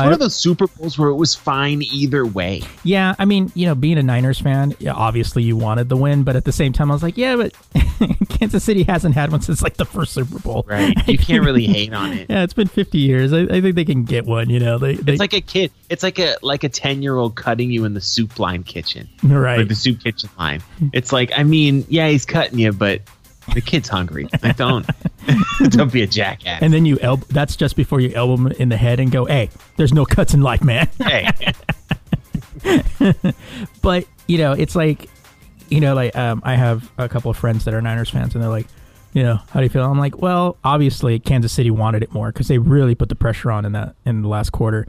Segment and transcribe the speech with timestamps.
[0.00, 0.02] Yeah.
[0.02, 2.62] No, I- one of those Super Bowls where it was fine either way.
[2.84, 6.36] yeah, I mean, you know, being a Niners fan, obviously you wanted the win, but
[6.36, 7.54] at the same time, I was like, yeah, but
[8.28, 10.64] Kansas City hasn't had one since like the first Super Bowl.
[10.66, 10.94] Right.
[11.08, 12.26] You can't really hate on it.
[12.30, 13.32] Yeah, it's been 50 years.
[13.32, 14.48] I, I think they can get one.
[14.50, 15.70] You know, they, they It's like a kid.
[15.88, 19.08] It's like a like a ten year old cutting you in the soup line kitchen.
[19.22, 19.60] right.
[19.60, 20.62] Or the soup kitchen line.
[20.92, 23.02] It's like, I mean, yeah, he's cutting you, but
[23.54, 24.28] the kid's hungry.
[24.42, 24.86] Like don't
[25.68, 26.62] don't be a jackass.
[26.62, 27.26] and then you elbow.
[27.30, 30.34] That's just before you elbow him in the head and go, "Hey, there's no cuts
[30.34, 31.28] in life, man." hey.
[33.82, 35.08] but you know, it's like,
[35.68, 38.42] you know, like um, I have a couple of friends that are Niners fans, and
[38.42, 38.66] they're like,
[39.12, 39.84] you know, how do you feel?
[39.84, 43.50] I'm like, well, obviously Kansas City wanted it more because they really put the pressure
[43.50, 44.86] on in that in the last quarter,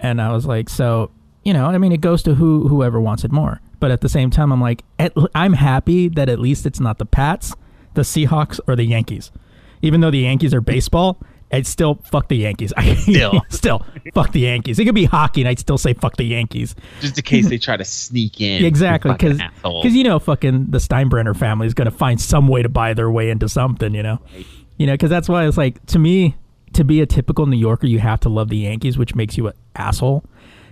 [0.00, 1.10] and I was like, so
[1.46, 3.60] you know, I mean, it goes to who whoever wants it more.
[3.78, 6.98] But at the same time, I'm like, at, I'm happy that at least it's not
[6.98, 7.54] the Pats,
[7.96, 9.32] the Seahawks, or the Yankees.
[9.82, 11.18] Even though the Yankees are baseball,
[11.52, 12.72] I'd still fuck the Yankees.
[12.76, 13.40] I Still.
[13.50, 14.78] still fuck the Yankees.
[14.78, 16.74] It could be hockey, and I'd still say fuck the Yankees.
[17.00, 18.64] Just in case they try to sneak in.
[18.64, 22.62] Exactly, Fucking because you know, fucking the Steinbrenner family is going to find some way
[22.62, 24.18] to buy their way into something, you know,
[24.76, 26.36] you know, because that's why it's like to me,
[26.72, 29.46] to be a typical New Yorker, you have to love the Yankees, which makes you
[29.46, 30.24] an asshole.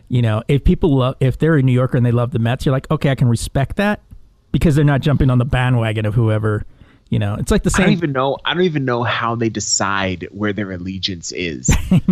[0.09, 2.67] You know, if people love, if they're a New Yorker and they love the Mets,
[2.67, 4.03] you're like, okay, I can respect that
[4.53, 6.65] because they're not jumping on the bandwagon of whoever.
[7.10, 7.82] You know, it's like the same.
[7.82, 8.38] I don't even know.
[8.44, 11.70] I don't even know how they decide where their allegiance is.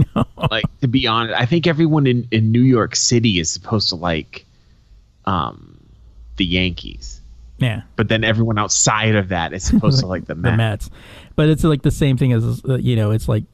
[0.50, 3.94] Like to be honest, I think everyone in, in New York City is supposed to
[3.94, 4.44] like,
[5.24, 5.78] um,
[6.36, 7.20] the Yankees,
[7.58, 10.52] yeah, but then everyone outside of that is supposed to like the Mets.
[10.52, 10.90] the Mets.
[10.90, 11.02] Mets.
[11.36, 13.44] But it's like the same thing as uh, you know, it's like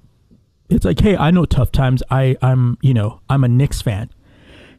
[0.70, 2.02] it's like, hey, I know tough times.
[2.10, 4.10] I I'm you know I'm a Knicks fan,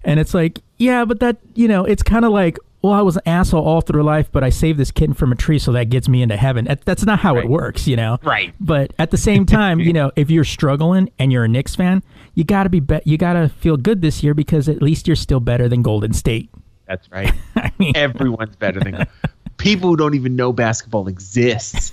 [0.04, 3.18] and it's like, yeah, but that you know, it's kind of like, well, I was
[3.18, 5.90] an asshole all through life, but I saved this kitten from a tree, so that
[5.90, 6.68] gets me into heaven.
[6.86, 7.44] That's not how Right.
[7.46, 8.20] it works, you know.
[8.24, 8.54] Right.
[8.60, 12.04] But at the same time, you know, if you're struggling and you're a Knicks fan,
[12.36, 15.40] you gotta be, be you gotta feel good this year because at least you're still
[15.42, 16.50] better than Golden State.
[16.88, 17.34] That's right.
[17.56, 19.06] I mean, Everyone's better than
[19.58, 21.92] people who don't even know basketball exists.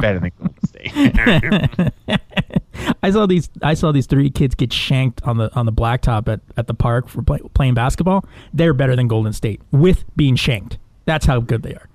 [0.00, 1.92] Better than Golden State.
[3.02, 3.48] I saw these.
[3.62, 6.74] I saw these three kids get shanked on the on the blacktop at, at the
[6.74, 8.24] park for play, playing basketball.
[8.52, 10.78] They're better than Golden State with being shanked.
[11.04, 11.88] That's how good they are.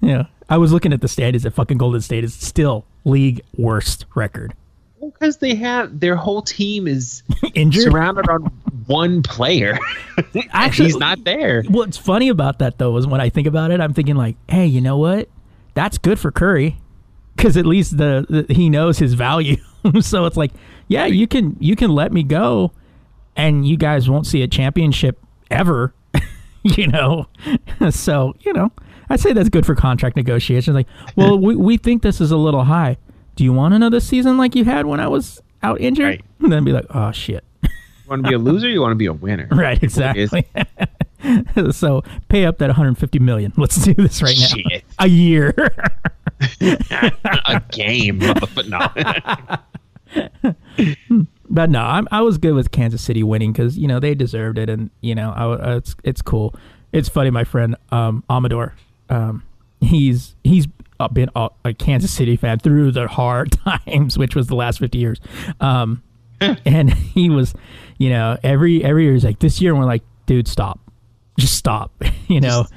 [0.00, 1.46] Yeah, I was looking at the standings.
[1.46, 4.54] At fucking Golden State is still league worst record.
[5.00, 7.22] Because they have their whole team is
[7.54, 7.84] Injured.
[7.84, 8.42] surrounded on
[8.86, 9.78] one player.
[10.18, 11.62] Actually- Actually, he's not there.
[11.68, 14.66] What's funny about that though is when I think about it, I'm thinking like, hey,
[14.66, 15.28] you know what?
[15.74, 16.78] That's good for Curry
[17.36, 19.56] because at least the, the he knows his value.
[20.00, 20.52] so it's like,
[20.88, 22.72] yeah, you can you can let me go,
[23.36, 25.18] and you guys won't see a championship
[25.50, 25.94] ever.
[26.62, 27.26] you know,
[27.90, 28.72] so you know,
[29.10, 30.74] I'd say that's good for contract negotiations.
[30.74, 32.96] Like, well, we we think this is a little high.
[33.36, 36.04] Do you want another season like you had when I was out injured?
[36.06, 36.24] Right.
[36.40, 37.44] And then be like, oh shit.
[37.62, 38.68] You want to be a loser?
[38.68, 39.48] You want to be a winner?
[39.50, 40.46] Right, exactly.
[41.72, 43.52] so pay up that 150 million.
[43.56, 44.46] Let's do this right now.
[44.46, 44.84] Shit.
[45.00, 45.54] A year.
[46.60, 48.18] a game,
[48.54, 48.88] but no.
[51.50, 54.58] but no, I'm, I was good with Kansas City winning because you know they deserved
[54.58, 56.54] it, and you know I, uh, it's it's cool.
[56.92, 58.74] It's funny, my friend um, Amador.
[59.08, 59.42] Um,
[59.80, 60.66] he's he's
[61.12, 63.52] been a, a, Kansas City fan through the hard
[63.86, 65.20] times, which was the last fifty years.
[65.60, 66.02] Um,
[66.40, 67.54] and he was,
[67.98, 70.80] you know, every every year he's like, this year we're like, dude, stop,
[71.38, 71.92] just stop,
[72.28, 72.62] you know.
[72.62, 72.74] Just,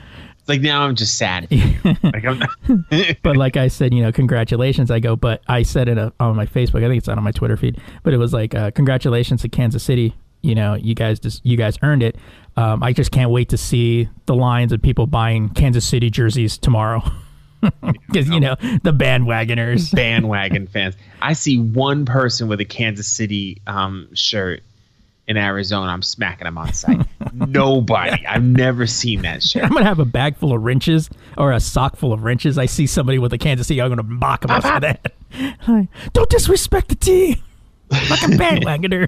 [0.50, 1.48] like now I'm just sad.
[2.04, 2.42] like I'm
[3.24, 4.92] but like I said, you know, congratulations.
[4.92, 6.84] I go, but I said it uh, on my Facebook.
[6.84, 9.50] I think it's not on my Twitter feed, but it was like, uh, congratulations to
[9.50, 10.16] Kansas City.
[10.42, 12.18] You know, you guys just you guys earned it.
[12.58, 16.58] Um, I just can't wait to see the lines of people buying Kansas City jerseys
[16.58, 17.02] tomorrow.
[18.08, 20.96] Because you know the bandwagoners, bandwagon fans.
[21.22, 24.64] I see one person with a Kansas City um, shirt
[25.30, 27.06] in Arizona, I'm smacking them on sight.
[27.34, 28.26] Nobody.
[28.28, 29.64] I've never seen that shit.
[29.64, 32.58] I'm gonna have a bag full of wrenches or a sock full of wrenches.
[32.58, 35.14] I see somebody with a Kansas City, I'm gonna mock them for that.
[36.14, 37.38] Don't disrespect the team.
[37.92, 39.08] Like a bandwagoner.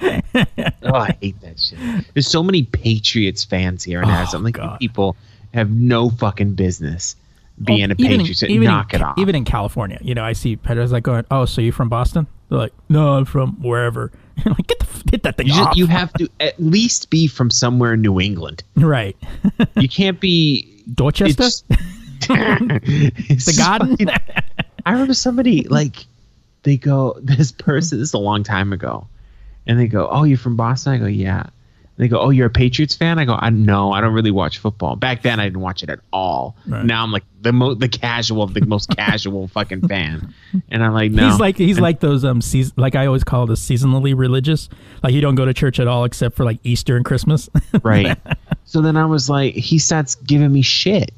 [0.00, 1.78] oh, I hate that shit.
[2.14, 4.44] There's so many Patriots fans here in oh, Arizona.
[4.44, 4.78] Like God.
[4.78, 5.14] people
[5.52, 7.16] have no fucking business
[7.62, 8.42] being well, a Patriots.
[8.42, 9.18] In, knock in, it off.
[9.18, 12.26] Even in California, you know, I see Pedro's like going, "Oh, so you're from Boston?"
[12.48, 14.10] They're like, "No, I'm from wherever."
[14.46, 15.76] like, get the get that thing you, off.
[15.76, 19.16] you have to at least be from somewhere in New England, right?
[19.76, 21.44] you can't be Dorchester.
[21.44, 21.64] It's,
[22.30, 24.10] it's the garden.
[24.84, 26.06] I remember somebody like
[26.62, 27.18] they go.
[27.20, 27.98] This person.
[27.98, 29.06] This is a long time ago,
[29.66, 31.46] and they go, "Oh, you're from Boston?" I go, "Yeah."
[31.98, 34.58] They go, "Oh, you're a Patriots fan?" I go, "I no, I don't really watch
[34.58, 36.56] football." Back then, I didn't watch it at all.
[36.66, 36.84] Right.
[36.84, 40.32] Now I'm like the mo- the casual, the most casual fucking fan,
[40.70, 41.28] and I'm like, no.
[41.28, 44.68] He's like he's and, like those um season like I always call a seasonally religious.
[45.02, 47.50] Like you don't go to church at all except for like Easter and Christmas.
[47.82, 48.16] right.
[48.64, 51.10] So then I was like, he starts giving me shit.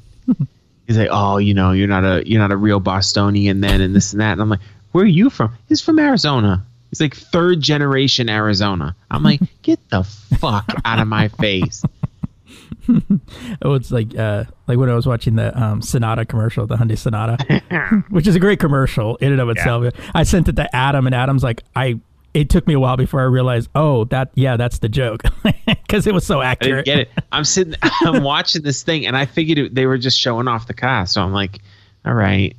[0.87, 3.95] He's like, "Oh, you know, you're not a you're not a real Bostonian then, and
[3.95, 4.61] this and that." And I'm like,
[4.93, 6.65] "Where are you from?" He's from Arizona.
[6.91, 8.95] He's like third generation Arizona.
[9.09, 11.83] I'm like, get the fuck out of my face.
[13.61, 16.97] oh, it's like uh, like when I was watching the um, Sonata commercial, the Hyundai
[16.97, 19.85] Sonata, which is a great commercial in and of itself.
[19.85, 20.11] Yeah.
[20.13, 21.99] I sent it to Adam, and Adam's like, I.
[22.33, 25.23] It took me a while before I realized, oh, that yeah, that's the joke,
[25.67, 26.85] because it was so accurate.
[26.85, 27.09] get it.
[27.33, 30.65] I'm sitting, I'm watching this thing, and I figured it, they were just showing off
[30.65, 31.59] the car, so I'm like,
[32.05, 32.55] all right.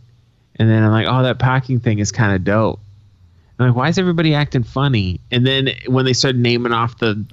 [0.57, 2.81] And then I'm like, oh, that parking thing is kind of dope.
[3.59, 5.21] I'm like, why is everybody acting funny?
[5.31, 7.25] And then when they started naming off the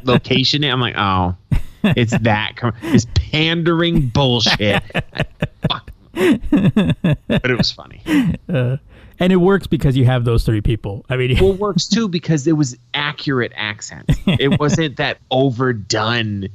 [0.04, 1.36] location, I'm like, oh,
[1.82, 2.54] it's that.
[2.82, 4.82] It's pandering bullshit.
[4.92, 8.02] but it was funny.
[8.48, 8.76] Uh,
[9.18, 11.06] and it works because you have those three people.
[11.08, 14.14] I mean, well, it works too because it was accurate accents.
[14.26, 16.48] It wasn't that overdone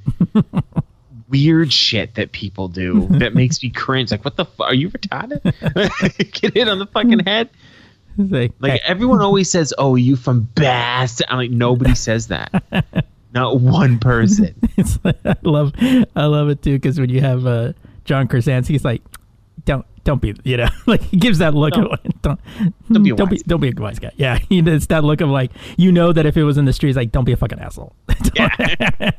[1.32, 4.12] weird shit that people do that makes me cringe.
[4.12, 4.68] Like, what the fuck?
[4.68, 5.42] Are you retarded?
[6.42, 7.50] Get hit on the fucking head.
[8.30, 12.64] like, like everyone always says, "Oh, you from Bass?" I'm like, nobody says that.
[13.34, 14.54] Not one person.
[15.04, 15.74] like, I love,
[16.16, 17.74] I love it too because when you have uh,
[18.04, 19.02] John Krasinski, he's like,
[19.64, 22.40] "Don't, don't be," you know, like he gives that look of, don't,
[22.92, 24.12] don't be, don't be, don't be a wise guy.
[24.18, 26.98] Yeah, it's that look of like, you know, that if it was in the streets,
[26.98, 27.96] like, don't be a fucking asshole.
[28.36, 29.12] yeah.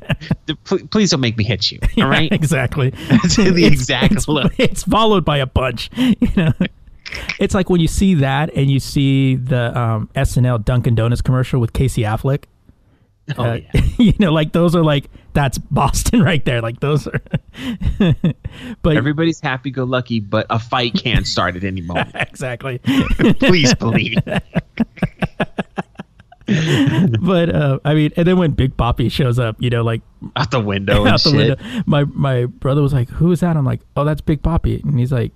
[0.91, 1.79] Please don't make me hit you.
[1.97, 2.91] All right, yeah, exactly.
[2.91, 3.39] The it's,
[3.73, 4.53] exact it's, look.
[4.59, 5.91] It's followed by a punch.
[5.97, 6.53] You know
[7.39, 11.61] it's like when you see that and you see the um, SNL Dunkin' Donuts commercial
[11.61, 12.45] with Casey Affleck.
[13.39, 13.83] Oh, uh, yeah.
[13.99, 16.61] you know, like those are like that's Boston right there.
[16.61, 17.21] Like those are.
[18.83, 22.11] but everybody's happy-go-lucky, but a fight can start at any moment.
[22.15, 22.79] exactly.
[23.39, 24.19] Please believe.
[24.25, 24.43] but
[27.55, 30.03] uh, I mean, and then when Big Papi shows up, you know, like
[30.37, 31.37] out the window, out the shit.
[31.37, 31.57] window.
[31.87, 34.99] My my brother was like, "Who is that?" I'm like, "Oh, that's Big Papi," and
[34.99, 35.33] he's like,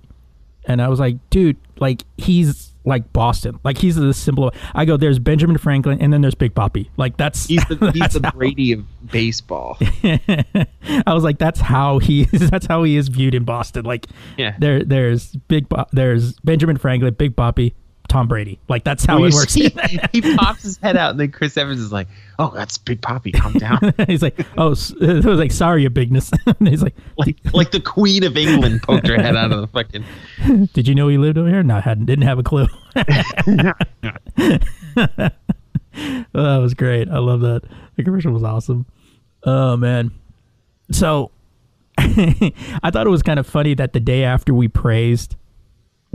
[0.67, 4.49] and I was like, dude, like he's like Boston, like he's the symbol.
[4.49, 6.89] Of, I go, there's Benjamin Franklin, and then there's Big Papi.
[6.97, 9.77] Like that's he's the that's he's the Brady of baseball.
[10.03, 12.49] I was like, that's how he is.
[12.57, 13.85] That's how he is viewed in Boston.
[13.85, 14.07] Like,
[14.37, 17.73] yeah, there there's Big there's Benjamin Franklin, Big Papi,
[18.07, 18.59] Tom Brady.
[18.67, 19.53] Like that's how it works.
[19.53, 19.73] See,
[20.11, 22.07] he pops his head out, and then Chris Evans is like,
[22.39, 23.33] "Oh, that's Big Papi.
[23.33, 24.71] Calm down." he's like, "Oh,"
[25.01, 29.07] it was like, "Sorry, your bigness." he's like, like, like the Queen of England poked
[29.07, 30.05] her head out of the fucking.
[30.73, 31.63] Did you know he lived over here?
[31.63, 32.05] No, I hadn't.
[32.05, 32.67] Didn't have a clue.
[36.35, 37.09] Oh, that was great.
[37.09, 37.63] I love that.
[37.95, 38.85] The commercial was awesome.
[39.43, 40.11] Oh man.
[40.91, 41.31] So
[41.97, 45.35] I thought it was kind of funny that the day after we praised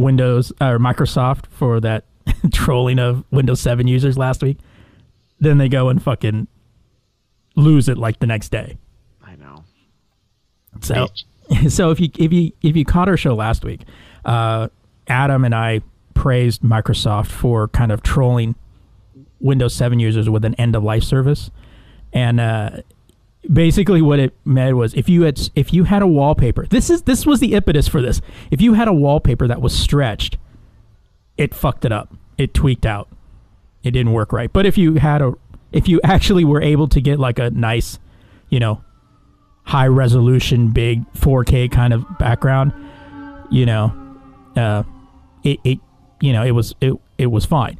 [0.02, 2.04] Windows or Microsoft for that
[2.52, 4.58] trolling of Windows 7 users last week.
[5.40, 6.46] Then they go and fucking
[7.56, 8.78] lose it like the next day.
[9.24, 9.64] I know.
[10.80, 11.70] So, Bitch.
[11.70, 13.82] so if you if you if you caught our show last week,
[14.24, 14.68] uh,
[15.08, 15.80] Adam and I
[16.14, 18.54] praised Microsoft for kind of trolling
[19.40, 21.50] Windows 7 users with an end of life service,
[22.12, 22.70] and uh,
[23.50, 27.02] basically what it meant was if you had if you had a wallpaper, this is
[27.02, 28.20] this was the impetus for this.
[28.50, 30.38] If you had a wallpaper that was stretched,
[31.36, 32.14] it fucked it up.
[32.38, 33.08] It tweaked out.
[33.82, 34.52] It didn't work right.
[34.52, 35.34] But if you had a
[35.72, 37.98] if you actually were able to get like a nice,
[38.48, 38.82] you know,
[39.64, 42.72] high resolution, big 4K kind of background,
[43.50, 43.92] you know,
[44.56, 44.82] uh,
[45.42, 45.78] it, it
[46.20, 47.78] you know it was it it was fine.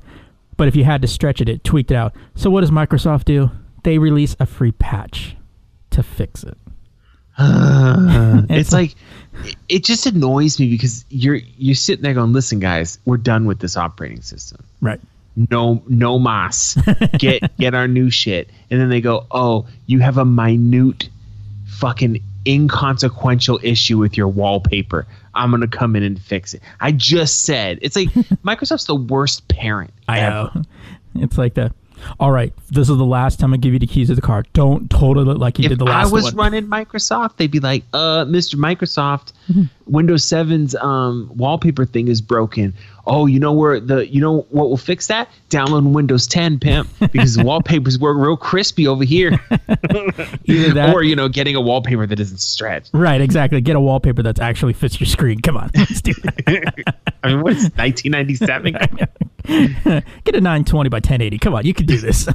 [0.57, 2.15] But if you had to stretch it, it tweaked it out.
[2.35, 3.51] So what does Microsoft do?
[3.85, 5.37] They release a free patch
[5.93, 6.57] to fix it.
[7.39, 8.95] Uh, it's like
[9.69, 13.59] it just annoys me because you're you're sitting there going, "Listen, guys, we're done with
[13.59, 14.65] this operating system.
[14.81, 15.01] Right.
[15.51, 16.77] No, no mas.
[17.19, 21.09] Get get our new shit." And then they go, "Oh, you have a minute,
[21.67, 25.07] fucking inconsequential issue with your wallpaper.
[25.35, 28.09] I'm gonna come in and fix it." I just said it's like
[28.45, 29.93] Microsoft's the worst parent.
[30.07, 30.51] I ever.
[30.55, 30.63] know.
[31.15, 31.73] It's like the,
[32.19, 34.45] all right, this is the last time I give you the keys to the car.
[34.53, 36.09] Don't total it like you if did the last.
[36.09, 36.37] I was one.
[36.37, 38.55] running Microsoft, they'd be like, "Uh, Mr.
[38.57, 39.33] Microsoft,
[39.87, 42.75] Windows 7's um, wallpaper thing is broken.
[43.05, 45.29] Oh, you know where the you know what will fix that?
[45.51, 49.33] Download Windows 10, pimp, because the wallpapers work real crispy over here.
[50.45, 52.89] Either that, or you know, getting a wallpaper that doesn't stretch.
[52.93, 53.61] right, exactly.
[53.61, 55.41] Get a wallpaper that's actually fits your screen.
[55.41, 56.95] Come on, let's do that.
[57.25, 58.75] I mean, what is 1997?
[60.25, 61.39] Get a 920 by 1080.
[61.39, 62.29] Come on, you can do this.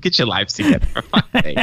[0.00, 0.86] Get your lives together.
[0.86, 1.58] for fuck's sake.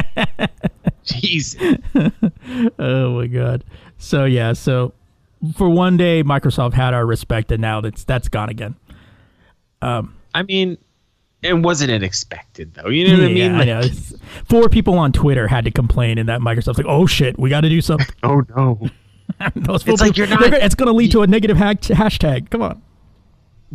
[1.05, 2.71] Jeez.
[2.77, 3.63] oh my god.
[3.97, 4.93] So yeah, so
[5.57, 8.75] for one day, Microsoft had our respect, and now that's that's gone again.
[9.81, 10.77] Um, I mean,
[11.43, 12.89] and wasn't it expected though?
[12.89, 13.37] You know what I mean?
[13.37, 13.81] Yeah, I know.
[14.45, 17.61] Four people on Twitter had to complain, and that Microsoft's like, "Oh shit, we got
[17.61, 18.79] to do something." Oh no.
[19.55, 21.73] Those It's like people- you're not- gonna- It's going to lead to a negative ha-
[21.73, 22.49] hashtag.
[22.51, 22.81] Come on.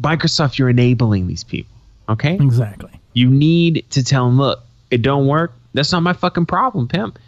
[0.01, 1.75] Microsoft, you're enabling these people.
[2.09, 2.35] Okay.
[2.35, 2.91] Exactly.
[3.15, 5.55] You need to tell them, look, it don't work.
[5.73, 7.19] That's not my fucking problem, pimp.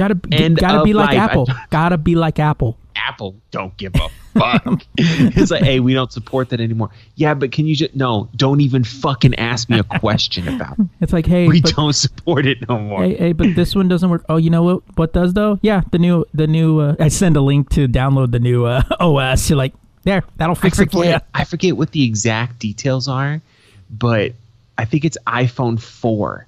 [0.00, 1.18] Gotta End gotta be like life.
[1.18, 1.44] I Apple.
[1.44, 2.78] don't- Gotta be like Apple.
[2.96, 4.82] Apple don't give a fuck.
[4.96, 6.88] it's like, hey, we don't support that anymore.
[7.16, 8.30] Yeah, but can you just no?
[8.34, 10.86] Don't even fucking ask me a question about it.
[11.02, 13.02] It's like, hey, We but, don't support it no more.
[13.02, 14.24] hey, hey, but this one doesn't work.
[14.30, 14.82] Oh, you know what?
[14.96, 15.58] What does though?
[15.60, 16.80] Yeah, the new, the new.
[16.80, 19.50] Uh, I send a link to download the new uh, OS.
[19.50, 21.16] You're like, there, that'll I fix it for you.
[21.34, 23.42] I forget what the exact details are,
[23.90, 24.32] but
[24.78, 26.46] I think it's iPhone four.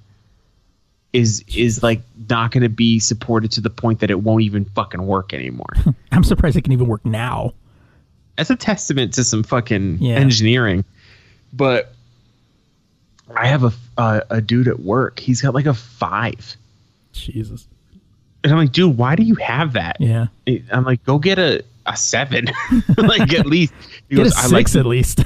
[1.13, 4.65] Is is like not going to be supported to the point that it won't even
[4.65, 5.69] fucking work anymore.
[6.11, 7.53] I'm surprised it can even work now.
[8.35, 10.15] That's a testament to some fucking Yeah.
[10.15, 10.83] engineering.
[11.53, 11.93] But
[13.35, 15.19] I have a uh, a dude at work.
[15.19, 16.55] He's got like a five,
[17.13, 17.67] Jesus.
[18.43, 19.97] and I'm like, dude, why do you have that?
[19.99, 20.27] Yeah.
[20.71, 22.47] I'm like, go get a a seven,
[22.97, 23.71] like at least.
[24.09, 25.23] He Get a goes, I like six at least.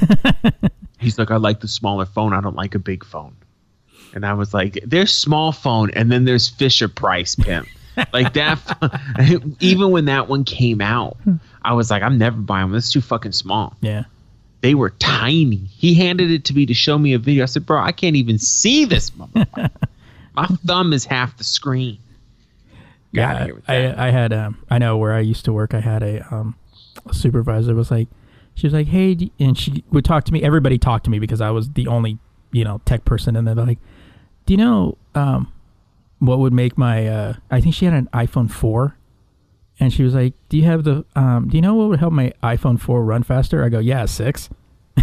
[1.00, 2.34] He's like, I like the smaller phone.
[2.34, 3.36] I don't like a big phone.
[4.18, 7.68] And I was like, there's small phone, and then there's Fisher Price pimp.
[8.14, 8.60] like that.
[9.60, 11.18] even when that one came out,
[11.64, 12.74] I was like, I'm never buying one.
[12.74, 13.76] That's too fucking small.
[13.82, 14.04] yeah.
[14.62, 15.58] They were tiny.
[15.78, 17.44] He handed it to me to show me a video.
[17.44, 19.70] I said, bro, I can't even see this motherfucker.
[20.34, 22.00] My thumb is half the screen.
[22.74, 22.82] Outta
[23.12, 24.00] Yeah, here with that.
[24.00, 25.76] I, I had um I know where I used to work.
[25.76, 26.56] I had a um
[27.06, 28.08] a supervisor was like,
[28.56, 30.42] she was like, hey, and she would talk to me.
[30.42, 32.18] Everybody talked to me because I was the only
[32.52, 33.80] you know tech person, and they're like,
[34.48, 35.54] do you know um
[36.20, 38.98] what would make my uh I think she had an iPhone four.
[39.80, 41.06] And she was like, "Do you have the?
[41.16, 44.06] Um, do you know what would help my iPhone four run faster?" I go, "Yeah,
[44.06, 44.50] six.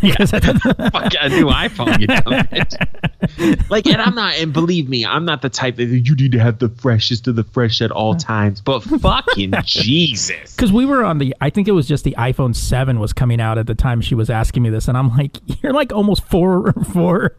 [0.01, 3.71] Because I thought- Fuck a new iPhone, you dumb bitch.
[3.71, 6.39] Like, and I'm not, and believe me, I'm not the type that you need to
[6.39, 8.61] have the freshest of the fresh at all times.
[8.61, 12.55] But fucking Jesus, Because we were on the, I think it was just the iPhone
[12.55, 15.39] seven was coming out at the time she was asking me this, and I'm like,
[15.63, 17.35] you're like almost four four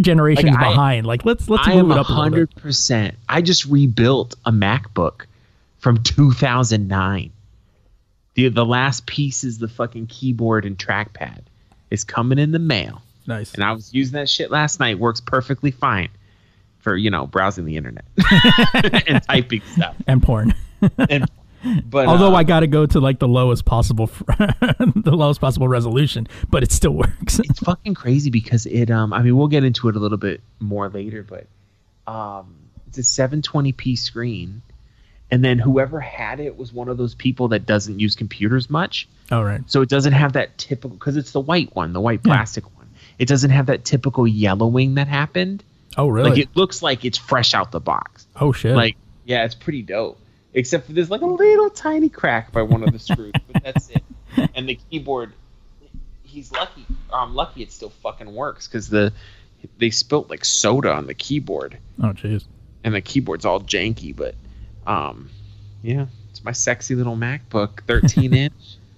[0.00, 1.06] generations Like, I- behind.
[1.06, 3.14] Like let's let's I am move it up a hundred percent.
[3.28, 5.26] I just rebuilt a MacBook
[5.78, 7.32] from 2009.
[8.34, 11.40] The the last piece is the fucking keyboard and trackpad.
[11.92, 13.02] It's coming in the mail.
[13.26, 13.54] Nice.
[13.54, 14.98] And I was using that shit last night.
[14.98, 16.08] Works perfectly fine
[16.78, 18.04] for you know browsing the internet
[19.06, 19.94] and typing stuff.
[20.06, 20.54] And porn.
[21.10, 21.26] And
[21.84, 25.68] but Although uh, I got to go to like the lowest possible, the lowest possible
[25.68, 27.38] resolution, but it still works.
[27.38, 30.40] it's fucking crazy because it um I mean we'll get into it a little bit
[30.58, 31.46] more later, but
[32.12, 32.56] um
[32.88, 34.62] it's a 720p screen.
[35.32, 39.08] And then whoever had it was one of those people that doesn't use computers much.
[39.32, 39.62] All right.
[39.66, 42.88] So it doesn't have that typical because it's the white one, the white plastic one.
[43.18, 45.64] It doesn't have that typical yellowing that happened.
[45.96, 46.30] Oh really?
[46.30, 48.26] Like it looks like it's fresh out the box.
[48.40, 48.76] oh shit.
[48.76, 50.18] Like yeah, it's pretty dope.
[50.54, 53.88] Except for there's like a little tiny crack by one of the screws, but that's
[53.90, 54.04] it.
[54.54, 55.32] And the keyboard,
[56.24, 56.86] he's lucky.
[57.12, 59.12] I'm lucky it still fucking works because the
[59.78, 62.44] they spilt like soda on the keyboard, Oh jeez.
[62.84, 64.14] and the keyboard's all janky.
[64.16, 64.34] But
[64.86, 65.30] um,
[65.82, 68.52] yeah, it's my sexy little MacBook, 13 inch.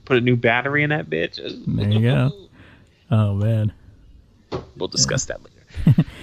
[0.04, 1.36] Put a new battery in that bitch.
[1.66, 2.32] There you go.
[3.10, 3.70] Oh man.
[4.76, 6.04] We'll discuss that later.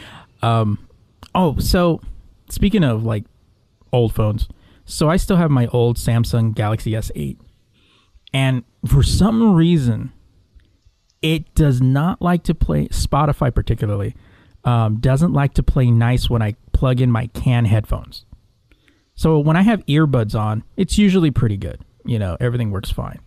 [0.44, 0.88] Um,
[1.36, 2.01] oh, so
[2.50, 3.25] speaking of like
[3.94, 4.48] old phones,
[4.86, 7.38] so I still have my old Samsung Galaxy S8.
[8.34, 10.12] And for some reason,
[11.22, 14.15] it does not like to play Spotify particularly.
[14.63, 18.25] Um, doesn't like to play nice when I plug in my can headphones.
[19.22, 21.80] So when I have earbuds on, it's usually pretty good.
[22.06, 23.20] You know, everything works fine.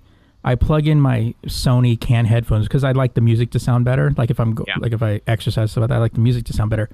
[0.43, 4.13] I plug in my Sony can headphones because I like the music to sound better.
[4.17, 4.75] Like if I'm go- Yeah.
[4.81, 6.91] like if I exercise stuff like that, I like the music to sound better.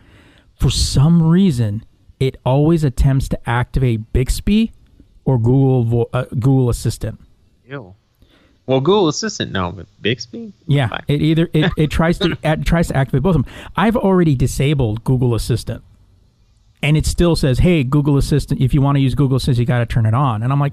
[0.56, 1.82] For some reason,
[2.20, 4.72] it always attempts to activate Bixby
[5.24, 7.18] or Google Vo- uh, Google Assistant.
[7.66, 7.94] Ew.
[8.66, 10.52] Well, Google Assistant, no, but Bixby.
[10.66, 11.04] Yeah, Fine.
[11.08, 13.52] it either it, it tries to it tries to activate both of them.
[13.76, 15.82] I've already disabled Google Assistant,
[16.82, 19.66] and it still says, "Hey, Google Assistant, if you want to use Google Assistant, you
[19.66, 20.72] got to turn it on." And I'm like,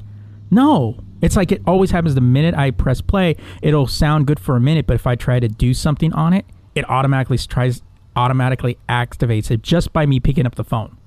[0.52, 4.56] "No." It's like it always happens the minute I press play, it'll sound good for
[4.56, 6.46] a minute, but if I try to do something on it,
[6.76, 7.82] it automatically tries
[8.16, 10.98] automatically activates it just by me picking up the phone.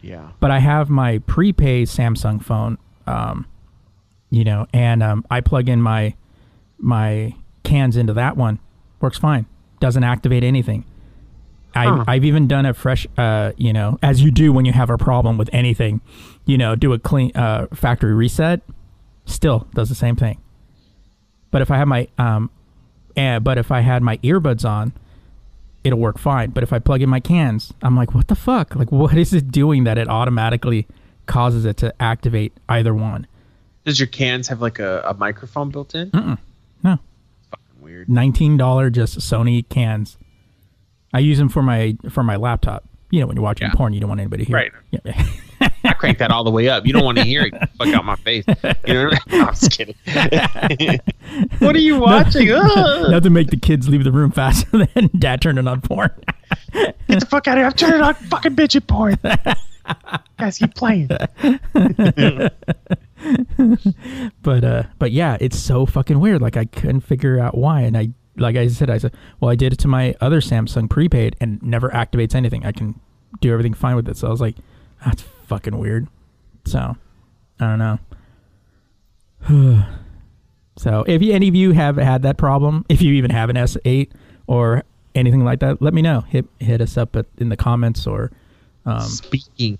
[0.00, 0.30] Yeah.
[0.40, 3.46] But I have my prepaid Samsung phone, um,
[4.30, 6.14] you know, and um, I plug in my
[6.78, 8.60] my cans into that one.
[9.00, 9.46] Works fine.
[9.80, 10.84] Doesn't activate anything.
[11.74, 12.04] I, Huh.
[12.08, 14.98] I've even done a fresh, uh, you know, as you do when you have a
[14.98, 16.00] problem with anything,
[16.46, 18.62] you know, do a clean uh, factory reset.
[19.26, 20.38] Still does the same thing.
[21.50, 22.50] But if I have my, um,
[23.16, 24.92] eh, but if I had my earbuds on,
[25.84, 26.50] it'll work fine.
[26.50, 28.74] But if I plug in my cans, I'm like, what the fuck?
[28.74, 30.86] Like, what is it doing that it automatically
[31.26, 33.26] causes it to activate either one?
[33.84, 36.10] Does your cans have like a, a microphone built in?
[36.12, 36.98] No,
[37.50, 38.08] Fucking weird.
[38.08, 40.16] nineteen dollar just Sony cans.
[41.18, 42.84] I use them for my for my laptop.
[43.10, 43.74] You know, when you're watching Yeah.
[43.74, 44.54] porn, you don't want anybody here.
[44.54, 44.70] Right.
[44.92, 45.26] Yeah.
[45.82, 46.86] I crank that all the way up.
[46.86, 47.52] You don't want to hear it.
[47.78, 48.44] Fuck out my face.
[48.86, 49.42] You know what I mean?
[49.48, 49.94] I'm just kidding.
[51.58, 52.50] what are you watching?
[52.52, 53.10] Ugh.
[53.10, 56.10] Not to make the kids leave the room faster than dad turning on porn.
[56.72, 57.66] Get the fuck out of here.
[57.66, 59.18] I'm turning on fucking bitchin' porn.
[60.38, 61.08] Guys, keep playing.
[64.42, 67.96] but uh but yeah it's so fucking weird like i couldn't figure out why and
[67.96, 71.36] i like i said i said well i did it to my other samsung prepaid
[71.40, 72.64] and never activates anything.
[72.64, 72.98] I can
[73.40, 74.16] do everything fine with it.
[74.16, 74.56] So i was like
[75.04, 76.08] that's fucking weird.
[76.64, 76.96] So
[77.60, 77.98] i don't know.
[80.78, 84.12] So if any of you have had that problem if you even have an s8
[84.46, 84.84] or
[85.16, 86.20] anything like that let me know.
[86.20, 88.30] Hit hit us up at, in the comments or
[88.86, 89.76] um speaking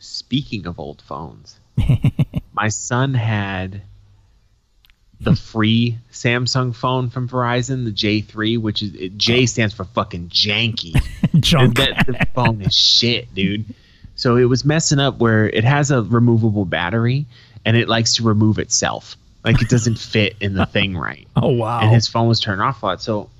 [0.00, 1.60] speaking of old phones,
[2.52, 3.82] my son had
[5.20, 10.28] the free Samsung phone from Verizon, the J3, which is it, J stands for fucking
[10.30, 10.94] janky.
[11.40, 13.64] junk that the phone is shit, dude.
[14.16, 17.26] So it was messing up where it has a removable battery
[17.64, 19.16] and it likes to remove itself.
[19.44, 21.26] Like it doesn't fit in the thing right.
[21.36, 23.02] oh wow And his phone was turned off a lot.
[23.02, 23.30] So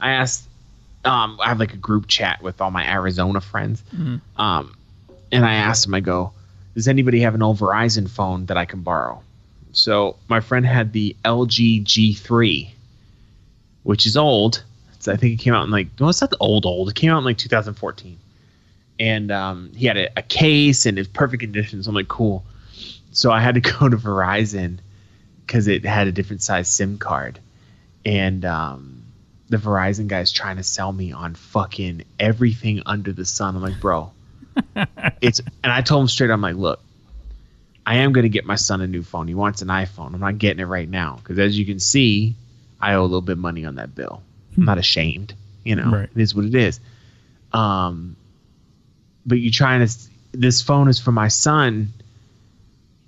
[0.00, 0.46] I asked,
[1.04, 3.82] um, I have like a group chat with all my Arizona friends.
[4.36, 4.76] Um,
[5.32, 6.32] and I asked him, I go,
[6.74, 9.22] does anybody have an old Verizon phone that I can borrow?
[9.72, 12.70] So my friend had the LG G3,
[13.82, 14.62] which is old.
[14.94, 16.88] It's, I think it came out in like, no, it's not the old, old.
[16.88, 18.18] It came out in like 2014.
[18.98, 21.82] And um, he had a, a case and it's perfect condition.
[21.82, 22.44] So I'm like, cool.
[23.12, 24.78] So I had to go to Verizon
[25.46, 27.38] because it had a different size SIM card.
[28.04, 29.02] And um,
[29.48, 33.56] the Verizon guy's trying to sell me on fucking everything under the sun.
[33.56, 34.12] I'm like, bro,
[35.20, 36.80] it's, and I told him straight, I'm like, look,
[37.90, 39.26] I am going to get my son a new phone.
[39.26, 40.14] He wants an iPhone.
[40.14, 42.36] I'm not getting it right now because as you can see,
[42.80, 44.22] I owe a little bit of money on that bill.
[44.56, 45.34] I'm not ashamed.
[45.64, 46.08] You know, Right.
[46.14, 46.78] it is what it is.
[47.52, 48.14] Um,
[49.26, 49.92] but you're trying to,
[50.30, 51.88] this phone is for my son.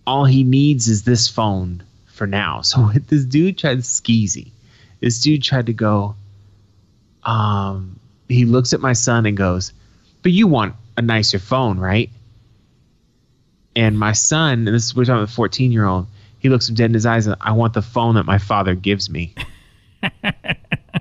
[0.05, 2.63] All he needs is this phone for now.
[2.63, 4.51] So this dude tried skeezy.
[4.99, 6.17] This dude tried to go,
[7.23, 9.73] um, he looks at my son and goes,
[10.23, 12.11] but you want a nicer phone, right?
[13.75, 16.07] And my son, and this is we're talking about the 14 year old,
[16.39, 18.75] he looks him dead in his eyes and I want the phone that my father
[18.75, 19.35] gives me.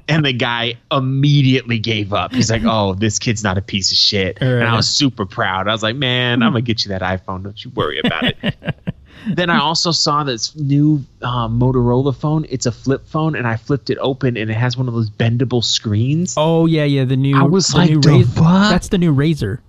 [0.08, 2.34] and the guy immediately gave up.
[2.34, 5.68] He's like, "Oh, this kid's not a piece of shit." And I was super proud.
[5.68, 7.44] I was like, "Man, I'm gonna get you that iPhone.
[7.44, 8.56] Don't you worry about it."
[9.28, 12.46] then I also saw this new uh, Motorola phone.
[12.50, 15.10] It's a flip phone, and I flipped it open, and it has one of those
[15.10, 16.36] bendable screens.
[16.38, 17.06] Oh yeah, yeah.
[17.06, 17.38] The new.
[17.38, 18.36] I was the like, new the Raz-?
[18.70, 19.60] That's the new Razr.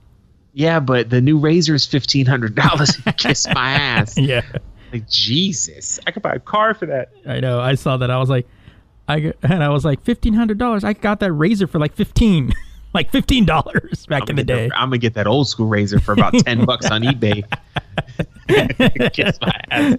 [0.54, 2.96] Yeah, but the new Razr is fifteen hundred dollars.
[3.16, 4.14] Kiss my ass.
[4.18, 4.42] Yeah,
[4.92, 7.10] Like Jesus, I could buy a car for that.
[7.26, 7.58] I know.
[7.60, 8.10] I saw that.
[8.10, 8.46] I was like,
[9.08, 10.84] I and I was like fifteen hundred dollars.
[10.84, 12.52] I got that razor for like fifteen,
[12.94, 14.70] like fifteen dollars back I'm in the day.
[14.74, 17.44] I'm gonna get that old school razor for about ten bucks on eBay.
[19.12, 19.96] Kiss my ass.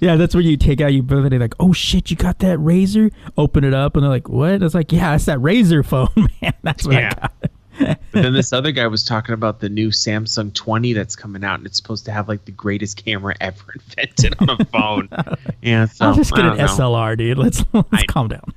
[0.00, 2.38] Yeah, that's when you take out your bill and they're like, "Oh shit, you got
[2.40, 5.82] that razor?" Open it up and they're like, "What?" It's like, "Yeah, it's that razor
[5.82, 6.08] phone,
[6.42, 6.54] man.
[6.62, 7.12] That's what Yeah.
[7.16, 7.32] I got."
[8.12, 11.58] But then this other guy was talking about the new Samsung 20 that's coming out,
[11.60, 15.08] and it's supposed to have like the greatest camera ever invented on a phone.
[15.62, 16.64] yeah, so I'll just I get an know.
[16.66, 17.38] SLR, dude.
[17.38, 18.52] Let's let's I- calm down.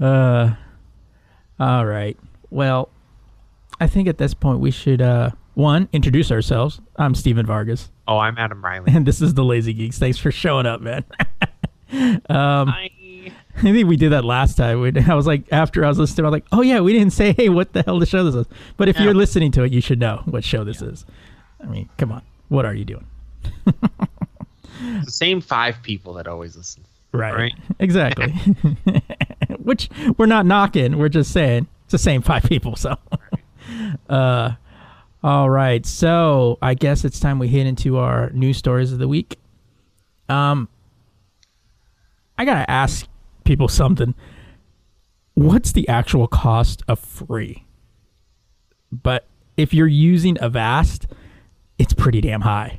[0.00, 0.54] uh,
[1.58, 2.16] all right.
[2.50, 2.88] Well,
[3.80, 6.80] I think at this point we should uh one introduce ourselves.
[6.96, 8.92] I'm Stephen Vargas, Oh, I'm Adam Riley.
[8.94, 9.98] and this is the Lazy Geeks.
[9.98, 11.04] Thanks for showing up, man.
[11.92, 12.90] Hi.
[13.56, 14.80] I think we did that last time.
[14.80, 17.12] We, I was like, after I was listening, I was like, oh yeah, we didn't
[17.12, 18.46] say, hey, what the hell the show this is.
[18.76, 19.04] But if Yeah.
[19.04, 21.04] you're listening to it, you should know what show this is.
[21.62, 23.06] I mean, come on, what are you doing?
[23.66, 26.84] The same five people that always listen.
[27.12, 27.34] Right.
[27.34, 27.52] Right.
[27.80, 28.32] Exactly.
[29.58, 30.96] Which we're not knocking.
[30.98, 32.76] We're just saying it's the same five people.
[32.76, 32.96] So,
[34.08, 34.52] uh,
[35.22, 35.84] all right.
[35.84, 39.38] So I guess it's time we hit into our news stories of the week.
[40.28, 40.68] Um,
[42.38, 43.06] I gotta ask
[43.50, 44.14] people something.
[45.34, 47.64] What's the actual cost of free?
[48.92, 51.08] But if you're using Avast,
[51.76, 52.78] it's pretty damn high.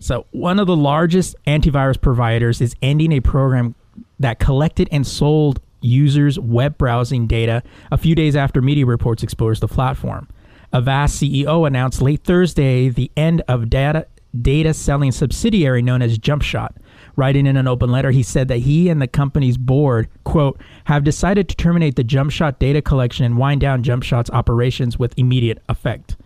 [0.00, 3.76] So, one of the largest antivirus providers is ending a program
[4.18, 9.62] that collected and sold users' web browsing data a few days after media reports exposed
[9.62, 10.28] the platform.
[10.72, 14.08] Avast CEO announced late Thursday the end of data
[14.42, 16.74] data selling subsidiary known as JumpShot.
[17.16, 21.02] Writing in an open letter, he said that he and the company's board, quote, have
[21.02, 26.16] decided to terminate the JumpShot data collection and wind down JumpShot's operations with immediate effect.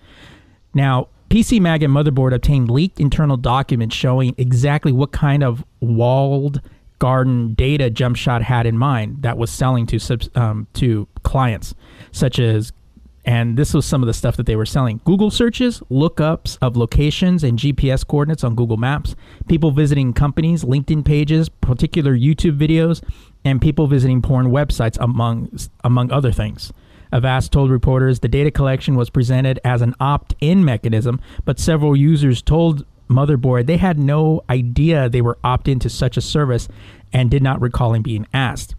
[0.75, 6.61] Now, PC Mag and Motherboard obtained leaked internal documents showing exactly what kind of walled
[6.99, 11.75] garden data JumpShot had in mind that was selling to um, to clients,
[12.11, 12.73] such as,
[13.31, 16.77] and this was some of the stuff that they were selling: Google searches, lookups of
[16.77, 19.15] locations and GPS coordinates on Google Maps,
[19.49, 23.05] people visiting companies, LinkedIn pages, particular YouTube videos,
[23.45, 25.49] and people visiting porn websites, among
[25.85, 26.73] among other things.
[27.13, 31.95] Avast told reporters the data collection was presented as an opt in mechanism, but several
[31.95, 36.67] users told Motherboard they had no idea they were opt into such a service
[37.13, 38.75] and did not recalling being asked.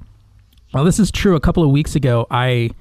[0.74, 1.38] Well, this is true.
[1.38, 2.72] A couple of weeks ago, I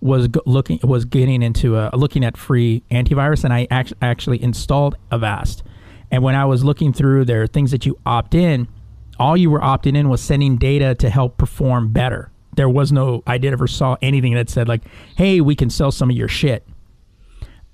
[0.00, 4.96] was looking was getting into uh, looking at free antivirus, and I act- actually installed
[5.10, 5.62] Avast.
[6.10, 8.68] And when I was looking through there things that you opt in,
[9.18, 12.30] all you were opting in was sending data to help perform better.
[12.56, 14.82] There was no I did ever saw anything that said like,
[15.16, 16.66] "Hey, we can sell some of your shit."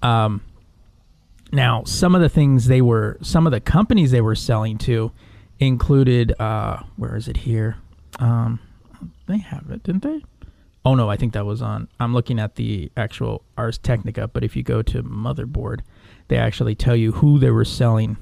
[0.02, 0.42] Um,
[1.52, 5.12] now some of the things they were, some of the companies they were selling to,
[5.58, 7.76] included uh, where is it here?
[8.18, 8.60] Um,
[9.26, 10.22] they have it, didn't they?
[10.86, 11.88] Oh no, I think that was on.
[11.98, 15.80] I'm looking at the actual Ars Technica, but if you go to Motherboard,
[16.28, 18.16] they actually tell you who they were selling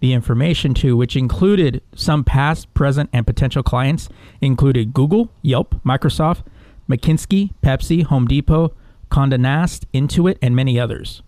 [0.00, 4.08] the information to, which included some past, present, and potential clients,
[4.40, 6.42] included Google, Yelp, Microsoft,
[6.90, 8.74] McKinsey, Pepsi, Home Depot,
[9.08, 11.22] Condé Nast, Intuit, and many others.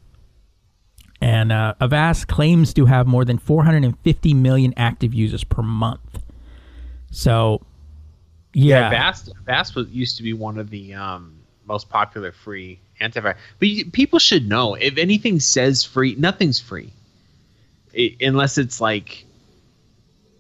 [1.20, 6.24] And uh, Avast claims to have more than 450 million active users per month.
[7.12, 7.60] So,
[8.52, 13.36] yeah, Vast Vast was used to be one of the um, most popular free antivirus.
[13.58, 16.92] But you, people should know if anything says free, nothing's free,
[17.96, 19.24] I unless it's like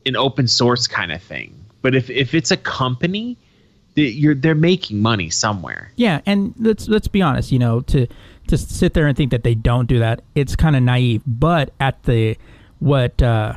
[0.06, 1.54] an open source kind of thing.
[1.82, 3.36] But if if it's a company,
[3.94, 5.92] you're they're making money somewhere.
[5.96, 8.06] Yeah, and let's let's be honest, you know, to
[8.48, 11.22] to sit there and think that they don't do that, it's kind of naive.
[11.26, 12.36] But at the
[12.80, 13.54] what uh,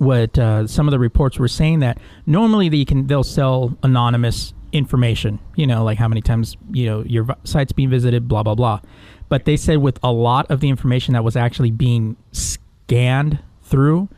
[0.00, 4.54] what uh, some of the reports were saying that normally they can they'll sell anonymous
[4.72, 8.54] information, you know, like how many times you know your site's being visited, blah blah
[8.54, 8.80] blah.
[9.28, 14.08] But they said with a lot of the information that was actually being scanned through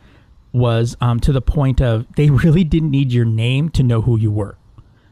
[0.53, 4.17] was um, to the point of they really didn't need your name to know who
[4.17, 4.57] you were.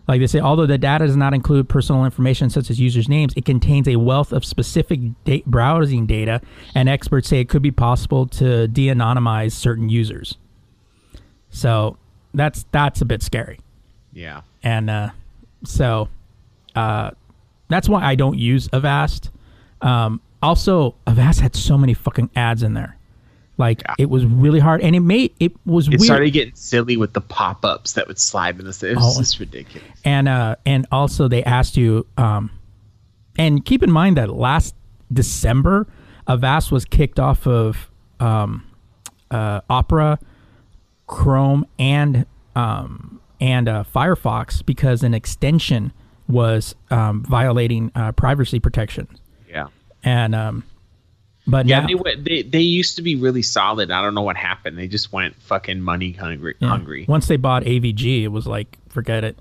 [0.08, 3.34] Like they say, although the data does not include personal information such as users' names,
[3.36, 6.40] it contains a wealth of specific da- browsing data,
[6.74, 10.38] and experts say it could be possible to de-anonymize certain users.
[11.52, 11.98] So
[12.34, 13.60] that's that's a bit scary,
[14.14, 14.42] Yeah.
[14.64, 15.10] and uh,
[15.66, 16.08] so
[16.76, 17.12] uh,
[17.68, 19.30] that's why I don't use Avast.
[19.82, 22.96] Um, also, Avast had so many fucking ads in there,
[23.58, 23.96] like Yeah.
[24.00, 26.02] it was really hard, and it made it was It weird.
[26.04, 28.82] started getting silly with the pop ups that would slide in this.
[28.82, 29.20] It was Oh.
[29.20, 29.88] just ridiculous.
[30.06, 32.50] and uh and also they asked you um
[33.38, 34.74] and keep in mind that last
[35.14, 35.86] december
[36.28, 38.64] avast was kicked off of um
[39.32, 40.18] uh opera
[41.12, 45.91] chrome and um and uh, Firefox because an extension
[46.28, 49.08] was um, violating uh, privacy protection.
[49.50, 49.67] Yeah.
[50.04, 50.63] And um,
[51.47, 53.89] but Yeah, now, they, went, they they used to be really solid.
[53.89, 54.78] I don't know what happened.
[54.78, 56.56] They just went fucking money hungry.
[56.60, 56.69] Yeah.
[56.69, 57.06] Hungry.
[57.08, 59.38] Once they bought AVG, it was like forget it.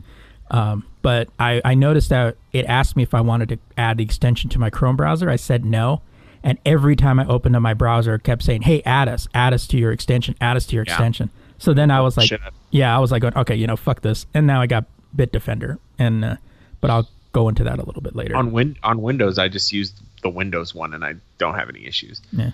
[0.50, 4.04] Um, but I, I noticed that it asked me if I wanted to add the
[4.04, 5.30] extension to my Chrome browser.
[5.30, 6.00] I said no,
[6.42, 9.52] and every time I opened up my browser, it kept saying, "Hey, add us, add
[9.52, 10.94] us to your extension, add us to your Yeah.
[10.94, 11.30] extension."
[11.60, 12.40] So then I was like, Shit.
[12.70, 16.24] "Yeah," I was like, "Okay, you know, fuck this." And now I got Bitdefender, and
[16.24, 16.36] uh,
[16.80, 18.34] but I'll go into that a little bit later.
[18.34, 21.86] On win on Windows, I just used the Windows one, and I don't have any
[21.86, 22.22] issues.
[22.32, 22.50] yeah.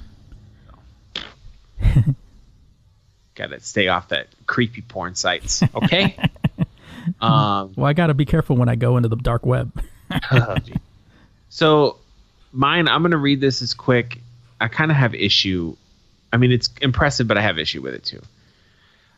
[3.37, 5.63] Got to stay off that creepy porn sites.
[5.75, 6.17] Okay.
[7.21, 7.75] um.
[7.77, 9.73] Well, I got to be careful when I go into the dark web.
[11.49, 11.97] So,
[12.53, 14.19] mine, I'm going to read this as quick.
[14.61, 15.75] I kind of have issue.
[16.33, 18.21] I mean, it's impressive, but I have issue with it too.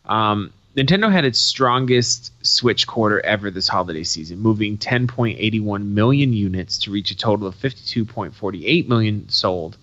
[0.08, 6.78] Um, Nintendo had its strongest Switch quarter ever this holiday season, moving 10.81 million units
[6.78, 9.76] to reach a total of 52.48 million sold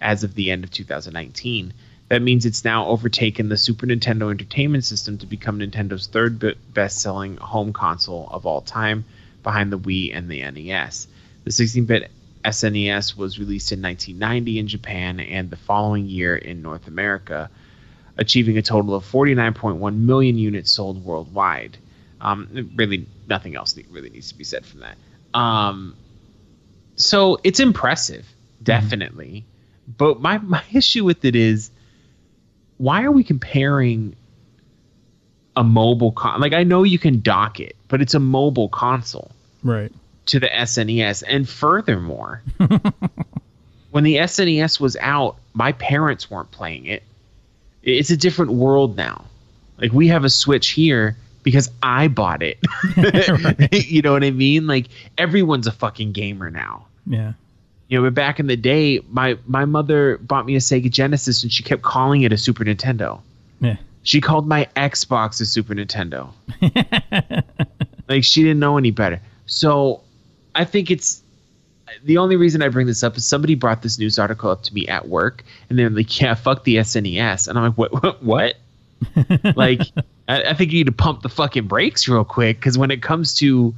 [0.00, 1.72] as of the end of 2019.
[2.08, 7.38] That means it's now overtaken the Super Nintendo Entertainment System to become Nintendo's third best-selling
[7.38, 9.06] home console of all time,
[9.42, 11.06] behind the Wii and the NES.
[11.44, 12.10] The 16-bit
[12.44, 17.48] SNES was released in 1990 in Japan and the following year in North America,
[18.16, 21.76] achieving a total of 49.1 million units sold worldwide.
[22.20, 24.96] Um, really, nothing else really needs to be said from that.
[25.38, 25.96] Um,
[26.96, 28.26] so it's impressive,
[28.62, 29.44] definitely.
[29.98, 31.70] But my, my issue with it is,
[32.78, 34.14] why are we comparing
[35.56, 36.40] a mobile con?
[36.40, 39.30] Like I know you can dock it, but it's a mobile console
[39.62, 39.92] Right.
[40.26, 41.22] to the SNES.
[41.28, 42.42] And furthermore,
[43.90, 47.02] when the SNES was out, my parents weren't playing it.
[47.84, 49.24] It's a different world now.
[49.78, 52.58] Like we have a Switch here because I bought it.
[53.88, 54.66] you know what I mean?
[54.66, 54.86] Like
[55.18, 56.86] everyone's a fucking gamer now.
[57.06, 57.34] Yeah.
[57.88, 61.42] You know, but back in the day, my my mother bought me a Sega Genesis
[61.42, 63.20] and she kept calling it a Super Nintendo.
[63.60, 63.76] Yeah.
[64.02, 66.30] She called my Xbox a Super Nintendo.
[68.08, 69.20] like she didn't know any better.
[69.46, 70.00] So
[70.54, 71.22] I think it's
[72.04, 74.74] the only reason I bring this up is somebody brought this news article up to
[74.74, 77.48] me at work and they're like, Yeah, fuck the SNES.
[77.48, 78.22] And I'm like, What what?
[78.22, 78.54] what?
[79.56, 79.80] like
[80.28, 83.02] I, I think you need to pump the fucking brakes real quick because when it
[83.02, 83.74] comes to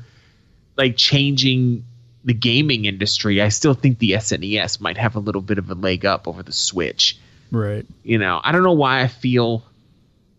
[0.77, 1.85] like changing
[2.25, 5.75] the gaming industry, I still think the SNES might have a little bit of a
[5.75, 7.19] leg up over the Switch
[7.53, 7.87] Right.
[8.03, 9.62] you know i don't know why i feel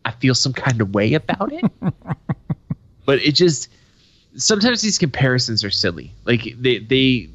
[0.04, 1.64] i feel some kind of way about it
[3.06, 3.70] but it just
[4.36, 7.30] sometimes these comparisons are silly like they they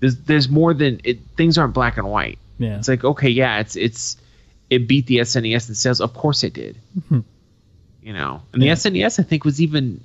[0.00, 2.78] there's, there's more than it things aren't black and white Yeah.
[2.78, 4.16] it's like okay yeah it's it's
[4.70, 6.76] it beat the snes in sales of course it did
[7.08, 7.20] hmm.
[8.02, 8.74] you know and the Yeah.
[8.74, 10.00] snes i think was even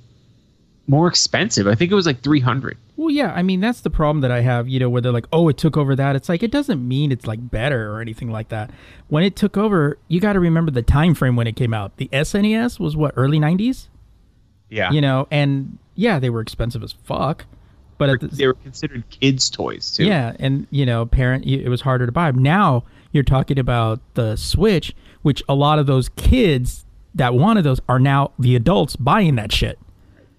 [0.86, 4.20] more expensive i think it was like 300 Well, yeah, I mean that's the problem
[4.20, 4.68] that I have.
[4.68, 7.10] You know, where they're like, "Oh, it took over that." It's like it doesn't mean
[7.10, 8.70] it's like better or anything like that.
[9.08, 11.96] When it took over, you got to remember the time frame when it came out.
[11.96, 13.88] The SNES was what early '90s,
[14.70, 17.46] yeah you know, and yeah, they were expensive as fuck.
[17.98, 21.80] But the, they were considered kids toys too yeah, and you know, parent, it was
[21.82, 22.30] harder to buy.
[22.32, 27.80] Now you're talking about the Switch, which a lot of those kids that wanted those
[27.88, 29.78] are now the adults buying that shit.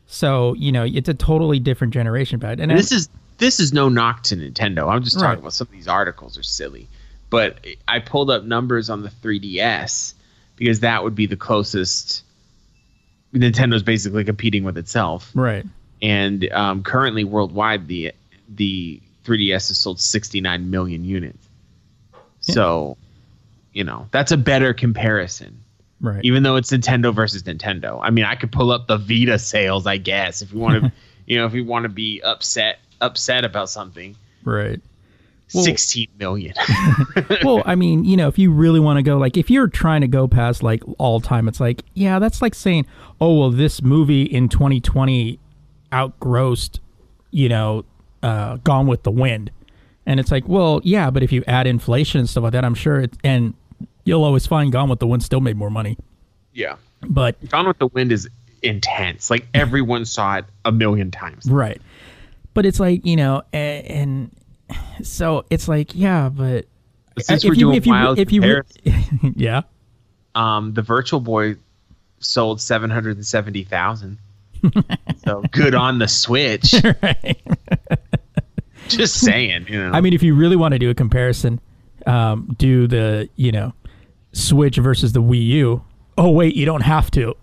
[0.08, 2.40] So you know, it's a totally different generation.
[2.40, 4.88] But and this is this is no knock to Nintendo.
[4.94, 5.40] I'm just talking Right.
[5.40, 6.88] about some of these articles are silly.
[7.30, 10.14] But I pulled up numbers on the 3DS
[10.56, 12.24] because that would be the closest.
[13.34, 15.66] Nintendo's basically competing with itself, right.
[16.02, 18.14] And um, currently worldwide, the
[18.50, 21.48] the 3DS has sold 69 million units.
[22.42, 22.98] So,
[23.74, 25.64] you know, that's a better comparison.
[26.00, 26.24] Right.
[26.24, 28.00] Even though it's Nintendo versus Nintendo.
[28.02, 30.92] I mean, I could pull up the Vita sales, I guess, if you want to,
[31.26, 34.16] you know, if you want to be upset upset about something.
[34.44, 34.80] Right.
[35.54, 36.54] Well- 16 million.
[37.44, 40.02] well, I mean, you know, if you really want to go, like, if you're trying
[40.02, 42.86] to go past like all time, it's like, yeah, that's like saying,
[43.20, 45.40] oh, well, this movie in 2020
[45.96, 46.80] outgrossed,
[47.32, 47.86] you know,
[48.24, 49.52] uh, Gone with the Wind,
[50.06, 52.76] and it's like, well, yeah, but if you add inflation and stuff like that, I'm
[52.76, 53.54] sure it, and
[54.04, 55.98] you'll always find Gone with the Wind still made more money,
[56.54, 56.76] yeah.
[57.02, 58.28] but Gone with the Wind is
[58.62, 59.30] intense.
[59.30, 61.50] Like everyone saw it a million times.
[61.50, 61.82] right,
[62.54, 64.32] but it's like, you know, and,
[64.70, 66.66] and so it's like, yeah, but.
[67.18, 68.64] Since if we're you, doing if you, if you,
[69.38, 69.62] yeah,
[70.36, 71.56] um, the Virtual Boy
[72.20, 74.18] sold 770,000.
[75.26, 76.74] So good on the Switch.
[77.02, 77.42] right.
[78.88, 79.92] Just saying, you know.
[79.92, 81.60] I mean, if you really want to do a comparison,
[82.06, 83.74] um, do the you know
[84.34, 85.84] Switch versus the Wii U.
[86.18, 87.36] Oh wait, you don't have to.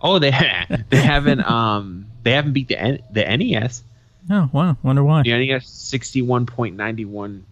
[0.00, 0.30] oh, they
[0.90, 3.82] they haven't um they haven't beat the N- the NES.
[4.30, 5.22] Oh wow, wonder why.
[5.22, 7.46] The NES sixty one point ninety one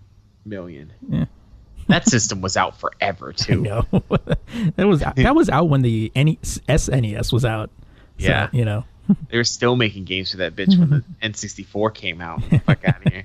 [0.44, 0.92] million.
[1.08, 1.24] Yeah.
[1.88, 3.60] That system was out forever too.
[3.62, 3.86] No,
[4.76, 7.70] that was that was out when the NE SNES was out.
[8.18, 8.48] So, Yeah.
[8.52, 8.84] you know.
[9.28, 12.42] They were still making games for that bitch when the N64 came out.
[12.64, 13.22] Fuck out of here.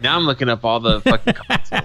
[0.00, 1.82] Now I'm looking up all the fucking consoles.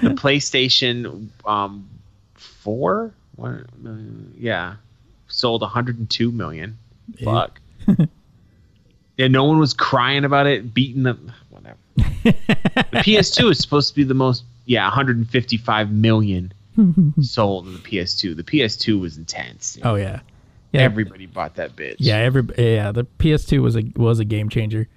[0.00, 1.88] The PlayStation um,
[2.34, 3.12] 4?
[3.34, 3.50] What,
[3.84, 3.90] uh,
[4.38, 4.76] yeah.
[5.26, 6.78] Sold 102 million.
[7.24, 7.60] Fuck.
[9.16, 11.32] yeah, no one was crying about it, beating them.
[11.48, 11.78] Whatever.
[12.22, 12.32] the
[13.02, 16.52] PS2 is supposed to be the most, yeah, 155 million
[17.20, 18.36] sold in the PS2.
[18.36, 19.78] The PS2 was intense.
[19.82, 20.20] Oh yeah.
[20.72, 20.82] Yeah.
[20.82, 21.96] Everybody bought that bitch.
[21.98, 24.88] Yeah, every yeah, the PS2 was a was a game changer.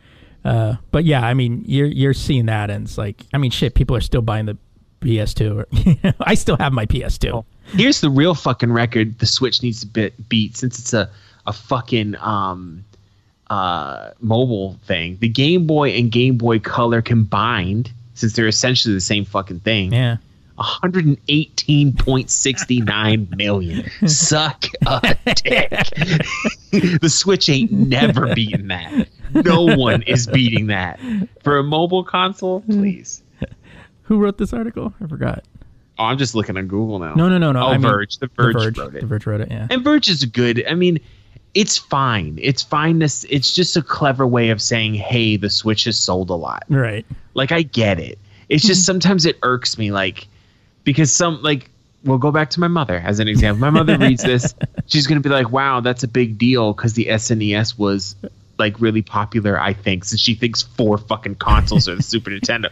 [0.45, 3.73] Uh, but yeah, I mean, you're you're seeing that, and it's like, I mean, shit,
[3.73, 4.57] people are still buying the
[5.01, 6.13] PS2.
[6.19, 7.43] I still have my PS2.
[7.67, 11.09] Here's the real fucking record the Switch needs to bit, beat since it's a,
[11.47, 12.83] a fucking um,
[13.49, 15.17] uh, mobile thing.
[15.19, 19.91] The Game Boy and Game Boy Color combined, since they're essentially the same fucking thing,
[19.93, 20.17] Yeah.
[20.59, 23.89] 118.69 million.
[24.07, 25.69] Suck a dick.
[27.01, 29.07] the Switch ain't never beating that.
[29.33, 30.99] No one is beating that.
[31.43, 33.23] For a mobile console, please.
[34.03, 34.93] Who wrote this article?
[35.01, 35.43] I forgot.
[35.97, 37.13] Oh, I'm just looking on Google now.
[37.15, 37.63] No, no, no, no.
[37.63, 39.01] Oh, I mean, The Verge, the Verge wrote it.
[39.01, 39.49] The Verge wrote it.
[39.51, 39.67] Yeah.
[39.69, 40.63] And Verge is good.
[40.67, 40.99] I mean,
[41.53, 42.39] it's fine.
[42.41, 42.99] It's fine.
[42.99, 46.63] This it's just a clever way of saying, "Hey, the Switch has sold a lot."
[46.69, 47.05] Right.
[47.33, 48.17] Like I get it.
[48.49, 50.27] It's just sometimes it irks me, like
[50.83, 51.69] because some like
[52.03, 53.61] we'll go back to my mother as an example.
[53.61, 54.53] My mother reads this,
[54.87, 58.15] she's gonna be like, "Wow, that's a big deal," because the SNES was
[58.59, 59.59] like really popular.
[59.59, 62.69] I think since she thinks four fucking consoles are the Super Nintendo,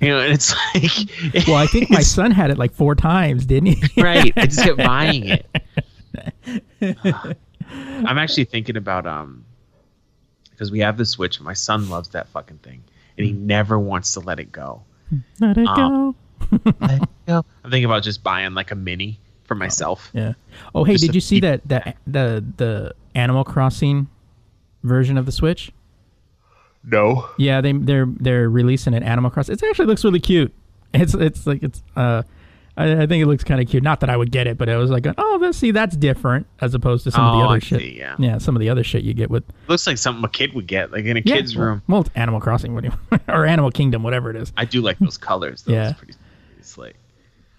[0.00, 3.46] you know, and it's like, Well, I think my son had it like four times,
[3.46, 4.02] didn't he?
[4.02, 4.32] right.
[4.36, 5.28] I just kept buying
[6.80, 7.36] it.
[8.06, 9.44] I'm actually thinking about um
[10.50, 11.36] because we have the Switch.
[11.36, 12.82] and My son loves that fucking thing,
[13.16, 14.82] and he never wants to let it go.
[15.40, 16.16] Let it Um,
[16.50, 16.60] go.
[16.80, 17.44] Let it go.
[17.64, 20.10] I'm thinking about just buying like a mini for myself.
[20.12, 20.34] Yeah.
[20.74, 24.08] Oh, hey, Just did you see that that the the Animal Crossing
[24.82, 25.72] version of the Switch?
[26.84, 27.28] No.
[27.38, 29.54] Yeah, they they're they're releasing an Animal Crossing.
[29.54, 30.52] It actually looks really cute.
[30.94, 32.22] It's it's like it's uh,
[32.78, 33.82] I, I think it looks kind of cute.
[33.82, 36.46] Not that I would get it, but I was like, oh, let's see, that's different
[36.60, 37.80] as opposed to some of the Oh, other I shit.
[37.80, 38.14] see, yeah.
[38.18, 40.66] yeah, some of the other shit you get with Looks like something a kid would
[40.68, 41.82] get, like in a yeah, kid's well- room.
[41.88, 44.52] Well, it's Animal Crossing, what do you, or Animal Kingdom, whatever it is.
[44.56, 45.62] I do like those colors.
[45.62, 45.72] Though.
[45.74, 45.90] Yeah.
[45.90, 46.14] It's pretty,
[46.54, 46.96] pretty slick.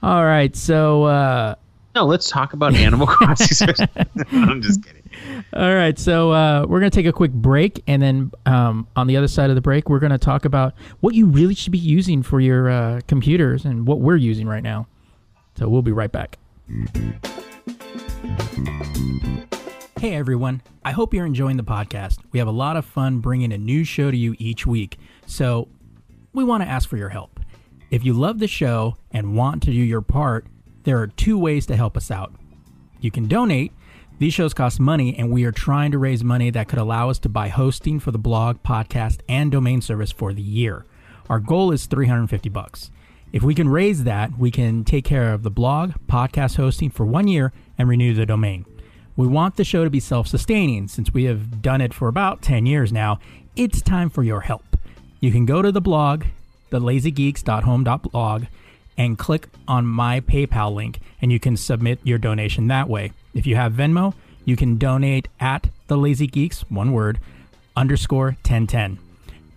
[0.02, 1.56] All right, so uh,
[1.96, 3.68] No, let's talk about Animal Crossing.
[4.32, 5.04] I'm just kidding.
[5.54, 9.18] All right, so uh, we're gonna take a quick break, and then um, on the
[9.18, 12.24] other side of the break, we're gonna talk about what you really should be using
[12.24, 14.88] for your uh, computers and what we're using right now.
[15.60, 16.38] So we'll be right back.
[20.00, 22.20] Hey everyone, I hope you're enjoying the podcast.
[22.32, 25.68] We have a lot of fun bringing a new show to you each week, so
[26.32, 27.42] we want to ask for your help.
[27.92, 30.48] If you love the show and want to do your part,
[30.84, 32.34] there are two ways to help us out.
[33.02, 33.74] You can donate.
[34.18, 37.20] These shows cost money, and we are trying to raise money that could allow us
[37.20, 40.86] to buy hosting for the blog, podcast, and domain service for the year.
[41.30, 42.92] Our goal is 350 bucks.
[43.32, 47.06] If we can raise that, we can take care of the blog, podcast hosting for
[47.06, 48.66] one year and renew the domain.
[49.16, 52.42] We want the show to be self sustaining since we have done it for about
[52.42, 53.20] 10 years now.
[53.56, 54.78] It's time for your help.
[55.20, 56.24] You can go to the blog,
[56.72, 58.46] thelazygeeks.home.blog,
[58.98, 63.12] and click on my PayPal link, and you can submit your donation that way.
[63.34, 64.14] If you have Venmo,
[64.44, 67.20] you can donate at the Lazy Geeks, one word,
[67.76, 68.98] underscore 1010.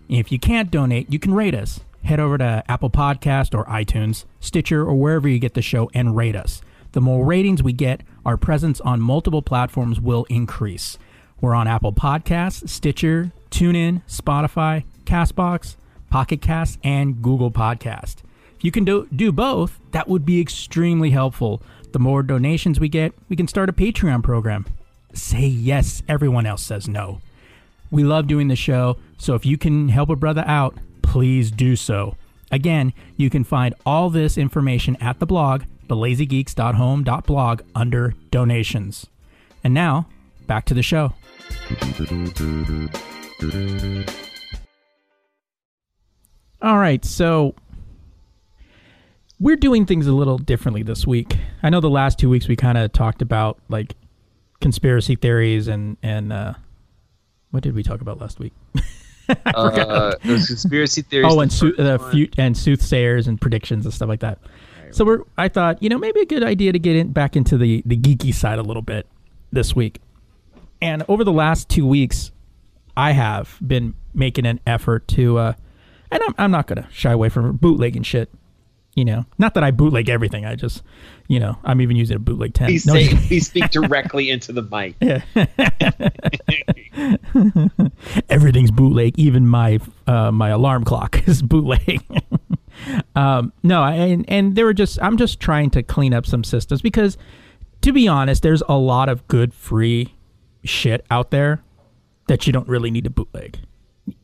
[0.08, 1.80] If you can't donate, you can rate us.
[2.04, 6.16] Head over to Apple Podcast or iTunes, Stitcher, or wherever you get the show and
[6.16, 6.60] rate us.
[6.92, 10.98] The more ratings we get, our presence on multiple platforms will increase.
[11.40, 15.76] We're on Apple Podcasts, Stitcher, TuneIn, Spotify, Castbox,
[16.10, 18.16] Pocket Cast, and Google Podcast.
[18.56, 21.62] If you can do, do both, that would be extremely helpful.
[21.92, 24.66] The more donations we get, we can start a Patreon program.
[25.14, 27.20] Say yes, everyone else says no.
[27.90, 31.76] We love doing the show, so if you can help a brother out, please do
[31.76, 32.16] so.
[32.50, 39.06] Again, you can find all this information at the blog, thelazygeeks.home.blog, under donations.
[39.64, 40.06] And now,
[40.46, 41.14] back to the show.
[46.60, 47.54] All right, so
[49.40, 51.36] we're doing things a little differently this week.
[51.62, 53.96] I know the last two weeks we kind of talked about like
[54.60, 56.54] conspiracy theories and and uh,
[57.50, 58.52] what did we talk about last week?
[59.54, 61.32] Uh, those conspiracy theories.
[61.32, 64.38] oh, and first uh, fu- and soothsayers and predictions and stuff like that.
[64.90, 67.56] So we're I thought you know maybe a good idea to get in back into
[67.56, 69.06] the the geeky side a little bit.
[69.50, 70.00] this week.
[70.80, 72.32] And over the last two weeks,
[72.96, 75.52] I have been making an effort to, uh,
[76.10, 78.30] and I'm, I'm not going to shy away from bootlegging shit.
[78.94, 80.44] You know, not that I bootleg everything.
[80.44, 80.82] I just,
[81.26, 82.66] you know, I'm even using a bootleg 10.
[82.68, 84.96] Please, No, say, please speak directly into the mic.
[85.00, 85.22] Yeah.
[88.28, 89.18] everything's bootleg.
[89.18, 92.00] Even my uh, my alarm clock is bootleg.
[93.16, 96.44] um, no, I- and and they were just I'm just trying to clean up some
[96.44, 97.16] systems because,
[97.82, 100.14] to be honest, there's a lot of good free
[100.64, 101.62] shit out there
[102.28, 103.58] that you don't really need to bootleg.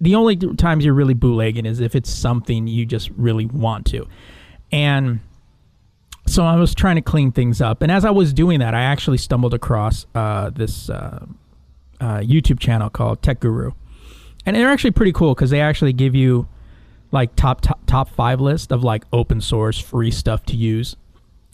[0.00, 4.06] The only times you're really bootlegging is if it's something you just really want to,
[4.72, 5.20] and
[6.26, 7.82] so I was trying to clean things up.
[7.82, 11.24] And as I was doing that, I actually stumbled across uh, this uh,
[12.00, 13.72] uh, YouTube channel called Tech Guru,
[14.44, 16.48] and they're actually pretty cool because they actually give you
[17.10, 20.96] like top, top top five list of like open source free stuff to use,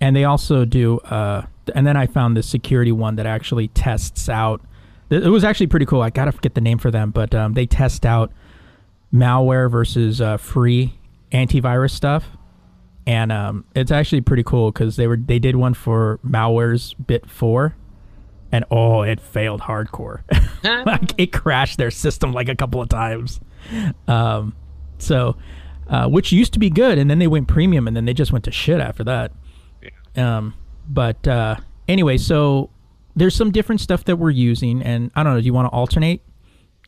[0.00, 0.98] and they also do.
[0.98, 4.60] Uh, and then I found this security one that actually tests out.
[5.10, 6.02] It was actually pretty cool.
[6.02, 8.32] I gotta forget the name for them, but um, they test out
[9.12, 10.94] malware versus uh, free
[11.32, 12.24] antivirus stuff
[13.06, 17.76] and um, it's actually pretty cool because they were they did one for Malwarebytes four,
[18.50, 20.22] and oh, it failed hardcore.
[20.86, 23.40] like it crashed their system like a couple of times.
[24.08, 24.54] Um,
[24.98, 25.36] so,
[25.88, 28.32] uh, which used to be good, and then they went premium, and then they just
[28.32, 29.32] went to shit after that.
[30.16, 30.54] Um,
[30.88, 31.56] but uh,
[31.88, 32.70] anyway, so
[33.16, 35.40] there's some different stuff that we're using, and I don't know.
[35.40, 36.22] Do you want to alternate?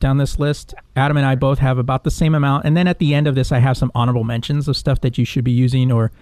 [0.01, 0.75] Down this list.
[0.95, 2.65] Adam and I both have about the same amount.
[2.65, 5.19] And then at the end of this, I have some honorable mentions of stuff that
[5.19, 6.13] you should be using or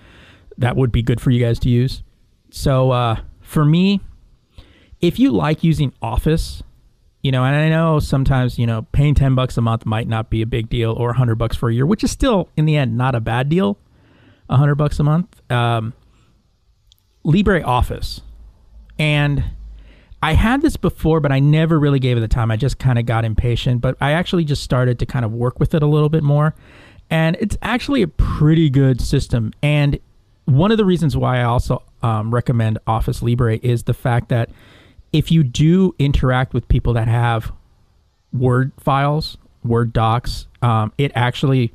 [0.59, 2.03] that would be good for you guys to use.
[2.51, 4.01] So uh, for me,
[5.01, 6.62] if you like using Office,
[7.22, 10.31] you know, and I know sometimes, you know, paying 10 bucks a month might not
[10.31, 12.77] be a big deal or 100 bucks for a year, which is still, in the
[12.77, 13.79] end, not a bad deal.
[14.47, 15.41] 100 bucks a month.
[15.51, 15.95] Um,
[17.25, 18.20] LibreOffice.
[18.99, 19.45] And
[20.25, 22.51] I had this before, but I never really gave it the time.
[22.51, 25.61] I just kind of got impatient, but I actually just started to kind of work
[25.61, 26.55] with it a little bit more.
[27.11, 29.53] And it's actually a pretty good system.
[29.62, 29.99] And
[30.47, 34.49] one of the reasons why I also um, recommend Office Libre is the fact that
[35.12, 37.53] if you do interact with people that have
[38.33, 41.75] Word files, Word docs, um, it actually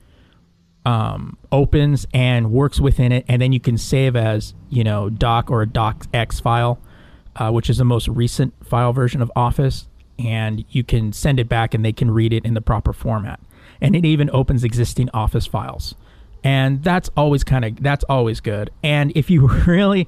[0.87, 5.51] um, opens and works within it, and then you can save as you know doc
[5.51, 6.79] or a docx file,
[7.35, 11.47] uh, which is the most recent file version of Office, and you can send it
[11.47, 13.39] back, and they can read it in the proper format,
[13.81, 15.95] and it even opens existing Office files,
[16.43, 18.71] and that's always kind of that's always good.
[18.83, 20.07] And if you really,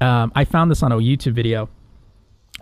[0.00, 1.68] um, I found this on a YouTube video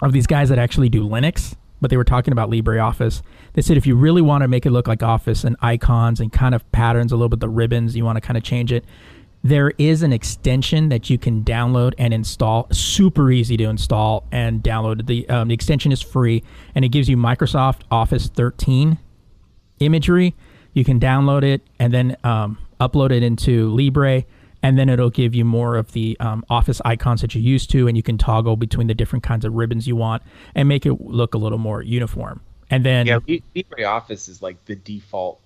[0.03, 3.23] of these guys that actually do Linux, but they were talking about LibreOffice.
[3.55, 6.33] They said if you really want to make it look like Office and icons and
[6.33, 8.85] kind of patterns, a little bit the ribbons, you want to kind of change it.
[9.43, 12.69] There is an extension that you can download and install.
[12.73, 15.07] Super easy to install and download.
[15.07, 16.43] The um, the extension is free
[16.75, 18.99] and it gives you Microsoft Office 13
[19.79, 20.35] imagery.
[20.75, 24.25] You can download it and then um, upload it into Libre,
[24.63, 27.89] and then it'll give you more of the um, Office icons that you're used to,
[27.89, 30.23] and you can toggle between the different kinds of ribbons you want
[30.55, 32.41] and make it look a little more uniform.
[32.71, 35.41] And then Yeah, Li- LibreOffice is like the default.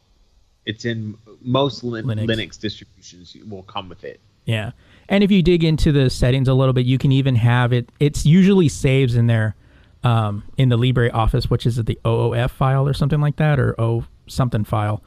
[0.66, 2.26] It's in most lin- Linux.
[2.26, 2.60] Linux.
[2.60, 3.36] distributions.
[3.48, 4.20] Will come with it.
[4.44, 4.72] Yeah.
[5.08, 7.90] And if you dig into the settings a little bit, you can even have it.
[8.00, 9.54] It's usually saves in there
[10.02, 14.04] um, in the LibreOffice, which is the OOF file or something like that, or O
[14.26, 15.02] something file.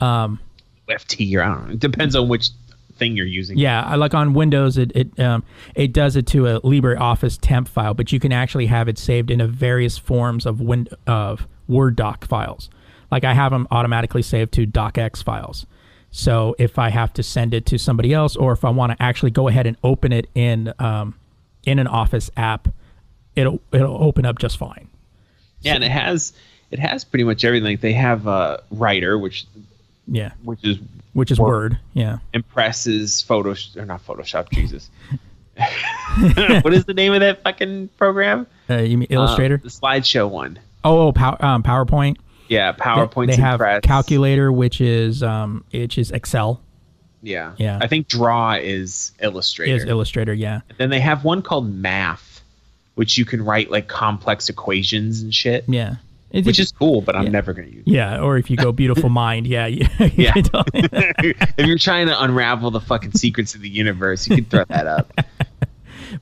[0.00, 0.40] Um,
[0.88, 1.72] FT or I don't know.
[1.74, 2.50] It depends on which
[2.96, 3.58] thing you're using.
[3.58, 5.42] yeah, I like on Windows, it it um,
[5.74, 9.30] it does it to a LibreOffice temp file, but you can actually have it saved
[9.30, 12.70] into various forms of win- of Word doc files.
[13.10, 15.66] Like I have them automatically saved to docx files.
[16.10, 19.02] So if I have to send it to somebody else, or if I want to
[19.02, 21.14] actually go ahead and open it in um,
[21.64, 22.68] in an Office app,
[23.34, 24.88] it'll it'll open up just fine.
[25.60, 26.32] Yeah, and it has
[26.70, 27.76] it has pretty much everything.
[27.80, 29.46] They have uh, Writer, which
[30.06, 30.78] Yeah, which is
[31.12, 31.72] which is Word.
[31.72, 31.78] Word.
[31.92, 34.50] Yeah, Impress is Photoshop or not Photoshop.
[34.50, 34.88] Jesus,
[36.62, 38.46] what is the name of that fucking program?
[38.70, 39.56] uh, you mean Illustrator?
[39.56, 40.58] Uh, the slideshow one.
[40.84, 42.16] oh, oh pow- um, PowerPoint.
[42.48, 43.26] Yeah, They- PowerPoint.
[43.28, 43.80] They have Impress.
[43.82, 46.60] Calculator, which is um, which is Excel.
[47.22, 47.78] Yeah, Yeah.
[47.80, 49.74] I think Draw is Illustrator.
[49.74, 50.32] Is Illustrator?
[50.32, 50.60] Yeah.
[50.78, 52.42] then they have one called Math,
[52.94, 55.96] which you can write like complex equations and shit, Yeah.
[56.30, 57.00] It- which is cool.
[57.00, 57.82] But I'm never gonna use.
[57.86, 60.34] yeah, or if you go beautiful mind, yeah, you- Yeah.
[60.74, 64.86] if you're trying to unravel the fucking secrets of the universe, you can throw that
[64.86, 65.12] up.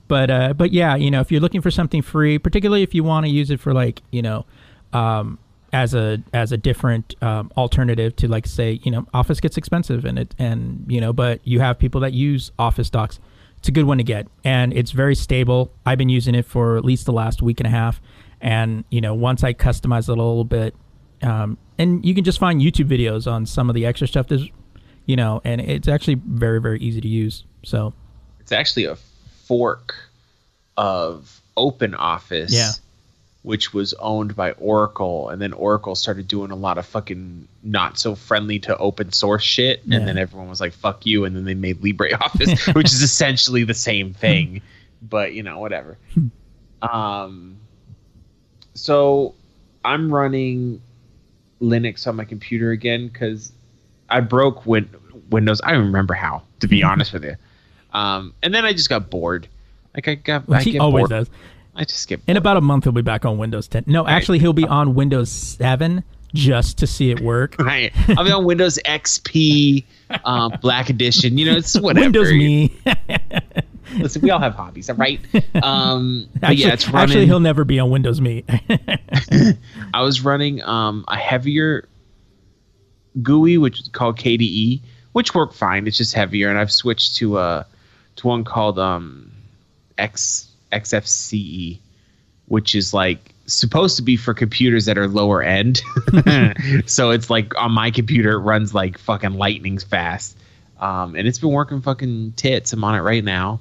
[0.08, 3.04] but uh, but yeah, you know, if you're looking for something free, particularly if you
[3.04, 4.46] want to use it for like you know,
[4.92, 5.38] um,
[5.74, 10.06] as a as a different um, alternative to like say you know, Office gets expensive
[10.06, 13.18] and it and you know, but you have people that use Office docs
[13.64, 15.72] it's a good one to get, and it's very stable.
[15.86, 17.98] I've been using it for at least the last week and a half,
[18.38, 20.74] and you know, once I customize it a little bit,
[21.22, 24.28] um, and you can just find YouTube videos on some of the extra stuff.
[24.28, 24.46] There's,
[25.06, 27.44] you know, and it's actually very very easy to use.
[27.62, 27.94] So
[28.38, 28.96] It's actually a
[29.46, 29.94] fork
[30.76, 32.52] of Open Office.
[32.52, 32.72] Yeah.
[33.44, 37.98] Which was owned by Oracle, and then Oracle started doing a lot of fucking not
[37.98, 39.98] so friendly to open source shit, and Yeah.
[40.06, 43.74] then everyone was like, "Fuck you," and then they made LibreOffice, which is essentially the
[43.74, 44.62] same thing,
[45.02, 45.98] but you know, whatever.
[46.82, 47.56] um,
[48.74, 49.34] so
[49.84, 50.80] I'm running
[51.60, 53.52] Linux on my computer again because
[54.08, 54.88] I broke win-
[55.30, 55.60] Windows.
[55.62, 57.36] I don't remember how, to be honest with you.
[57.92, 59.48] Um, and then I just got bored.
[59.94, 61.10] Like I got, I he get always bored.
[61.10, 61.30] does.
[61.76, 62.20] I just get.
[62.26, 63.84] In about a month, he'll be back on Windows 10.
[63.86, 66.04] No, actually, he'll be on Windows 7
[66.34, 67.56] just to see it work.
[67.64, 67.92] Right.
[68.16, 69.84] I'll be on Windows XP,
[70.24, 71.38] um, Black Edition.
[71.38, 72.04] You know, it's whatever.
[72.04, 72.76] Windows Me.
[73.96, 75.20] Listen, we all have hobbies, right?
[75.62, 77.00] Um, actually, yeah, it's running.
[77.02, 78.44] actually, he'll never be on Windows Me.
[79.94, 81.88] I was running um, a heavier
[83.22, 84.80] GUI, which is called KDE,
[85.12, 85.86] which worked fine.
[85.86, 87.64] It's just heavier, and I've switched to uh,
[88.16, 89.30] to one called um,
[89.96, 91.78] X XFCE,
[92.46, 95.82] which is like supposed to be for computers that are lower end.
[96.86, 100.36] so it's like on my computer, it runs like fucking lightning's fast,
[100.80, 102.72] um, and it's been working fucking tits.
[102.72, 103.60] I'm on it right now.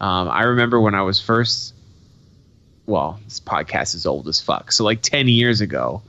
[0.00, 1.74] Um, I remember when I was first
[2.86, 4.72] well, this podcast is old as fuck.
[4.72, 6.02] So like 10 years ago,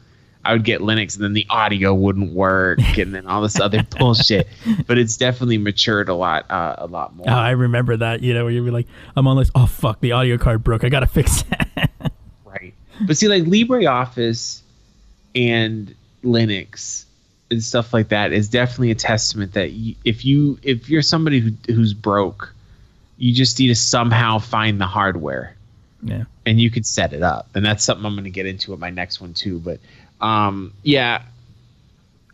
[0.47, 3.83] I would get Linux and then the audio wouldn't work and then all this other
[3.99, 4.47] bullshit.
[4.87, 7.29] But it's definitely matured a lot, uh, a lot more.
[7.29, 8.21] Oh, I remember that.
[8.23, 9.51] You know, where you'd be like, I'm on this.
[9.53, 10.83] Oh, fuck, the audio card broke.
[10.83, 11.91] I got to fix that.
[12.45, 12.73] Right.
[13.05, 14.61] But see, like LibreOffice
[15.35, 15.93] and
[16.23, 17.05] Linux
[17.51, 21.39] and stuff like that is definitely a testament that you, if you if you're somebody
[21.39, 22.53] who, who's broke,
[23.17, 25.55] you just need to somehow find the hardware.
[26.03, 26.23] yeah.
[26.45, 28.79] and you could set it up and that's something i'm going to get into with
[28.79, 29.79] my next one too but
[30.21, 31.21] um yeah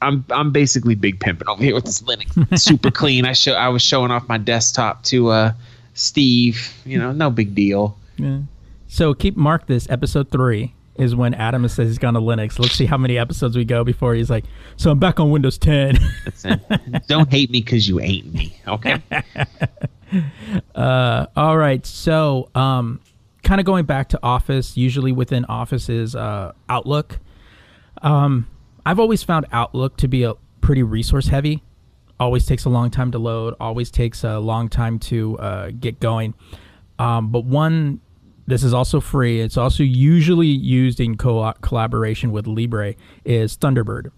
[0.01, 3.67] i'm i'm basically big pimping over here with this linux super clean i show i
[3.69, 5.51] was showing off my desktop to uh
[5.93, 8.39] steve you know no big deal Yeah.
[8.87, 12.59] So keep mark this episode three is when Adam says he's gone to Linux.
[12.59, 14.45] Let's see how many episodes we go before he's like,
[14.77, 15.97] so I'm back on Windows 10.
[17.07, 19.01] don't hate me because you ain't me okay
[20.75, 21.83] uh, All right.
[21.85, 22.99] So, um,
[23.43, 27.19] kind of going back to Office, usually within Office is uh, Outlook.
[28.03, 28.47] Um,
[28.85, 31.63] I've always found Outlook to be a pretty resource heavy.
[32.19, 33.55] Always takes a long time to load.
[33.59, 36.35] Always takes a long time to uh, get going.
[36.99, 38.01] Um, but one,
[38.45, 39.41] this is also free.
[39.41, 42.95] It's also usually used in co- collaboration with Libre.
[43.25, 44.11] Is Thunderbird,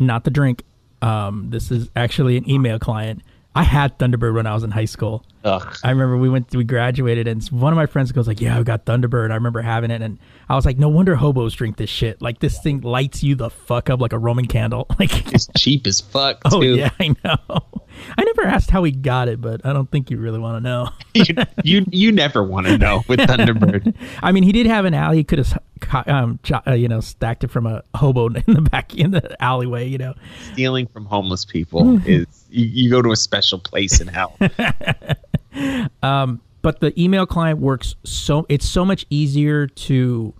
[0.00, 0.62] not the drink.
[1.02, 3.22] Um, this is actually an email client.
[3.54, 5.24] I had Thunderbird when I was in high school.
[5.44, 5.76] Ugh.
[5.84, 8.64] I remember we went, we graduated, and one of my friends goes like, "Yeah, I've
[8.64, 11.90] got Thunderbird." I remember having it, and I was like, "No wonder hobos drink this
[11.90, 12.22] shit.
[12.22, 15.88] Like this thing lights you the fuck up like a Roman candle." Like, it's cheap
[15.88, 16.72] as fuck oh, too.
[16.72, 17.64] oh yeah, I know.
[18.16, 20.60] I never asked how he got it, but I don't think you really want to
[20.60, 20.88] know.
[21.14, 21.34] you,
[21.64, 25.18] you you never want to know with thunderbird I mean, he did have an alley.
[25.18, 25.62] He could have,
[26.06, 29.88] um, uh, you know, stacked it from a hobo in the back in the alleyway.
[29.88, 30.14] You know,
[30.52, 34.36] stealing from homeless people is you, you go to a special place in hell
[36.62, 40.32] but the email client works so it's so much easier to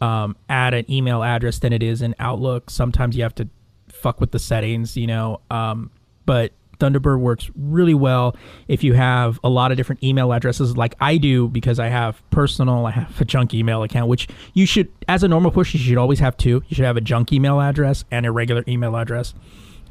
[0.00, 2.70] um, add an email address than it is in Outlook.
[2.70, 3.48] Sometimes you have to
[3.88, 5.40] fuck with the settings, you know.
[5.50, 5.90] Um,
[6.26, 8.36] but Thunderbird works really well
[8.68, 12.22] if you have a lot of different email addresses, like I do, because I have
[12.30, 15.80] personal, I have a junk email account, which you should, as a normal push, you
[15.80, 16.62] should always have two.
[16.68, 19.34] You should have a junk email address and a regular email address.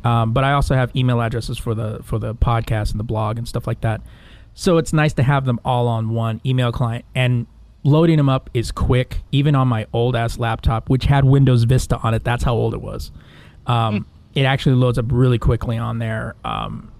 [0.03, 3.37] Um, but I also have email addresses for the for the podcast and the blog
[3.37, 4.01] and stuff like that.
[4.53, 7.47] So it's nice to have them all on one email client and
[7.83, 9.21] loading them up is quick.
[9.31, 12.73] Even on my old ass laptop, which had Windows Vista on it, that's how old
[12.73, 13.11] it was.
[13.65, 16.35] Um, It actually loads up really quickly on there.
[16.43, 16.91] Um,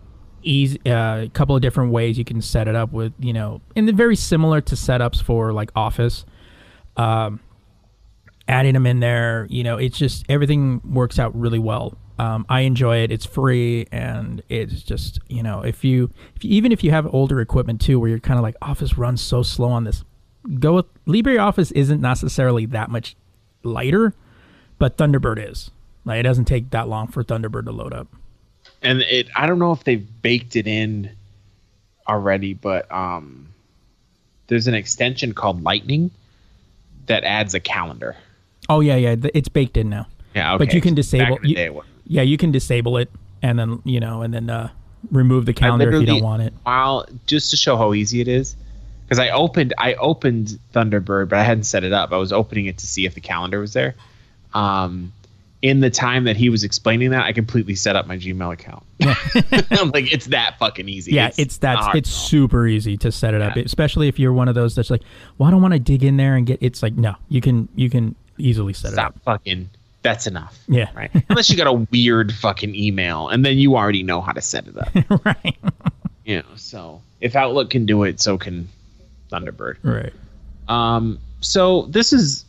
[0.43, 3.61] easy, uh, a couple of different ways you can set it up with, you know,
[3.75, 6.25] and very similar to setups for like Office.
[6.97, 7.39] Um,
[8.47, 11.97] adding them in there, you know, it's just everything works out really well.
[12.19, 13.11] Um, I enjoy it.
[13.11, 17.11] It's free, and it's just you know, if you, if you even if you have
[17.13, 20.03] older equipment too, where you're kind of like Office runs so slow on this,
[20.59, 21.71] go with LibreOffice.
[21.73, 23.15] Isn't necessarily that much
[23.63, 24.13] lighter,
[24.77, 25.71] but Thunderbird is.
[26.05, 28.07] Like it doesn't take that long for Thunderbird to load up.
[28.81, 31.11] and it I don't know if they've baked it in
[32.07, 33.47] already, but um,
[34.47, 36.11] there's an extension called Lightning
[37.05, 38.15] that adds a calendar.
[38.69, 40.07] Oh yeah, yeah, it's baked in now.
[40.35, 40.65] Yeah, okay.
[40.65, 41.39] But you can disable.
[41.43, 41.69] you- day,
[42.05, 43.09] yeah, you can disable it,
[43.41, 44.69] and then you know, and then uh,
[45.11, 46.53] remove the calendar if you don't want it.
[46.63, 48.55] While just to show how easy it is,
[49.05, 52.11] because I opened I opened Thunderbird, but I hadn't set it up.
[52.11, 53.95] I was opening it to see if the calendar was there.
[54.53, 55.13] Um,
[55.64, 58.84] in the time that he was explaining that, I completely set up my Gmail account.
[59.72, 61.14] I'm like, it's that fucking easy.
[61.14, 63.64] Yeah, it's, that's hard it's super easy to set it up, Yeah.
[63.64, 65.03] especially if you're one of those that's like,
[65.38, 66.59] well, I don't want to dig in there and get.
[66.61, 69.22] It's like, no, you can you can easily set stop it up.
[69.22, 69.70] Stop fucking.
[70.01, 70.59] That's enough.
[70.68, 70.89] Yeah.
[70.93, 71.09] Right.
[71.30, 74.68] Unless you got a weird fucking email, and then you already know how to set
[74.68, 75.26] it up.
[75.26, 75.55] right.
[76.26, 76.55] you know.
[76.57, 78.68] So if Outlook can do it, so can
[79.32, 79.78] Thunderbird.
[79.82, 80.11] Right.
[80.68, 82.43] Um, so this is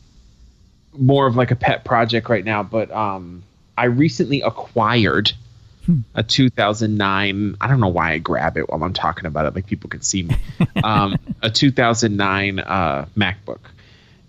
[0.97, 3.43] more of like a pet project right now, but um,
[3.77, 5.33] I recently acquired
[6.15, 7.57] a 2009.
[7.61, 10.03] I don't know why I grab it while I'm talking about it, like people can
[10.03, 10.37] see me.
[10.83, 13.61] Um, a 2009 uh, MacBook,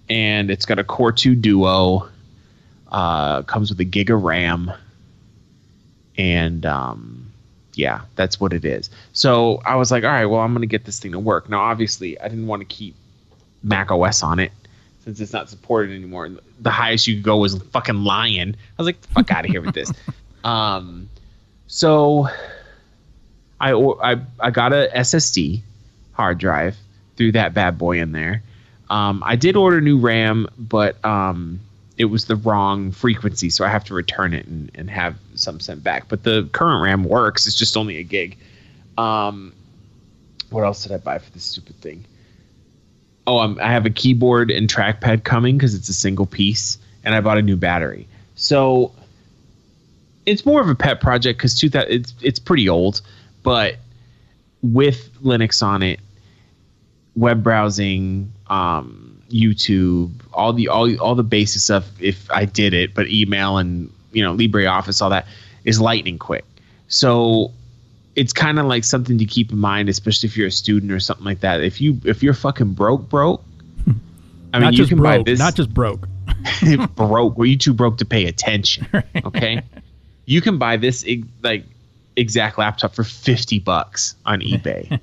[0.09, 2.09] and it's got a Core 2 Duo.
[2.89, 4.72] Uh, comes with a gig of RAM,
[6.18, 7.30] and um,
[7.74, 8.89] yeah, that's what it is.
[9.11, 11.49] So I was like, all right, well, I'm gonna get this thing to work.
[11.49, 12.95] Now, obviously, I didn't want to keep
[13.63, 14.51] Mac OS on it
[15.06, 16.30] since it's not supported anymore.
[16.60, 18.56] The highest you could go was fucking Lion.
[18.78, 19.91] I was like, fuck out of here with this.
[20.43, 21.10] Um,
[21.66, 22.28] so
[23.60, 25.64] I, I I got a SSD
[26.12, 26.78] hard drive,
[27.18, 28.43] threw that bad boy in there.
[28.88, 31.62] Um, I did order new RAM, but um,
[31.97, 35.60] it was the wrong frequency, so I have to return it and, and have some
[35.60, 36.10] sent back.
[36.10, 38.38] But the current RAM works; it's just only a gig.
[38.99, 39.51] Um,
[40.51, 42.06] what else did I buy for this stupid thing?
[43.28, 47.15] Oh, um, I have a keyboard and trackpad coming because it's a single piece, and
[47.15, 48.07] I bought a new battery.
[48.36, 48.91] So
[50.26, 53.01] it's more of a pet project because two thousand it's it's pretty old,
[53.43, 53.78] but
[54.61, 55.99] with Linux on it,
[57.15, 61.89] web browsing, um, YouTube, all the all all the basic stuff.
[61.99, 65.26] If I did it, but email and you know LibreOffice, all that
[65.63, 66.45] is lightning quick.
[66.88, 67.51] So
[68.16, 70.99] it's kind of like something to keep in mind, especially if you're a student or
[70.99, 71.61] something like that.
[71.61, 73.43] If you if you're fucking broke, broke.
[74.53, 75.26] I mean, not you just can buy broke.
[75.26, 76.07] this Not just broke.
[76.95, 77.38] broke.
[77.38, 78.88] Were you too broke to pay attention?
[79.26, 79.61] Okay,
[80.26, 81.05] you can buy this
[81.43, 81.66] like
[82.16, 84.99] exact laptop for fifty bucks on eBay,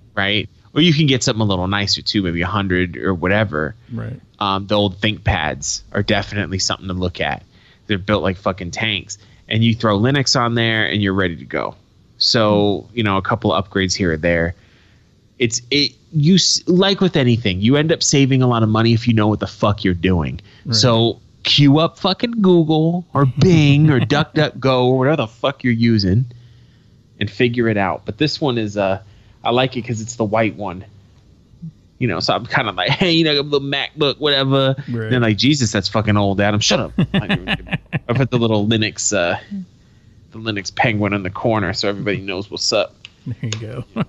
[0.14, 0.48] right?
[0.74, 3.74] Or you can get something a little nicer too, maybe a hundred or whatever.
[3.92, 4.20] Right.
[4.38, 7.42] Um, the old ThinkPads are definitely something to look at.
[7.86, 11.44] They're built like fucking tanks, and you throw Linux on there, and you're ready to
[11.44, 11.74] go.
[12.22, 14.54] So you know, a couple of upgrades here or there.
[15.38, 19.08] It's it you like with anything, you end up saving a lot of money if
[19.08, 20.40] you know what the fuck you're doing.
[20.70, 26.26] So queue up fucking Google or Bing or DuckDuckGo or whatever the fuck you're using,
[27.18, 28.04] and figure it out.
[28.04, 29.02] But this one is uh,
[29.42, 30.84] I like it because it's the white one.
[31.98, 34.74] You know, so I'm kind of like, hey, you know, the MacBook, whatever.
[34.90, 35.10] Right.
[35.10, 36.60] Then like, Jesus, that's fucking old, Adam.
[36.60, 36.92] Shut up.
[36.98, 39.38] I put the little Linux, uh,
[40.32, 42.94] the Linux penguin in the corner so everybody knows what's up.
[43.26, 43.84] There you go.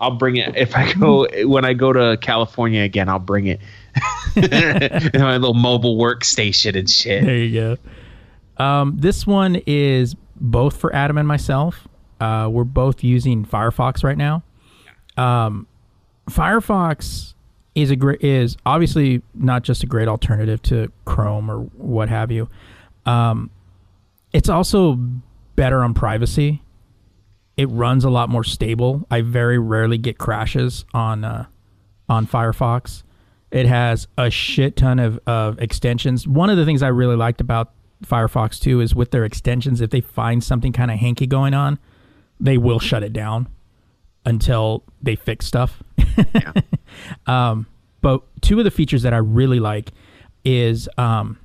[0.00, 3.08] I'll bring it if I go when I go to California again.
[3.08, 3.60] I'll bring it.
[4.36, 7.24] In my little mobile workstation and shit.
[7.24, 7.78] There you
[8.58, 8.62] go.
[8.62, 11.86] Um, this one is both for Adam and myself.
[12.20, 14.42] Uh, we're both using Firefox right now.
[15.16, 15.66] Um,
[16.28, 17.34] Firefox
[17.74, 22.30] is a great is obviously not just a great alternative to Chrome or what have
[22.30, 22.48] you.
[23.06, 23.50] Um,
[24.34, 24.98] it's also
[25.56, 26.60] better on privacy.
[27.56, 29.06] It runs a lot more stable.
[29.10, 31.46] I very rarely get crashes on uh,
[32.08, 33.04] on Firefox.
[33.52, 36.26] It has a shit ton of, of extensions.
[36.26, 37.72] One of the things I really liked about
[38.04, 41.78] Firefox too is with their extensions, if they find something kind of hanky going on,
[42.40, 43.48] they will shut it down
[44.26, 45.80] until they fix stuff.
[47.26, 47.66] um,
[48.00, 49.92] but two of the features that I really like
[50.44, 51.38] is um,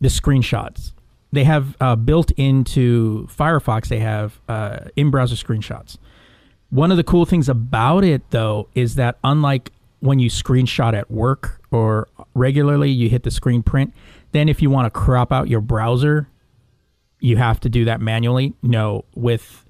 [0.00, 0.92] the screenshots.
[1.36, 3.88] They have uh, built into Firefox.
[3.88, 5.98] They have uh, in-browser screenshots.
[6.70, 9.70] One of the cool things about it, though, is that unlike
[10.00, 13.92] when you screenshot at work or regularly, you hit the screen print.
[14.32, 16.26] Then, if you want to crop out your browser,
[17.20, 18.54] you have to do that manually.
[18.62, 19.66] No, with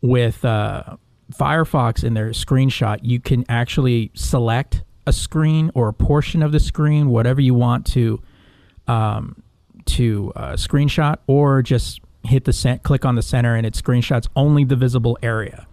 [0.00, 0.96] with uh,
[1.32, 6.60] Firefox in their screenshot, you can actually select a screen or a portion of the
[6.60, 8.22] screen, whatever you want to
[8.86, 9.43] um,
[9.86, 14.28] to uh, screenshot, or just hit the cent- click on the center and it screenshots
[14.34, 15.66] only the visible area,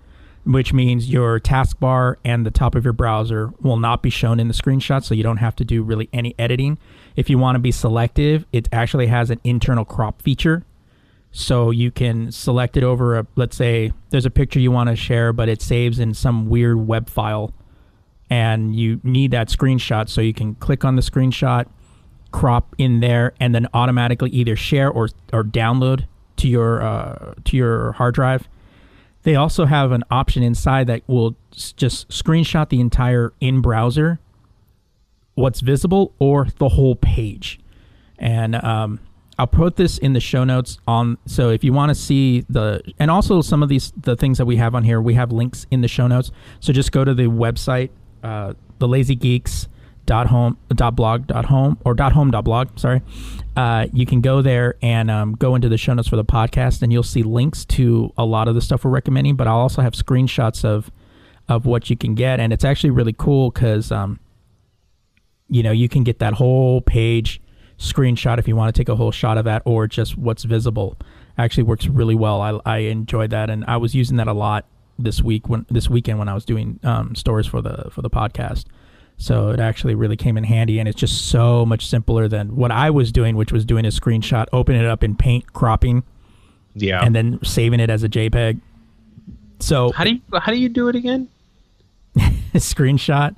[0.43, 4.47] which means your taskbar and the top of your browser will not be shown in
[4.47, 6.77] the screenshot, so you don't have to do really any editing.
[7.15, 10.65] If you want to be selective, it actually has an internal crop feature
[11.31, 14.95] so you can select it over a let's say there's a picture you want to
[14.95, 17.53] share but it saves in some weird web file
[18.29, 21.65] and you need that screenshot so you can click on the screenshot
[22.31, 26.05] crop in there and then automatically either share or or download
[26.37, 28.47] to your uh, to your hard drive,
[29.23, 34.19] they also have an option inside that will s- just screenshot the entire in browser,
[35.35, 37.59] what's visible, or the whole page.
[38.17, 38.99] And um,
[39.37, 41.17] I'll put this in the show notes on.
[41.25, 44.45] So if you want to see the and also some of these the things that
[44.45, 46.31] we have on here, we have links in the show notes.
[46.59, 47.89] So just go to the website,
[48.23, 49.67] uh, the Lazy Geeks
[50.11, 53.01] dot home dot blog dot home or dot home dot blog sorry.
[53.55, 56.81] Uh, you can go there and um, go into the show notes for the podcast
[56.81, 59.81] and you'll see links to a lot of the stuff we're recommending but i'll also
[59.81, 60.91] have screenshots of
[61.47, 64.19] of what you can get and it's actually really cool because um,
[65.47, 67.39] you know you can get that whole page
[67.77, 70.97] screenshot if you want to take a whole shot of that or just what's visible
[71.37, 72.41] actually works really well.
[72.41, 74.65] I, I enjoyed that and i was using that a lot
[74.99, 78.09] this week when this weekend when i was doing um, stories for the for the
[78.09, 78.65] podcast
[79.21, 82.71] so it actually really came in handy and it's just so much simpler than what
[82.71, 86.01] i was doing which was doing a screenshot opening it up in paint cropping
[86.73, 87.05] Yeah.
[87.05, 88.59] and then saving it as a jpeg
[89.59, 91.27] so how do you how do you do it again?
[92.55, 93.35] screenshot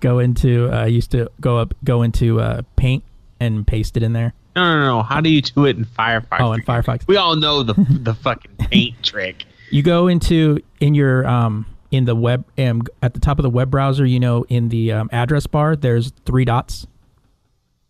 [0.00, 3.02] go into uh, i used to go up go into uh, paint
[3.40, 5.02] and paste it in there No, no, no.
[5.02, 6.38] How do you do it in Firefox?
[6.40, 7.06] Oh, in Firefox.
[7.08, 9.44] We all know the the fucking paint trick.
[9.70, 13.50] You go into in your um in the web um, at the top of the
[13.50, 14.04] web browser.
[14.04, 16.86] You know, in the um, address bar, there's three dots.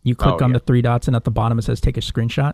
[0.03, 0.59] You click Oh, on yeah.
[0.59, 2.53] the three dots, and at the bottom it says "Take a screenshot,"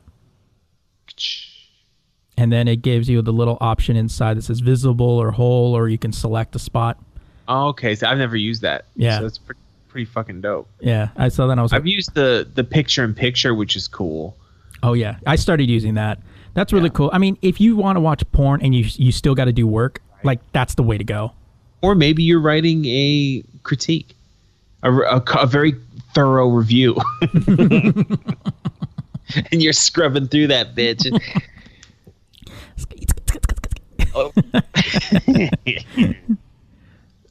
[2.36, 5.88] and then it gives you the little option inside that says "Visible" or "Whole," or
[5.88, 6.98] you can select a spot.
[7.48, 8.84] Oh, okay, so I've never used that.
[8.94, 9.18] Yeah.
[9.18, 10.68] so it's pretty, pretty fucking dope.
[10.80, 11.52] Yeah, I saw that.
[11.52, 14.36] And I was I've used the the picture in picture, which is cool.
[14.82, 16.20] "Oh yeah," I started using that.
[16.54, 16.94] That's really Yeah.
[16.94, 17.10] cool.
[17.12, 19.66] I mean, if you want to watch porn and you you still got to do
[19.66, 21.32] work, like that's the way to go.
[21.82, 24.14] Or maybe you're writing a critique,
[24.82, 25.74] a, a a very
[26.14, 26.96] thorough review,
[29.50, 31.06] and you're scrubbing through that bitch.
[34.14, 34.32] Oh.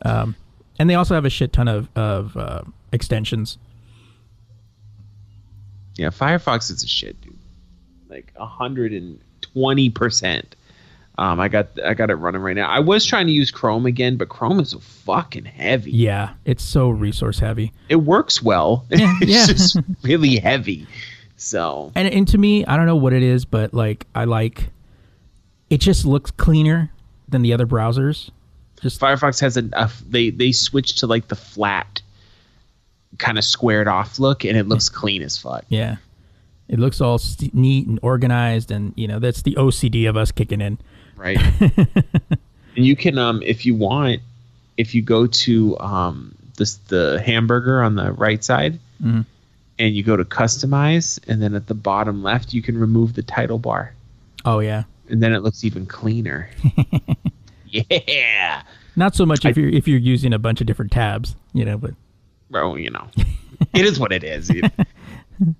[0.79, 2.61] And they also have a shit ton of of uh,
[2.93, 3.57] extensions.
[5.97, 7.37] yeah, Firefox is a shit, dude.
[8.09, 10.55] Like hundred and twenty percent.
[11.19, 12.69] Um, I got I got it running right now.
[12.69, 15.91] I was trying to use Chrome again, but Chrome is so fucking heavy.
[15.91, 17.73] Yeah, it's so resource heavy.
[17.89, 18.85] It works well.
[18.89, 19.45] Yeah, it's yeah.
[19.45, 20.87] just really heavy.
[21.35, 24.69] So And and to me, I don't know what it is, but like I like
[25.69, 26.89] it just looks cleaner
[27.27, 28.29] than the other browsers.
[28.81, 32.01] Just Firefox has a, a they they switched to like the flat
[33.17, 35.65] kind of squared off look and it looks clean as fuck.
[35.67, 35.97] yeah.
[36.69, 40.31] It looks all st- neat and organized and you know, that's the OCD of us
[40.31, 40.77] kicking in.
[41.19, 41.37] Right.
[42.75, 44.21] and you can um if you want
[44.77, 49.25] if you go to um this the hamburger on the right side Mhm.
[49.77, 53.21] and you go to customize and then at the bottom left you can remove the
[53.23, 53.93] title bar
[54.45, 54.83] Oh yeah.
[55.09, 56.49] and then it looks even cleaner.
[57.67, 58.63] yeah.
[58.95, 61.77] Not so much if you're if you're using a bunch of different tabs, you know,
[61.77, 61.91] but
[62.49, 63.07] bro, you know,
[63.73, 64.49] it is what it is.
[64.49, 65.55] you know.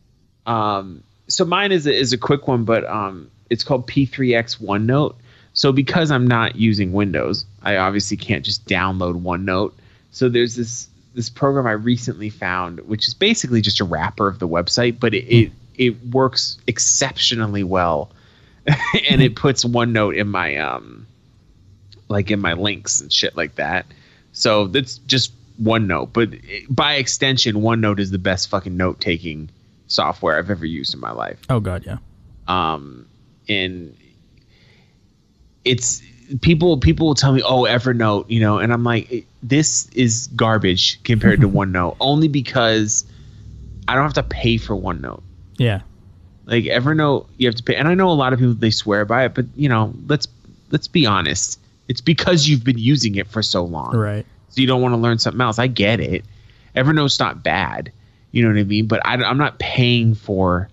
[0.52, 5.16] um, so mine is a, is a quick one, but um, it's called P3X OneNote.
[5.60, 9.74] So because I'm not using Windows, I obviously can't just download OneNote.
[10.12, 14.40] So there's this this program I recently found, which is basically just a wrapper of
[14.40, 18.10] the website, but it it, it works exceptionally well,
[19.10, 21.06] and it puts OneNote in my um
[22.08, 23.86] like in my links and shit like that.
[24.32, 29.50] So that's just OneNote, but it- by extension, OneNote is the best fucking note taking
[29.88, 31.38] software I've ever used in my life.
[31.50, 31.98] oh god, yeah.
[32.48, 33.08] Um,
[33.50, 33.94] and
[35.66, 36.02] it's
[36.42, 41.02] people people will tell me, "Oh, Evernote," you know, and I'm like, this is garbage
[41.04, 43.06] compared to OneNote, only because
[43.88, 45.22] I don't have to pay for OneNote.
[45.58, 45.82] Yeah.
[46.46, 49.06] Like Evernote, you have to pay, and I know a lot of people they swear
[49.06, 50.28] by it, but you know, let's
[50.72, 51.60] let's be honest.
[51.88, 54.24] It's because you've been using it for so long Right.
[54.50, 55.58] so you don't want to learn something else.
[55.58, 56.24] I get it.
[56.76, 57.92] Evernote's not bad,
[58.32, 58.86] you know what I mean.
[58.86, 60.70] But I, am not paying for.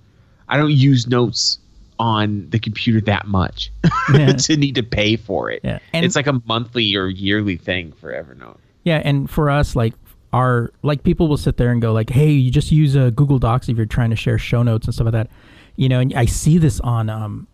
[0.48, 1.58] I don't use notes
[1.98, 3.70] on the computer that much
[4.12, 4.32] Yeah.
[4.32, 5.60] to need to pay for it.
[5.64, 5.78] Yeah.
[5.92, 8.58] And- it's like a monthly or yearly thing for Evernote.
[8.84, 9.94] Yeah, and for us, like
[10.32, 13.38] our like people will sit there and go like, "Hey, you just use uh, Google
[13.38, 15.28] Docs if you're trying to share show notes and stuff like that."
[15.76, 17.46] You know, and I see this on um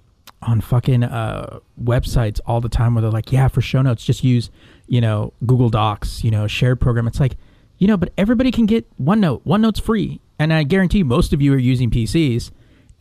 [0.43, 4.23] on fucking uh websites all the time where they're like, "Yeah, for show notes, just
[4.25, 4.51] use
[4.89, 7.37] you know Google Docs, you know, shared program." It's like,
[7.79, 9.43] you know, but everybody can get OneNote.
[9.47, 12.51] OneNote's free, and I guarantee most of you are using PCs,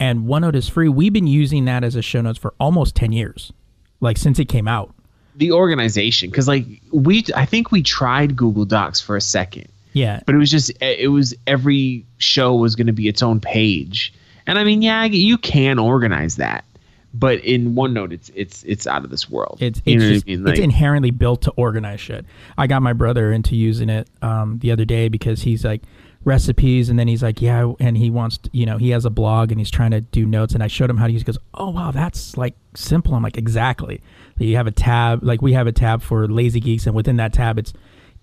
[0.02, 0.90] and OneNote is free.
[0.90, 3.54] We've been using that as a show notes for almost ten years,
[4.02, 4.94] like since it came out.
[5.38, 10.20] The organization, because like we, I think we tried Google Docs for a second, Yeah,
[10.26, 14.14] but it was just it was every show was going to be its own page,
[14.46, 16.66] and I mean, yeah, you can organize that,
[17.14, 19.60] but in OneNote, it's it's it's out of this world.
[19.62, 20.48] It's You it's what I just, mean?
[20.48, 22.26] it's inherently built to organize shit.
[22.58, 25.82] I got my brother into using it um, the other day because he's like
[26.24, 29.10] recipes, and then he's like, yeah, and he wants, to, you know, he has a
[29.10, 31.22] blog and he's trying to do notes, and I showed him how to use.
[31.22, 31.28] it.
[31.28, 33.16] He goes, oh wow, that's like simple.
[33.16, 34.02] I'm like, exactly.
[34.38, 37.34] You have a tab, like we have a tab for Lazy Geeks, and within that
[37.34, 37.74] tab, it's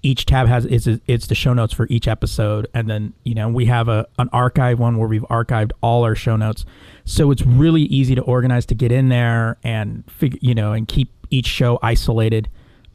[0.03, 3.49] each tab has it's it's the show notes for each episode, and then you know
[3.49, 6.65] we have a an archive one where we've archived all our show notes,
[7.05, 10.87] so it's really easy to organize to get in there and figure you know and
[10.89, 12.49] keep each show isolated,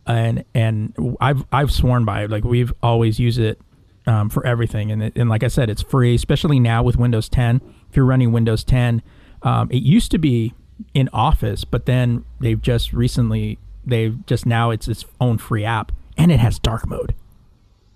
[0.06, 2.30] and and I've I've sworn by it.
[2.30, 3.60] Like we've always used it
[4.06, 7.30] um, for everything, and it, and like I said, it's free, especially now with Windows
[7.30, 7.62] 10.
[7.90, 9.02] If you're running Windows 10,
[9.44, 10.54] um, it used to be
[10.94, 15.92] in Office, but then they've just recently they've just now it's its own free app,
[16.18, 17.14] and it has dark mode.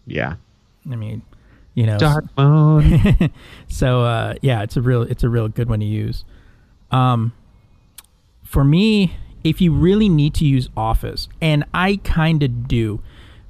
[0.06, 0.36] yeah,
[0.90, 1.22] I mean,
[1.74, 3.32] you know, dark mode.
[3.68, 6.26] so uh, yeah, it's a real it's a real good one to use.
[6.92, 7.34] Um,
[8.44, 13.02] for me, if you really need to use Office, and I kind of do,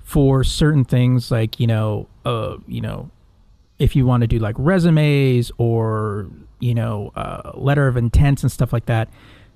[0.03, 3.09] for certain things like you know, uh, you know,
[3.79, 8.51] if you want to do like resumes or you know, uh, letter of intents and
[8.51, 9.09] stuff like that,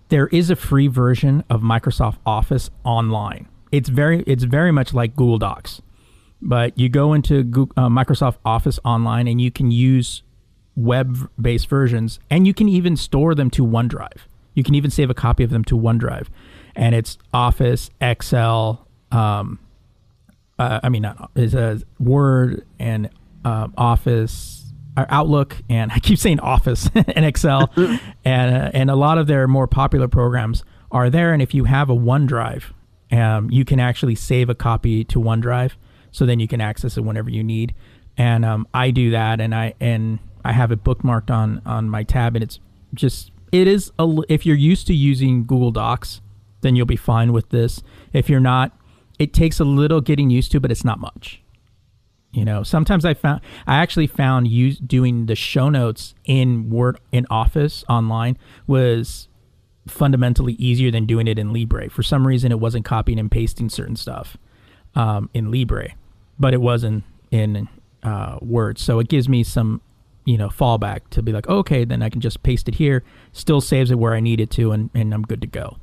[0.10, 3.48] there is a free version of Microsoft Office online.
[3.72, 5.82] It's very it's very much like Google Docs
[6.42, 10.24] but you go into Google, uh, Microsoft Office online and you can use
[10.76, 14.22] web-based versions, and you can even store them to OneDrive.
[14.54, 16.28] You can even save a copy of them to OneDrive,
[16.76, 18.88] and it's Office, Excel.
[19.12, 19.60] Um,
[20.60, 23.10] uh, I mean, not is a Word and
[23.44, 27.72] uh, Office, or Outlook, and I keep saying Office and Excel,
[28.26, 31.34] and uh, and a lot of their more popular programs are there.
[31.34, 32.64] And if you have a OneDrive,
[33.12, 35.74] um, you can actually save a copy to OneDrive,
[36.12, 37.74] so then you can access it whenever you need.
[38.18, 42.04] And um, I do that, and I and I have it bookmarked on on my
[42.04, 42.60] tab, and it's
[42.94, 46.22] just it is a if you're used to using Google Docs,
[46.62, 47.82] then you'll be fine with this.
[48.14, 48.78] If you're not,
[49.22, 51.44] it takes a little getting used to, but it's not much.
[52.32, 57.00] You know, sometimes I found I actually found use doing the show notes in Word
[57.12, 59.28] in Office online was
[59.88, 61.88] fundamentally easier than doing it in Libre.
[61.92, 64.38] For some reason, it wasn't copying and pasting certain stuff
[64.96, 65.90] um, in Libre,
[66.40, 67.70] but it wasn't in
[68.02, 68.80] uh, Word.
[68.80, 69.82] So it gives me some,
[70.26, 73.04] you know, fallback to be like, okay, then I can just paste it here,
[73.34, 75.78] still saves it where I need it to, and, and I'm good to go.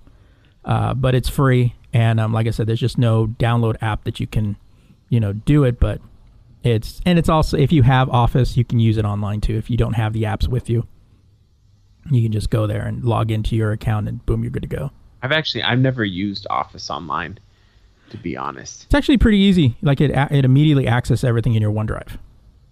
[0.64, 4.20] Uh, but it's free, and um, like I said, there's just no download app that
[4.20, 4.56] you can,
[5.08, 5.80] you know, do it.
[5.80, 6.00] But
[6.62, 9.56] it's and it's also if you have Office, you can use it online too.
[9.56, 10.86] If you don't have the apps with you,
[12.10, 14.68] you can just go there and log into your account, and boom, you're good to
[14.68, 14.90] go.
[15.22, 17.38] I've actually I've never used Office online,
[18.10, 18.84] to be honest.
[18.84, 19.76] It's actually pretty easy.
[19.82, 22.18] Like it, it immediately accesses everything in your OneDrive.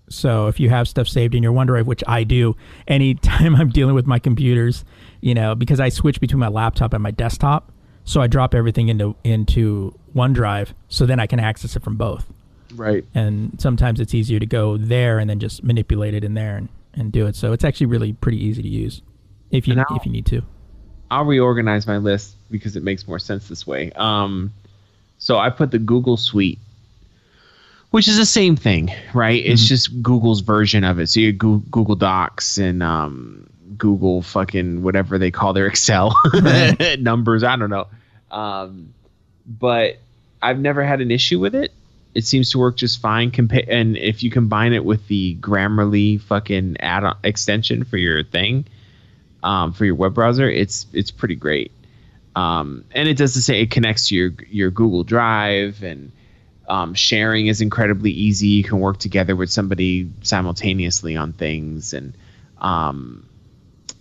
[0.09, 2.57] So if you have stuff saved in your OneDrive, which I do,
[2.87, 4.85] anytime I'm dealing with my computers,
[5.21, 7.73] you know, because I switch between my laptop and my desktop,
[8.07, 12.33] so I drop everything into into OneDrive, so then I can access it from both.
[12.75, 13.05] Right.
[13.15, 16.69] And sometimes it's easier to go there and then just manipulate it in there and,
[16.95, 17.37] and do it.
[17.37, 19.03] So it's actually really pretty easy to use
[19.51, 20.43] if you if you need to.
[21.11, 23.93] I'll reorganize my list because it makes more sense this way.
[23.93, 24.53] Um,
[25.19, 26.59] so I put the Google Suite,
[27.91, 29.45] which is the same thing, right?
[29.45, 31.09] It's just Google's version of it.
[31.09, 33.49] So you have Google Docs and um,
[33.79, 36.15] Google fucking whatever they call their Excel
[36.99, 37.45] numbers.
[37.45, 37.87] I don't know.
[38.31, 38.95] Um,
[39.47, 39.97] but
[40.43, 41.73] I've never had an issue with it.
[42.15, 43.31] It seems to work just fine.
[43.31, 48.65] Compa- and if you combine it with the Grammarly fucking add extension for your thing,
[49.43, 51.73] um, for your web browser, it's it's pretty great.
[52.35, 53.63] Um, and it does the same.
[53.63, 56.11] It connects to your your Google Drive, and
[56.69, 58.49] um, sharing is incredibly easy.
[58.49, 62.15] You can work together with somebody simultaneously on things, and
[62.59, 63.27] um,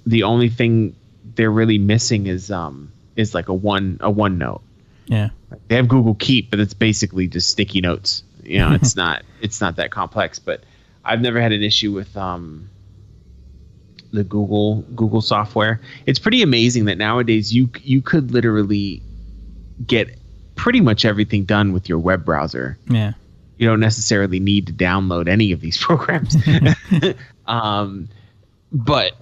[0.06, 0.96] the only thing
[1.36, 4.62] they're really missing is um, is like a one a OneNote.
[5.08, 5.30] Yeah.
[5.68, 8.24] They have Google Keep, but it's basically just sticky notes.
[8.44, 10.40] You know, it's not it's not that complex.
[10.40, 10.64] But
[11.04, 12.70] I've never had an issue with um,
[14.12, 15.82] the Google Google software.
[16.06, 19.02] It's pretty amazing that nowadays you you could literally
[19.86, 20.18] get
[20.56, 22.78] pretty much everything done with your web browser.
[22.88, 23.14] Yeah.
[23.58, 26.36] You don't necessarily need to download any of these programs.
[27.48, 28.10] um,
[28.72, 29.14] but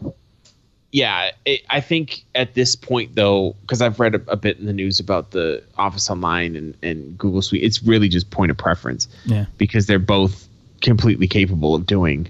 [0.93, 4.67] yeah, it, I think at this point though, because I've read a, a bit in
[4.67, 8.57] the news about the Office Online and, and Google Suite, it's really just point of
[8.57, 9.45] preference Yeah.
[9.57, 10.47] because they're both
[10.81, 12.29] completely capable of doing,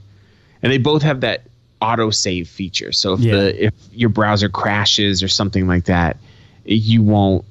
[0.61, 1.41] and they both have that
[1.81, 2.93] auto save feature.
[2.93, 3.35] So if Yeah.
[3.35, 6.17] the if your browser crashes or something like that,
[6.65, 7.43] you won't.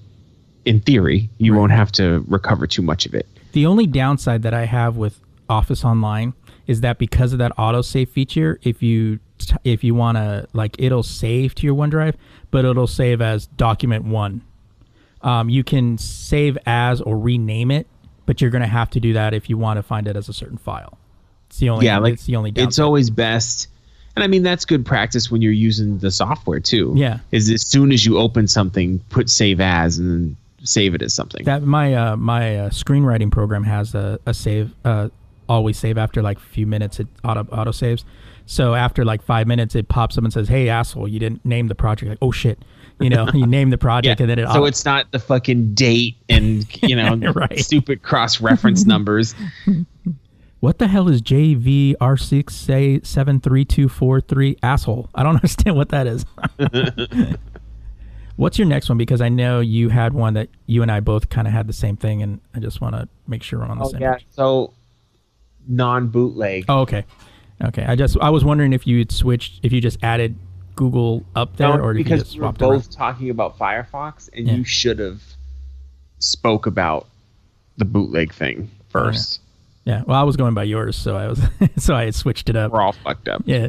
[0.64, 3.26] In theory, you won't have to recover too much of it.
[3.50, 5.18] The only downside that I have with
[5.50, 6.32] Office Online
[6.68, 10.76] is that because of that autosave feature, if you t- if you want to like
[10.78, 12.14] it'll save to your OneDrive,
[12.50, 14.42] but it'll save as document one.
[15.22, 17.86] Um, you can save as or rename it,
[18.26, 20.32] but you're gonna have to do that if you want to find it as a
[20.32, 20.98] certain file.
[21.48, 23.68] It's the only yeah, like it's the only it's always best.
[24.14, 26.92] And I mean that's good practice when you're using the software too.
[26.96, 27.20] Yeah.
[27.30, 31.12] Is as soon as you open something, put save as and then save it as
[31.14, 31.44] something.
[31.44, 35.08] that my uh, my uh, screenwriting program has a, a save uh,
[35.48, 38.04] always save after like a few minutes it auto auto saves.
[38.46, 41.68] So after like five minutes it pops up and says hey asshole you didn't name
[41.68, 42.08] the project.
[42.08, 42.58] Like oh shit.
[43.00, 45.74] You know you name the project and then it so auto- it's not the fucking
[45.74, 47.58] date and you know Right.
[47.58, 49.34] stupid cross reference numbers.
[50.60, 55.08] what the hell is jvr6 say 73243 asshole.
[55.14, 56.24] I don't understand what that is.
[58.36, 58.98] What's your next one?
[58.98, 61.72] Because i know you had one that you and i both kind of had the
[61.72, 64.26] same thing and i just want to make sure we're on the oh, same page.
[64.30, 64.72] So
[65.68, 66.64] non bootleg.
[66.68, 67.04] Oh, okay.
[67.62, 67.84] Okay.
[67.84, 70.36] I just I was wondering if you had switched if you just added
[70.74, 72.90] Google up there or if you because we were both around.
[72.92, 74.54] talking about Firefox, and Yeah.
[74.54, 75.20] you should have
[76.18, 77.06] spoke about
[77.76, 79.40] the bootleg thing first.
[79.84, 80.02] Yeah.
[80.06, 81.40] Well, I was going by yours, so I was
[81.76, 82.72] so I had switched it up.
[82.72, 83.42] We're all fucked up.
[83.44, 83.68] Yeah.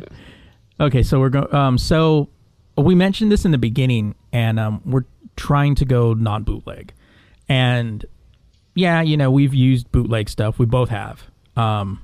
[0.79, 2.29] Okay, so we're going um so
[2.77, 6.93] we mentioned this in the beginning and um we're trying to go non-bootleg.
[7.49, 8.05] And
[8.75, 10.57] yeah, you know, we've used bootleg stuff.
[10.57, 11.29] We both have.
[11.55, 12.01] Um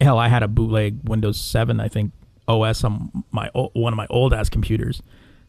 [0.00, 2.12] hell, I had a bootleg Windows 7, I think
[2.48, 5.02] OS on my one of my old ass computers.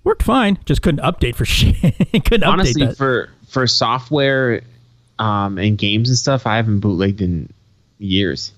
[0.03, 1.75] Worked fine, just couldn't update for shit.
[2.25, 2.97] couldn't Honestly, update that.
[2.97, 4.61] for for software
[5.19, 7.51] um, and games and stuff, I haven't bootlegged in
[7.99, 8.51] years.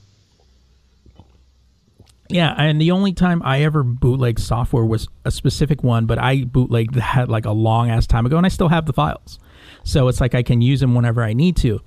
[2.32, 6.44] Yeah, and the only time I ever bootlegged software was a specific one, but I
[6.44, 9.40] bootlegged that like a long ass time ago, and I still have the files.
[9.84, 11.82] So it's like I can use them whenever I need to.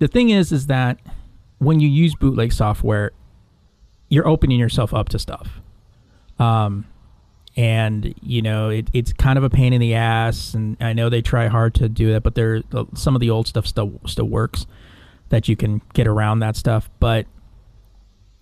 [0.00, 0.98] The thing is, is that
[1.64, 3.12] when you use bootleg software,
[4.08, 5.60] you're opening yourself up to stuff.
[6.38, 6.86] Um,
[7.56, 11.08] and you know it, it's kind of a pain in the ass, and I know
[11.08, 12.62] they try hard to do that, but there
[12.94, 14.66] some of the old stuff still still works
[15.28, 17.26] that you can get around that stuff, but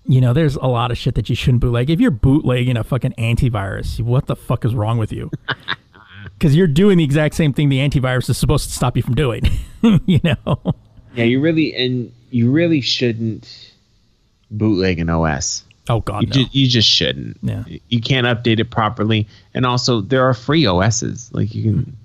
[0.05, 1.89] you know, there's a lot of shit that you shouldn't bootleg.
[1.89, 5.31] If you're bootlegging a fucking antivirus, what the fuck is wrong with you?
[6.39, 9.15] Because you're doing the exact same thing the antivirus is supposed to stop you from
[9.15, 9.43] doing.
[10.07, 10.75] you know?
[11.15, 13.73] Yeah, you really and you really shouldn't
[14.51, 15.65] bootleg an OS.
[15.89, 16.33] Oh God, You, no.
[16.35, 17.39] ju- you just shouldn't.
[17.43, 17.65] Yeah.
[17.89, 21.31] You can't update it properly, and also there are free OSs.
[21.33, 21.97] Like you can,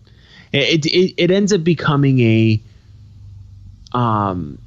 [0.51, 2.61] it it, it ends up becoming a,
[3.93, 4.57] um,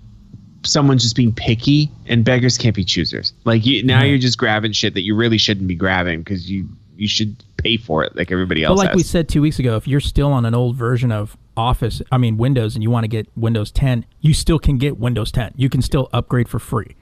[0.65, 3.33] someone just being picky, and beggars can't be choosers.
[3.45, 4.11] Like you now, Yeah.
[4.11, 7.77] you're just grabbing shit that you really shouldn't be grabbing because you you should pay
[7.79, 8.97] for it like everybody else but like has.
[8.97, 12.19] we said two weeks ago, if you're still on an old version of Office, I
[12.19, 15.53] mean Windows, and you want to get Windows 10, you still can get Windows 10.
[15.57, 16.97] You can still upgrade for free.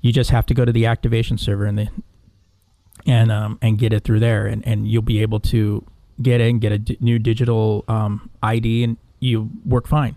[0.00, 1.88] You just have to go to the activation server and the
[3.06, 5.84] and um and get it through there, and and you'll be able to
[6.20, 10.16] get and get a d- new digital um, ID, and you work fine.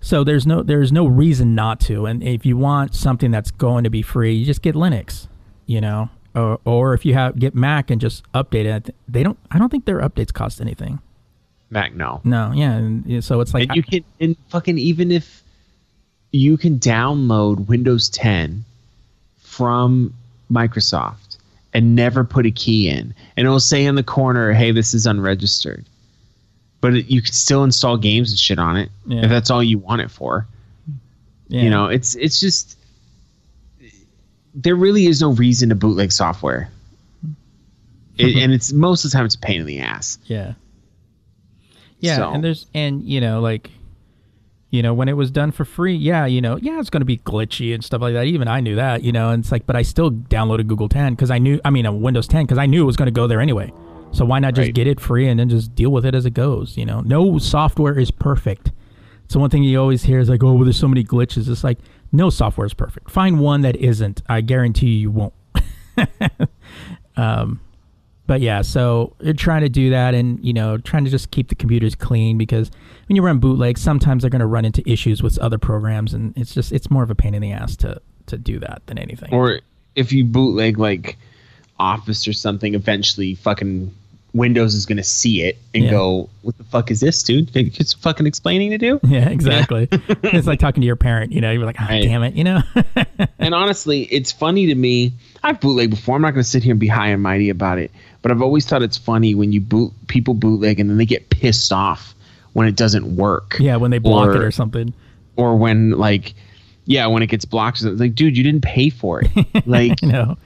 [0.00, 2.06] So there's no there's no reason not to.
[2.06, 5.28] And if you want something that's going to be free, you just get Linux,
[5.66, 8.94] you know, or or if you have get Mac and just update it.
[9.08, 9.38] They don't.
[9.50, 11.00] I don't think their updates cost anything.
[11.70, 12.20] Mac, no.
[12.24, 12.72] No, yeah.
[12.74, 15.42] And so it's like and you can and fucking even if
[16.32, 18.64] you can download Windows 10
[19.38, 20.14] from
[20.50, 21.38] Microsoft
[21.72, 25.06] and never put a key in, and it'll say in the corner, "Hey, this is
[25.06, 25.84] unregistered,"
[26.80, 29.24] but it, you can still install games and shit on it Yeah.
[29.24, 30.46] if that's all you want it for.
[31.48, 31.62] yeah.
[31.62, 32.78] You know, it's it's just
[34.54, 36.70] there really is no reason to bootleg software.
[38.16, 40.18] It, and it's most of the time it's a pain in the ass.
[40.26, 40.54] Yeah.
[42.00, 43.70] Yeah, So- and there's and you know like
[44.70, 47.06] you know when it was done for free, yeah, you know, yeah, it's going to
[47.06, 48.26] be glitchy and stuff like that.
[48.26, 51.16] Even I knew that, you know, and it's like but I still downloaded Google 10
[51.16, 53.12] cuz I knew I mean a Windows 10 cuz I knew it was going to
[53.12, 53.72] go there anyway.
[54.12, 54.74] So why not just Right.
[54.74, 57.00] get it free and then just deal with it as it goes, you know?
[57.00, 58.72] No software is perfect.
[59.28, 61.64] So one thing you always hear is like, "Oh, well, there's so many glitches." It's
[61.64, 61.78] like
[62.12, 63.10] no software is perfect.
[63.10, 64.22] Find one that isn't.
[64.28, 65.32] I guarantee you, you won't.
[67.16, 67.60] um,
[68.26, 71.48] but yeah, so you're trying to do that, and you know, trying to just keep
[71.48, 72.70] the computers clean because
[73.08, 76.36] when you run bootlegs, sometimes they're going to run into issues with other programs, and
[76.36, 78.98] it's just it's more of a pain in the ass to to do that than
[78.98, 79.32] anything.
[79.32, 79.60] or
[79.94, 81.16] if you bootleg like
[81.78, 83.94] Office or something, eventually fucking
[84.32, 85.90] Windows is gonna see it and Yeah.
[85.90, 87.50] go, "What the fuck is this, dude?
[87.54, 89.88] It's fucking explaining to do." yeah, exactly.
[89.92, 91.32] it's like talking to your parent.
[91.32, 92.02] You know, you're like, "Ah, Right.
[92.02, 92.60] damn it," you know.
[93.38, 95.12] and honestly, it's funny to me.
[95.42, 96.16] I've bootleg before.
[96.16, 97.90] I'm not gonna sit here and be high and mighty about it,
[98.26, 101.30] but I've always thought it's funny when you boot people bootleg and then they get
[101.30, 102.12] pissed off
[102.54, 103.54] when it doesn't work.
[103.60, 104.92] yeah, when they block it Or- or something.
[105.36, 106.34] or when like,
[106.86, 107.82] yeah, when it gets blocked.
[107.84, 109.30] It's like, dude, you didn't pay for it.
[109.66, 110.38] Like, You know.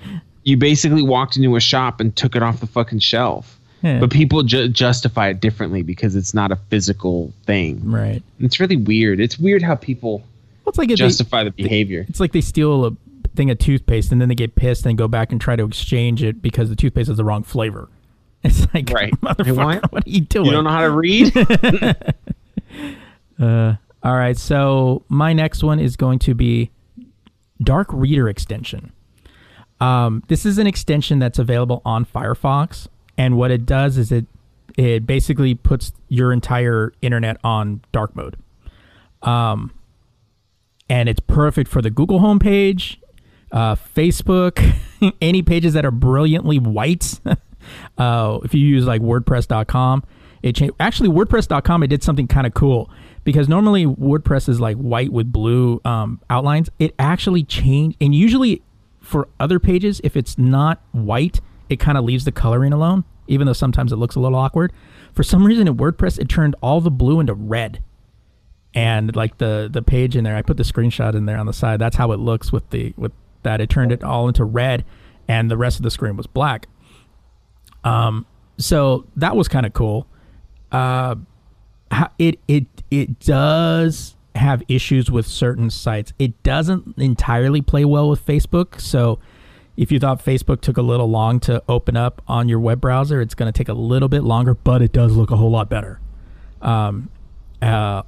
[0.44, 3.58] You basically walked into a shop and took it off the fucking shelf.
[3.82, 3.98] Yeah.
[4.00, 7.80] But people ju- justify it differently because it's not a physical thing.
[7.90, 8.22] right.
[8.40, 9.20] It's really weird.
[9.20, 12.04] It's weird how people Well, it's like if they, justify the behavior.
[12.08, 12.90] it's like they steal a
[13.34, 16.22] thing of toothpaste and then they get pissed and go back and try to exchange
[16.22, 17.88] it because the toothpaste is the wrong flavor.
[18.42, 19.12] It's like, Right.
[19.20, 19.92] motherfucker, Hey, what?
[19.92, 20.46] what are you doing?
[20.46, 21.36] You don't know how to read?
[24.02, 26.70] All right, so my next one is going to be
[27.62, 28.92] Dark Reader extension.
[29.78, 34.26] Um, this is an extension that's available on Firefox, and what it does is it
[34.78, 38.36] it basically puts your entire internet on dark mode.
[39.22, 39.72] Um,
[40.88, 42.96] and it's perfect for the Google homepage,
[43.52, 44.74] uh, Facebook,
[45.20, 47.20] any pages that are brilliantly white.
[47.98, 50.04] uh, if you use like WordPress.com,
[50.42, 50.74] it changed.
[50.80, 52.90] Actually, WordPress.com it did something kind of cool
[53.24, 56.70] because normally WordPress is like white with blue um, outlines.
[56.78, 58.62] It actually changed, and usually
[59.00, 63.46] for other pages, if it's not white, it kind of leaves the coloring alone, even
[63.46, 64.72] though sometimes it looks a little awkward.
[65.12, 67.82] For some reason, in WordPress, it turned all the blue into red
[68.74, 71.52] and like the the page in there i put the screenshot in there on the
[71.52, 73.10] side that's how it looks with the with
[73.42, 74.84] that it turned it all into red
[75.28, 76.66] and the rest of the screen was black.
[77.84, 78.26] Um
[78.58, 80.06] so that was kind of cool.
[80.72, 81.16] Uh
[82.18, 86.12] it it it does have issues with certain sites.
[86.18, 89.18] It doesn't entirely play well with facebook so
[89.76, 93.20] if you thought facebook took a little long to open up on your web browser
[93.20, 95.68] it's going to take a little bit longer but it does look a whole lot
[95.68, 96.00] better.
[96.62, 97.10] Um
[97.62, 98.02] uh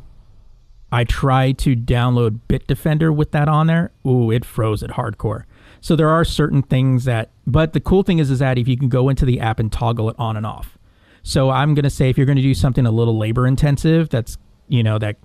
[0.92, 3.90] I tried to download Bitdefender with that on there.
[4.06, 5.44] Ooh, it froze it hardcore.
[5.80, 8.76] So there are certain things that, but the cool thing is, is that if you
[8.76, 10.78] can go into the app and toggle it on and off.
[11.22, 14.36] So I'm gonna say if you're gonna do something a little labor intensive, that's
[14.68, 15.16] you know that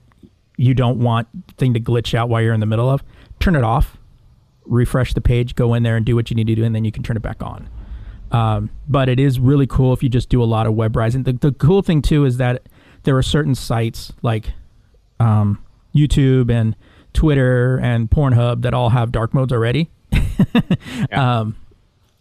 [0.56, 3.04] you don't want thing to glitch out while you're in the middle of,
[3.40, 3.98] turn it off,
[4.66, 6.86] refresh the page, go in there and do what you need to do, and then
[6.86, 7.70] you can turn it back on.
[8.32, 11.24] Um, but it is really cool if you just do a lot of web browsing.
[11.24, 12.64] The, the cool thing too is that
[13.04, 14.54] there are certain sites like
[15.20, 15.64] um,
[15.96, 16.76] YouTube and
[17.14, 19.90] Twitter and Pornhub that all have dark modes already.
[21.12, 21.56] um,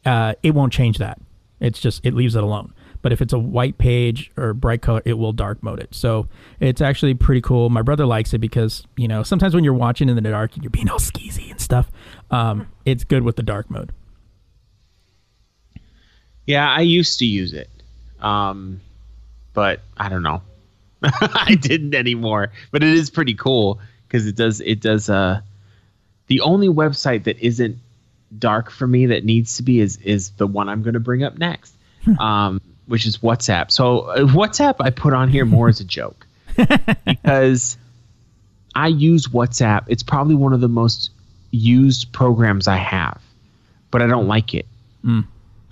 [0.05, 1.21] uh, it won't change that.
[1.61, 2.73] It's just it leaves it alone.
[3.03, 5.95] But if it's a white page or bright color, it will dark mode it.
[5.95, 6.29] So
[6.59, 7.71] it's actually pretty cool.
[7.71, 10.63] My brother likes it because you know sometimes when you're watching in the dark and
[10.63, 11.91] you're being all skeezy and stuff,
[12.31, 13.93] um, it's good with the dark mode.
[16.47, 17.69] Yeah, I used to use it.
[18.21, 18.81] Um,
[19.53, 20.43] but I don't know.
[21.03, 22.53] I didn't anymore.
[22.71, 25.41] But it is pretty cool because it does it does uh
[26.29, 27.79] the only website that isn't
[28.39, 31.23] dark for me that needs to be is is the one I'm going to bring
[31.23, 31.75] up next.
[32.19, 33.73] um which is WhatsApp.
[33.73, 36.25] So uh, WhatsApp I put on here more as a joke
[37.05, 37.77] because
[38.77, 39.85] I use WhatsApp.
[39.89, 41.11] It's probably one of the most
[41.51, 43.21] used programs I have,
[43.91, 44.67] but I don't like it.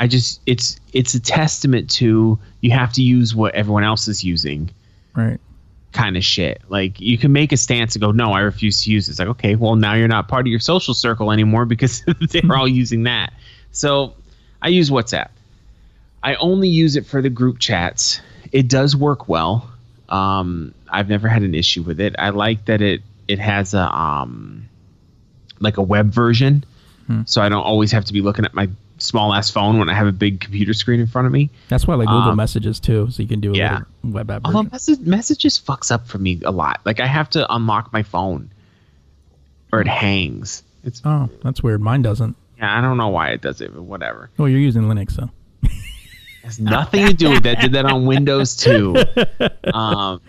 [0.00, 4.24] I just it's it's a testament to you have to use what everyone else is
[4.24, 4.70] using
[5.16, 5.40] Right.
[5.92, 6.60] kind of shit.
[6.68, 9.18] Like you can make a stance and go, no, I refuse to use this.
[9.18, 12.66] Like, okay, well now you're not part of your social circle anymore because they're all
[12.68, 13.32] using that.
[13.70, 14.14] So
[14.60, 15.28] I use WhatsApp.
[16.22, 18.20] I only use it for the group chats.
[18.50, 19.70] It does work well.
[20.08, 22.14] Um, I've never had an issue with it.
[22.18, 24.68] I like that it it has a um
[25.60, 26.64] like a web version,
[27.26, 28.68] so I don't always have to be looking at my
[29.04, 31.50] small ass phone when I have a big computer screen in front of me.
[31.68, 33.80] That's why I like Google Um, Messages too, so you can do a yeah.
[34.02, 34.42] web app.
[34.44, 36.80] Although message, messages fucks up for me a lot.
[36.84, 38.50] Like I have to unlock my phone,
[39.72, 40.62] or it hangs.
[40.82, 41.80] It's Oh, that's weird.
[41.80, 42.36] Mine doesn't.
[42.58, 44.30] yeah, I don't know why it does it, but whatever.
[44.38, 45.30] Oh, you're using Linux, so.
[45.62, 45.70] It
[46.48, 47.60] has nothing to do with that.
[47.60, 48.94] Did that on Windows too.
[49.72, 50.20] Um,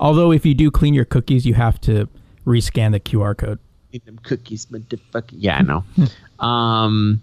[0.00, 2.08] Although if you do clean your cookies, you have to
[2.46, 3.58] rescan the QR code.
[4.04, 5.30] them cookies, motherfucker.
[5.32, 5.84] Yeah, I know.
[6.44, 7.20] um,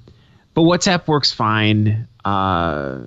[0.57, 2.07] but WhatsApp works fine.
[2.25, 3.01] Uh,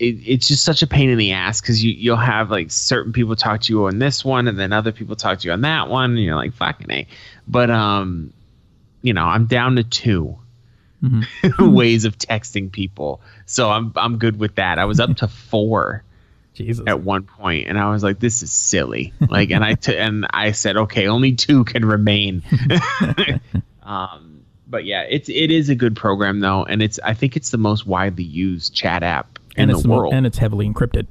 [0.00, 3.12] it, it's just such a pain in the ass because you you'll have like certain
[3.12, 5.60] people talk to you on this one, and then other people talk to you on
[5.60, 7.06] that one, and you're like fucking a.
[7.46, 8.32] But um,
[9.02, 10.36] you know, I'm down to 2
[11.60, 14.80] ways of texting people, so I'm I'm good with that.
[14.80, 16.02] I was up to four
[16.54, 16.84] Jesus.
[16.88, 20.26] at one point and I was like this is silly like and I t- and
[20.30, 22.42] I said okay only two can remain
[23.82, 24.35] um
[24.66, 27.58] but yeah it's it is a good program though and it's I think it's the
[27.58, 30.68] most widely used chat app in and the it's the mo- world and it's heavily
[30.68, 31.06] encrypted.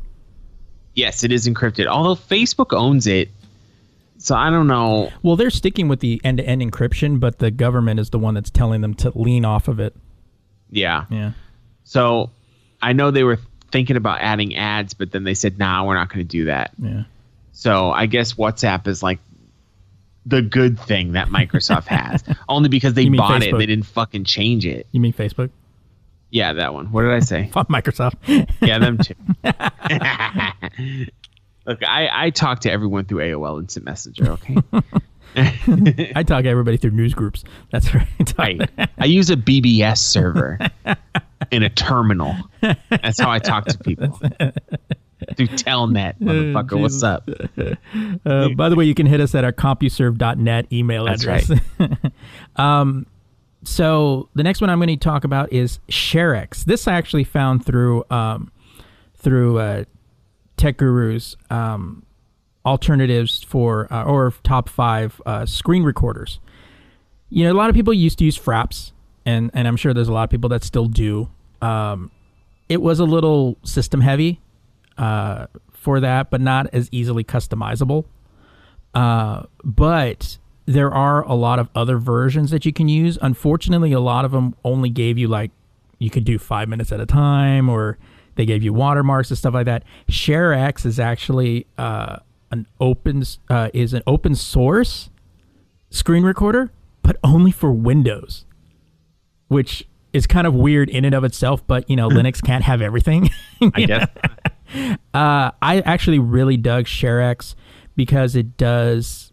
[0.94, 3.30] yes it is encrypted although Facebook owns it
[4.18, 8.10] so I don't know Well, they're sticking with the end-to-end encryption, but the government is
[8.12, 9.94] the one that's telling them to lean off of it.
[10.72, 11.32] yeah Yeah.
[11.84, 12.32] so
[12.82, 13.40] I know they were
[13.72, 16.72] thinking about adding ads but then they said nah we're not going to do that
[16.80, 17.04] Yeah.
[17.52, 19.20] So I guess WhatsApp is like
[20.26, 23.54] the good thing that Microsoft has, only because they bought it.
[23.54, 23.60] Facebook?
[23.60, 24.88] They didn't fucking change it.
[24.92, 25.52] You mean Facebook?
[26.32, 26.92] Yeah, that one.
[26.92, 27.50] What did I say?
[27.54, 28.16] Fuck Microsoft.
[28.62, 29.14] yeah, them too.
[31.66, 34.58] Look, I, I talk to everyone through AOL Instant Messenger, okay?
[35.36, 37.44] I talk to everybody through news groups.
[37.72, 38.06] That's right.
[38.38, 40.60] I, I use a BBS server
[41.52, 42.36] in a terminal.
[42.62, 44.20] That's how I talk to people.
[45.38, 46.80] Through Telnet, motherfucker.
[46.80, 47.30] What's up?
[48.26, 51.52] Uh, by the way, you can hit us at our CompuServe.net email That's address.
[52.56, 53.06] um,
[53.64, 56.66] so the next one I'm going to talk about is ShareX.
[56.66, 58.52] This I actually found through um,
[59.16, 59.84] through uh,
[60.58, 62.04] Tech Guru's um,
[62.66, 66.40] alternatives for uh, or top five uh, screen recorders.
[67.30, 68.92] You know, a lot of people used to use Fraps,
[69.26, 71.30] and and I'm sure there's a lot of people that still do.
[71.62, 72.12] Um,
[72.68, 74.42] it was a little system heavy
[74.98, 78.06] uh, for that, but not as easily customizable.
[78.94, 83.18] Uh, but there are a lot of other versions that you can use.
[83.22, 85.52] Unfortunately, a lot of them only gave you like
[86.00, 87.98] you could do five minutes at a time, or
[88.36, 89.84] they gave you watermarks and stuff like that.
[90.10, 92.18] ShareX is actually uh,
[92.52, 95.10] an open uh, is an open source
[95.90, 98.46] screen recorder, but only for Windows,
[99.48, 101.66] which is kind of weird in and of itself.
[101.68, 103.30] But you know, Linux can't have everything.
[103.74, 104.08] I guess.
[105.14, 107.56] Uh, I actually really dug ShareX
[107.96, 109.32] because it does.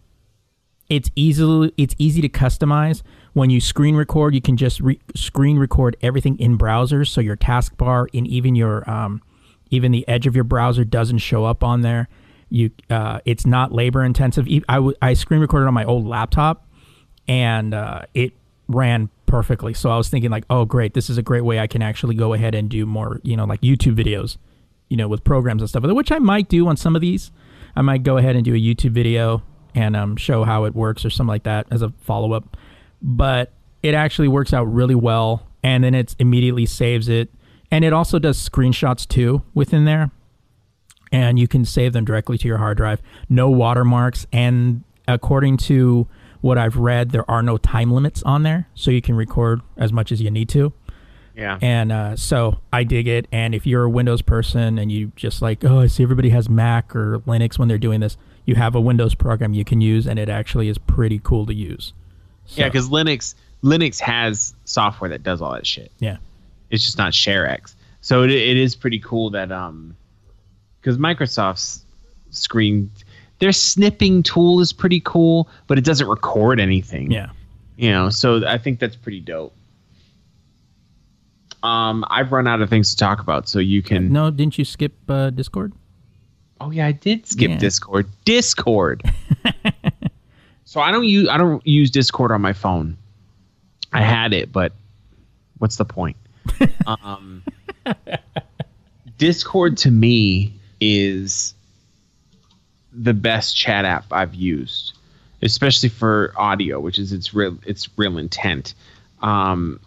[0.89, 3.03] It's easily it's easy to customize.
[3.33, 7.37] When you screen record, you can just re- screen record everything in browsers, so your
[7.37, 9.23] taskbar and even your um,
[9.71, 12.09] even the edge of your browser doesn't show up on there.
[12.51, 14.47] You, uh, it's not labor intensive.
[14.69, 16.67] I, w- I screen recorded on my old laptop,
[17.27, 18.35] and uh, it
[18.69, 19.73] ran perfectly.
[19.73, 22.15] So I was thinking like, oh great, this is a great way I can actually
[22.15, 24.37] go ahead and do more, you know, like YouTube videos,
[24.93, 27.31] you know, with programs and stuff, which I might do on some of these.
[27.75, 29.43] I might go ahead and do a YouTube video
[29.75, 32.59] and um, show how it works or something like that as a follow up.
[33.01, 37.31] But it actually works out really well, and then it immediately saves it,
[37.71, 40.11] and it also does screenshots too within there,
[41.11, 43.01] and you can save them directly to your hard drive.
[43.31, 46.07] No watermarks, and according to
[46.43, 49.91] what I've read, there are no time limits on there, so you can record as
[49.91, 50.75] much as you need to.
[51.43, 51.59] Yeah.
[51.61, 53.27] And uh, so I dig it.
[53.33, 56.49] And if you're a Windows person and you just like, oh, I see everybody has
[56.49, 58.17] Mac or Linux when they're doing this,
[58.47, 61.55] you have a Windows program you can use, and it actually is pretty cool to
[61.55, 61.93] use.
[62.47, 65.91] So, Yeah, because Linux Linux has software that does all that shit.
[65.99, 66.17] yeah,
[66.71, 67.75] It's just not ShareX.
[68.01, 69.97] So it, it is pretty cool that um,
[70.81, 71.85] because Microsoft's
[72.31, 72.91] screen,
[73.39, 77.11] their snipping tool is pretty cool, but it doesn't record anything.
[77.11, 77.31] yeah.
[77.77, 79.55] You know, so I think that's pretty dope.
[81.63, 84.13] Um, I've run out of things to talk about, so you can.
[84.13, 85.73] No, didn't you skip uh, Discord?
[86.61, 87.59] Oh yeah, I did skip Yeah.
[87.59, 88.07] Discord.
[88.25, 89.03] Discord.
[90.65, 92.97] so I don't use I don't use Discord on my phone.
[93.93, 94.73] I had it, but
[95.59, 96.17] what's the point?
[96.87, 97.43] um,
[99.19, 101.55] Discord to me is
[102.93, 104.95] the best chat app I've used,
[105.43, 108.75] especially for audio, which is its real its real intent.
[109.21, 109.81] Um,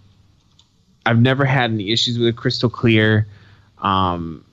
[1.05, 2.35] I've never had any issues with it.
[2.35, 3.27] Crystal clear
[3.79, 4.43] um,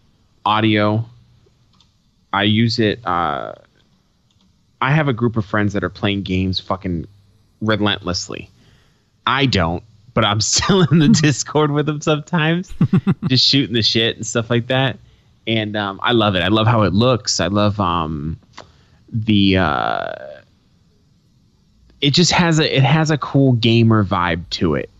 [0.44, 1.04] audio.
[2.32, 3.04] I use it.
[3.06, 3.54] Uh,
[4.80, 7.06] I have a group of friends that are playing games fucking
[7.60, 8.50] relentlessly.
[9.26, 9.82] I don't,
[10.14, 12.74] but I'm still in the Discord with them sometimes,
[13.28, 14.98] just shooting the shit and stuff like that.
[15.46, 16.42] And um, I love it.
[16.42, 17.40] I love how it looks.
[17.40, 18.38] I love um,
[19.08, 19.58] the.
[19.58, 20.14] Uh,
[22.00, 24.90] it just has a it has a cool gamer vibe to it,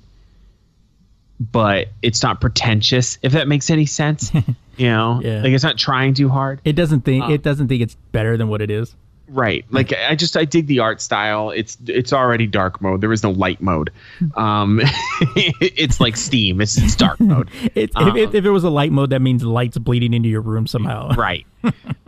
[1.51, 3.19] but it's not pretentious.
[3.23, 4.33] If that makes any sense,
[4.77, 5.43] you know, Yeah.
[5.43, 6.61] like it's not trying too hard.
[6.65, 8.95] It doesn't think Uh, it doesn't think it's better than what it is.
[9.29, 9.65] Right.
[9.71, 11.51] Like I just I dig the art style.
[11.51, 13.01] It's it's already dark mode.
[13.01, 13.91] There is no light mode.
[14.37, 14.81] Um
[15.37, 16.61] it's like Steam.
[16.61, 17.49] It's, it's dark mode.
[17.75, 20.29] It's, Um, if, if, if it was a light mode, that means lights bleeding into
[20.29, 21.15] your room somehow.
[21.15, 21.47] right.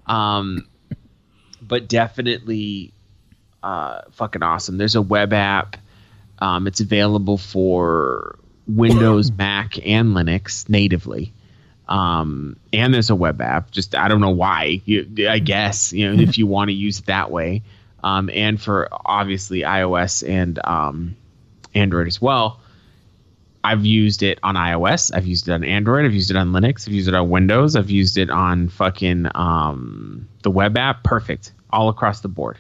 [0.07, 0.67] Um
[1.63, 2.93] but definitely
[3.63, 4.77] uh fucking awesome.
[4.77, 5.77] There's a web app.
[6.41, 11.33] Um it's available for Windows, Mac, and Linux natively.
[11.89, 13.71] Um and there's a web app.
[13.71, 14.81] Just I don't know why.
[14.87, 17.63] You, I guess, you know, if you want to use it that way.
[18.03, 21.17] Um and for obviously iOS and um
[21.75, 22.61] Android as well.
[23.63, 25.11] I've used it on iOS.
[25.15, 26.05] I've used it on Android.
[26.05, 26.87] I've used it on Linux.
[26.87, 27.77] I've used it on Windows.
[27.77, 31.03] I've used it on fucking um, the web app.
[31.03, 32.59] Perfect, all across the board.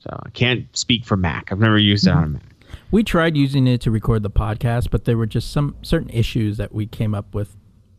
[0.00, 1.50] So I can't speak for Mac.
[1.50, 2.42] I've never used it on a Mac.
[2.90, 6.56] We tried using it to record the podcast, but there were just some certain issues
[6.56, 7.54] that we came up with.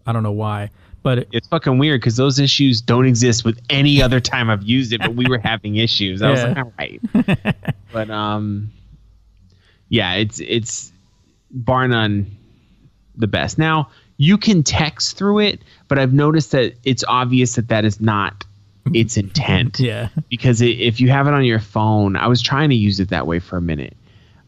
[0.05, 0.71] I don't know why,
[1.03, 4.63] but it, It's fucking weird because those issues don't exist with any other time I've
[4.63, 6.21] used it, but we were having issues.
[6.21, 7.01] I was like, all right.
[7.93, 8.71] but um,
[9.89, 10.91] yeah, it's it's
[11.51, 12.35] bar none
[13.15, 13.57] the best.
[13.57, 18.01] Now you can text through it, but I've noticed that it's obvious that that is
[18.01, 18.43] not
[18.93, 19.79] its intent.
[19.79, 20.09] Yeah.
[20.29, 23.09] Because it, if you have it on your phone, I was trying to use it
[23.09, 23.95] that way for a minute,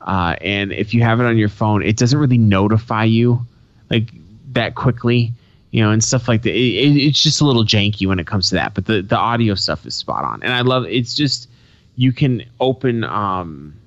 [0.02, 3.46] uh, and if you have it on your phone, it doesn't really notify you
[3.90, 4.10] like
[4.54, 5.34] that quickly.
[5.72, 6.50] You know, and stuff like that.
[6.50, 9.16] It, it, it's just a little janky when it comes to that, but the the
[9.18, 10.86] audio stuff is spot on, and I love.
[10.86, 11.48] It's just
[11.96, 13.80] you can open um,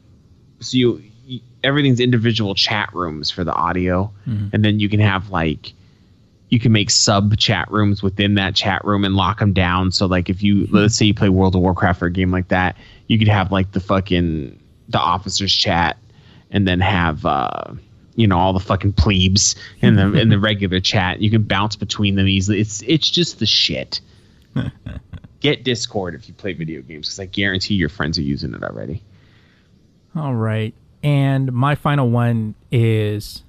[0.61, 4.11] so you, you everything's individual chat rooms for the audio,
[4.55, 5.75] and then you can have like
[6.49, 9.91] you can make sub chat rooms within that chat room and lock them down.
[9.91, 12.49] So like if you let's say you play World of Warcraft or a game like
[12.49, 12.77] that,
[13.09, 14.59] you could have like the fucking
[14.89, 15.97] the officers chat
[16.55, 17.75] and then have uh
[18.15, 21.21] you know all the fucking plebes in the in the regular chat.
[21.21, 22.61] You can bounce between them easily.
[22.61, 24.01] It's it's just the shit.
[25.41, 28.63] Get Discord if you play video games because I guarantee your friends are using it
[28.63, 29.03] already.
[30.17, 30.73] All right.
[31.03, 33.43] And my final one is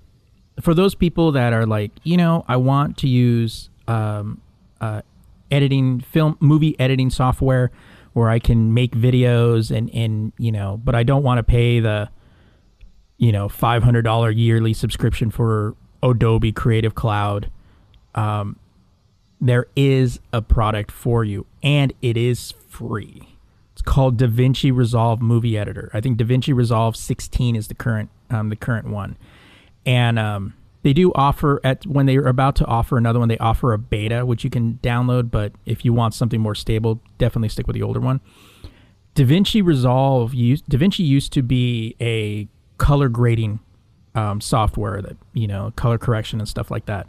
[0.60, 4.42] for those people that are like, you know, I want to use um,
[4.82, 5.04] uh,
[5.52, 7.72] editing, film, movie editing software
[8.12, 11.80] where I can make videos and, and, you know, but I don't want to pay
[11.80, 12.10] the,
[13.18, 17.50] you know, $500 yearly subscription for Adobe Creative Cloud.
[18.14, 18.58] Um,
[19.42, 23.36] there is a product for you and it is free.
[23.74, 25.90] It's called DaVinci Resolve Movie Editor.
[25.94, 29.18] I think DaVinci Resolve 16 is the current um, the current one,
[29.86, 33.28] and um, they do offer at when they are about to offer another one.
[33.28, 37.02] They offer a beta which you can download, but if you want something more stable,
[37.18, 38.22] definitely stick with the older one.
[39.16, 42.48] DaVinci Resolve DaVinci used to be a
[42.78, 43.60] color grading
[44.14, 47.08] um, software that you know color correction and stuff like that,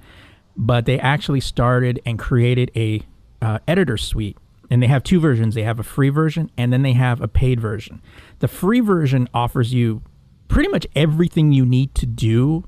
[0.56, 3.02] but they actually started and created a
[3.42, 4.36] uh, editor suite
[4.70, 5.54] and they have two versions.
[5.54, 8.02] They have a free version and then they have a paid version.
[8.40, 10.02] The free version offers you
[10.48, 12.64] pretty much everything you need to do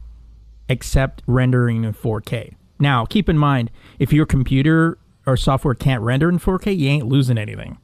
[0.68, 2.54] except rendering in 4K.
[2.78, 7.06] Now, keep in mind, if your computer or software can't render in 4K, you ain't
[7.06, 7.78] losing anything.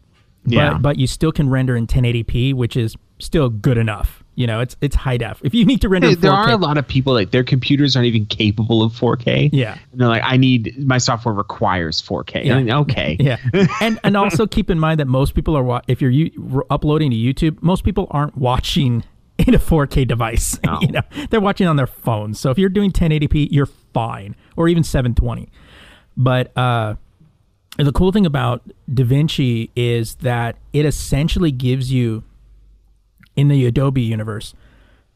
[0.47, 0.74] Yeah.
[0.74, 4.23] But, but you still can render in 1080p, which is still good enough.
[4.36, 5.40] You know, it's it's high def.
[5.44, 7.94] If you need to render 4K, there are a lot of people like their computers
[7.97, 9.51] aren't even capable of 4K.
[9.52, 9.78] Yeah.
[9.93, 12.44] And they're like, I need my software requires 4K.
[12.44, 12.78] Yeah.
[12.81, 13.16] Okay.
[13.24, 13.39] Yeah,
[13.81, 17.16] and and also keep in mind that most people are if you're u- uploading to
[17.16, 19.05] YouTube, most people aren't watching
[19.39, 20.59] in a 4K device.
[20.65, 20.78] No.
[20.81, 22.40] you know, they're watching on their phones.
[22.40, 25.48] So if you're doing 1080p, you're fine, or even 720.
[26.16, 26.94] But uh,
[27.78, 32.24] the cool thing about DaVinci is that it essentially gives you
[33.36, 34.55] in the Adobe universe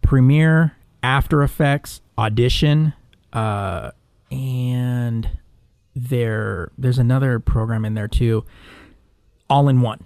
[0.03, 2.95] Premiere, After Effects, Audition,
[3.33, 3.91] uh,
[4.31, 5.29] and
[5.95, 8.45] there there's another program in there too,
[9.51, 10.05] all in one.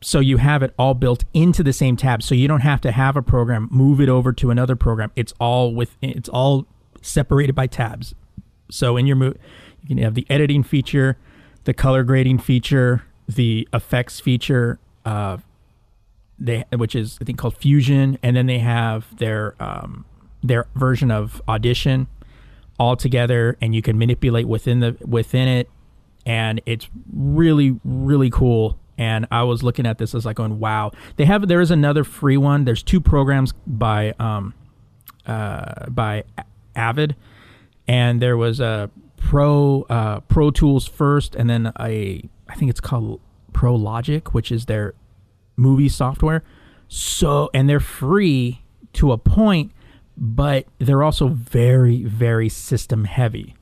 [0.00, 2.92] So you have it all built into the same tab, so you don't have to
[2.92, 5.12] have a program move it over to another program.
[5.14, 6.66] It's all with it's all
[7.00, 8.14] separated by tabs.
[8.70, 9.36] So in your move,
[9.82, 11.18] you can have the editing feature,
[11.64, 15.38] the color grading feature, the effects feature, uh,
[16.42, 20.04] they which is I think called Fusion, and then they have their um,
[20.42, 22.08] their version of Audition
[22.78, 25.70] all together, and you can manipulate within the within it,
[26.26, 28.78] and it's really really cool.
[28.98, 30.92] And I was looking at this, I was like going, wow.
[31.16, 32.64] They have there is another free one.
[32.64, 34.54] There's two programs by um,
[35.26, 36.24] uh, by
[36.74, 37.16] Avid,
[37.86, 42.80] and there was a Pro uh, Pro Tools first, and then a I think it's
[42.80, 43.20] called
[43.52, 44.94] Pro Logic, which is their
[45.56, 46.42] movie software.
[46.88, 48.62] So and they're free
[48.94, 49.72] to a point,
[50.16, 53.54] but they're also very very system heavy,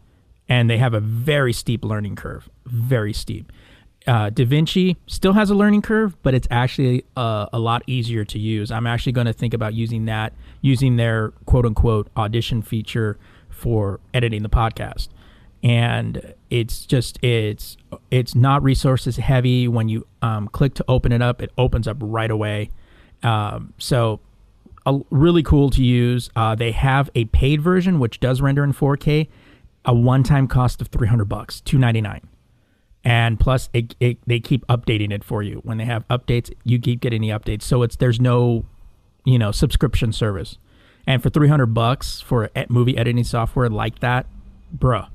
[0.48, 3.52] and they have a very steep learning curve, very steep.
[4.06, 8.38] Uh, DaVinci still has a learning curve, but it's actually uh, a lot easier to
[8.38, 8.70] use.
[8.70, 13.18] I'm actually going to think about using that, using their quote unquote audition feature
[13.50, 15.08] for editing the podcast.
[15.62, 17.76] And it's just it's
[18.10, 19.68] it's not resources heavy.
[19.68, 22.70] When you um, click to open it up, it opens up right away.
[23.22, 24.20] Um, so
[25.10, 26.30] really cool to use.
[26.34, 29.28] Uh, they have a paid version which does render in 4K,
[29.84, 32.26] a one-time cost of 300 bucks, 299
[33.04, 36.78] and plus it, it, they keep updating it for you when they have updates you
[36.78, 38.64] keep getting the updates so it's there's no
[39.24, 40.58] you know subscription service
[41.06, 44.26] and for 300 bucks for movie editing software like that
[44.76, 45.08] bruh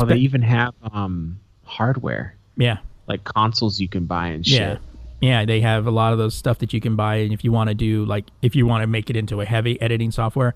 [0.00, 2.78] you Oh, they even have um, hardware, yeah.
[3.06, 4.60] Like consoles you can buy and shit.
[4.60, 4.78] yeah
[5.20, 7.50] yeah they have a lot of those stuff that you can buy and if you
[7.50, 10.54] want to do like if you want to make it into a heavy editing software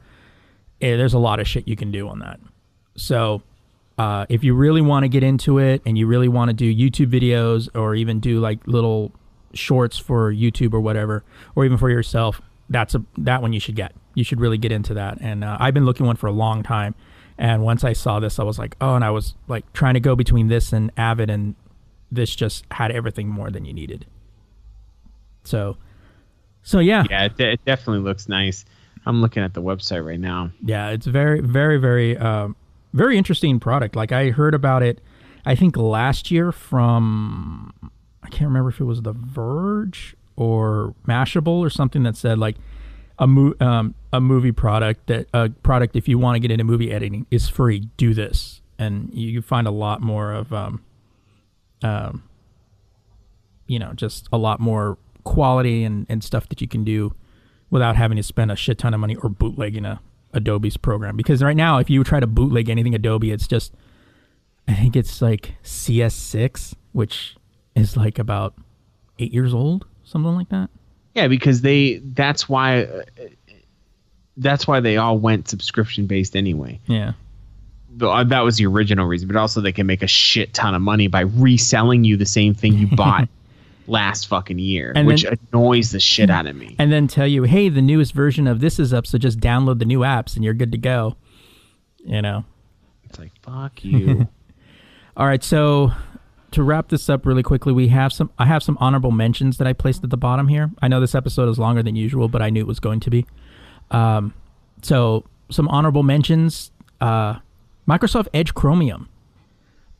[0.83, 2.39] eh, there's a lot of shit you can do on that.
[2.97, 3.43] So
[3.99, 6.75] uh, if you really want to get into it and you really want to do
[6.75, 9.12] youtube videos or even do like little
[9.55, 11.23] shorts for youtube or whatever
[11.55, 13.93] or even for yourself that's a that one you should get.
[14.15, 16.62] You should really get into that and uh, i've been looking one for a long
[16.62, 16.95] time
[17.41, 20.01] And once I saw this, I was like, oh, and I was like trying to
[20.01, 21.55] go between this and Avid, and
[22.12, 24.05] this just had everything more than you needed.
[25.45, 25.79] So,
[26.62, 28.67] so yeah, Yeah, it, it definitely looks nice.
[29.07, 30.51] I'm looking at the website right now.
[30.62, 32.57] yeah, it's very, very, very, um,
[32.93, 33.97] very interesting product.
[33.97, 35.01] Like I heard about it,
[35.47, 37.73] I think last year from
[38.23, 42.57] I can't remember if it was The Verge or Mashable or something that said like
[43.19, 46.65] a mo- um, a movie product that a product if you want to get into
[46.65, 47.89] movie editing is free.
[47.97, 50.82] Do this, and you find a lot more of um,
[51.82, 52.24] um,
[53.66, 57.15] you know, just a lot more quality and, and stuff that you can do
[57.70, 60.01] without having to spend a shit ton of money or bootlegging a
[60.32, 61.16] Adobe's program.
[61.16, 63.73] Because right now, if you try to bootleg anything Adobe, it's just
[64.69, 67.37] I think it's like CS6, which
[67.74, 68.55] is like about
[69.19, 70.70] eight years old, something like that.
[71.15, 73.03] Yeah, because they that's why uh,
[74.41, 76.81] that's why they all went subscription based anyway.
[76.87, 77.12] Yeah.
[78.01, 80.83] Uh, That was the original reason, but also they can make a shit ton of
[80.83, 83.29] money by reselling you the same thing you bought
[83.87, 86.77] last fucking year, And which then- annoys the shit out of me.
[86.79, 89.79] And then tell you, hey, the newest version of this is up, so just download
[89.79, 91.17] the new apps and you're good to go.
[92.05, 92.45] You know.
[93.05, 94.29] It's like fuck you.
[95.17, 95.91] All right, so
[96.53, 98.31] to wrap this up really quickly, we have some.
[98.39, 100.71] I have some honorable mentions that I placed at the bottom here.
[100.81, 103.11] I know this episode is longer than usual, but I knew it was going to
[103.11, 103.27] be.
[103.91, 104.35] Um,
[104.83, 107.39] so some honorable mentions: uh,
[107.89, 109.09] Microsoft Edge Chromium.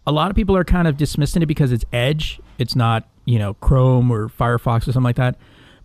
[0.07, 2.41] A lot of people are kind of dismissing it because it's Edge.
[2.59, 5.37] It's not you know Chrome or Firefox or something like that.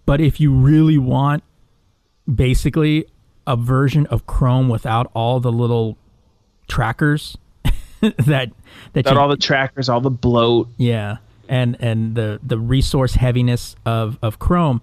[0.05, 1.43] But if you really want,
[2.33, 3.05] basically,
[3.47, 5.97] a version of Chrome without all the little
[6.67, 7.37] trackers
[8.01, 8.51] that
[8.93, 10.69] that you, all the trackers, all the bloat.
[10.77, 11.17] yeah,
[11.49, 14.81] and and the the resource heaviness of of Chrome,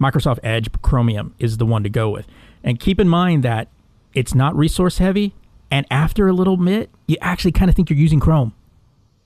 [0.00, 2.26] Microsoft Edge Chromium is the one to go with.
[2.66, 3.68] And keep in mind that
[4.12, 5.34] it's not resource heavy,
[5.70, 8.52] and after a little bit, you actually kind of think you're using Chrome.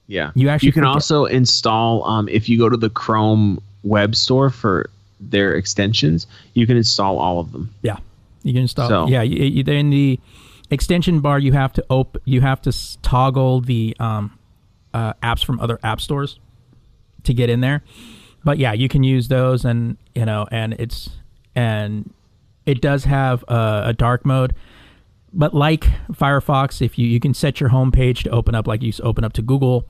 [0.07, 4.15] Yeah, You actually you can also install um, if you go to the Chrome web
[4.17, 4.91] store for
[5.21, 7.73] their extensions, you can install all of them.
[7.83, 7.97] Yeah,
[8.43, 8.89] you can install.
[8.89, 10.19] So- Yeah, you, you, in the
[10.71, 12.73] extension bar, you have to op- You have to
[13.03, 14.37] toggle the um,
[14.93, 16.39] uh, apps from other app stores
[17.25, 17.83] to get in there.
[18.45, 21.11] But yeah, you can use those, and you know, and it's
[21.55, 22.13] and
[22.71, 24.55] it does have a, dark mode.
[25.33, 28.83] But like Firefox, if you you can set your home page to open up like
[28.83, 29.87] you open up to Google,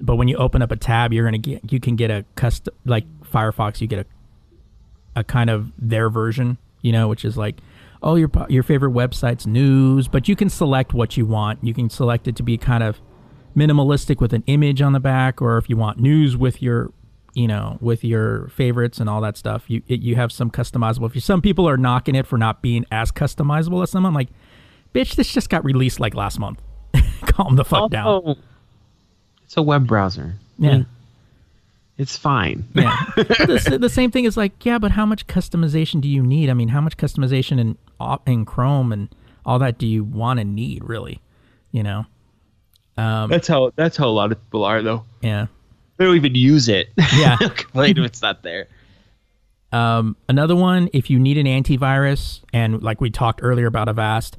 [0.00, 2.74] but when you open up a tab, you're gonna get you can get a custom
[2.84, 4.06] like Firefox, you get a
[5.14, 7.56] a kind of their version, you know, which is like,
[8.02, 11.62] oh, your your favorite website's news, but you can select what you want.
[11.62, 13.00] You can select it to be kind of
[13.56, 16.90] minimalistic with an image on the back, or if you want news with your,
[17.34, 19.64] you know, with your favorites and all that stuff.
[19.68, 21.06] You it, you have some customizable.
[21.06, 24.14] If you, some people are knocking it for not being as customizable as some, I'm
[24.14, 24.28] like,
[24.94, 26.60] bitch, this just got released like last month.
[27.26, 28.36] Calm the fuck down.
[29.44, 30.34] It's a web browser.
[30.58, 30.82] Yeah.
[31.98, 32.66] It's fine.
[32.74, 32.96] Yeah.
[33.16, 36.50] the, the same thing is like, yeah, but how much customization do you need?
[36.50, 37.78] I mean, how much customization in
[38.26, 39.08] in Chrome and
[39.46, 41.20] all that do you want and need, really?
[41.70, 42.06] You know?
[42.96, 45.04] Um, That's how that's how a lot of people are though.
[45.22, 45.46] yeah.
[46.02, 46.90] They don't even use it.
[47.16, 47.36] Yeah.
[47.54, 48.66] Complain if it's not there.
[49.70, 54.36] Um, another one, if you need an antivirus, and like we talked earlier about Avast,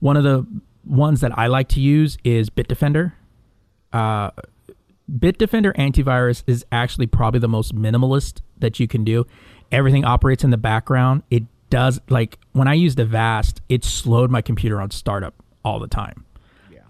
[0.00, 0.46] one of the
[0.86, 3.12] ones that I like to use is Bitdefender.
[3.92, 4.30] Uh,
[5.12, 9.26] Bitdefender antivirus is actually probably the most minimalist that you can do.
[9.70, 11.22] Everything operates in the background.
[11.30, 15.34] It does like when I used Avast, it slowed my computer on startup
[15.66, 16.24] all the time.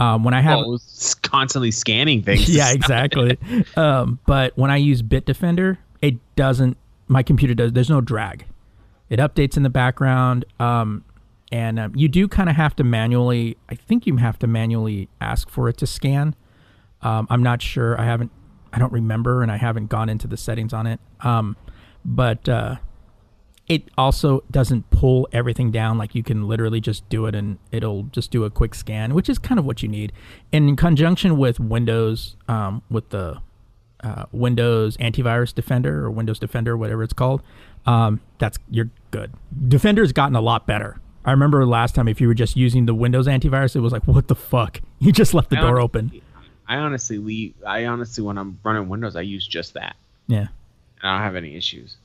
[0.01, 2.49] Um, when I have Well, it's constantly scanning things.
[2.49, 3.39] yeah, exactly.
[3.77, 6.77] um, but when I use Bitdefender, it doesn't.
[7.09, 7.73] My computer does.
[7.73, 8.47] There's no drag.
[9.11, 11.05] It updates in the background, um,
[11.53, 13.57] and um, you do kind of have to manually.
[13.69, 16.35] I think you have to manually ask for it to scan.
[17.03, 18.01] Um, I'm not sure.
[18.01, 18.33] I haven't.
[18.73, 20.99] I don't remember, and I haven't gone into the settings on it.
[21.21, 21.57] Um,
[22.05, 22.77] but uh,
[23.67, 28.03] it also doesn't pull everything down like you can literally just do it and it'll
[28.05, 30.13] just do a quick scan which is kind of what you need.
[30.53, 33.41] And in conjunction with windows um, with the
[34.03, 37.43] uh, windows antivirus defender or windows defender whatever it's called
[37.87, 39.33] um, that's you're good.
[39.69, 41.01] Defender's gotten a lot better.
[41.25, 44.07] I remember last time if you were just using the windows antivirus it was like
[44.07, 44.81] what the fuck?
[45.01, 46.23] You just left the I door honestly- open.
[46.67, 47.55] I honestly leave.
[47.67, 49.97] I honestly, when I'm running Windows, I use just that,
[50.29, 50.39] yeah.
[50.39, 50.49] And
[51.03, 51.99] I don't have any issues.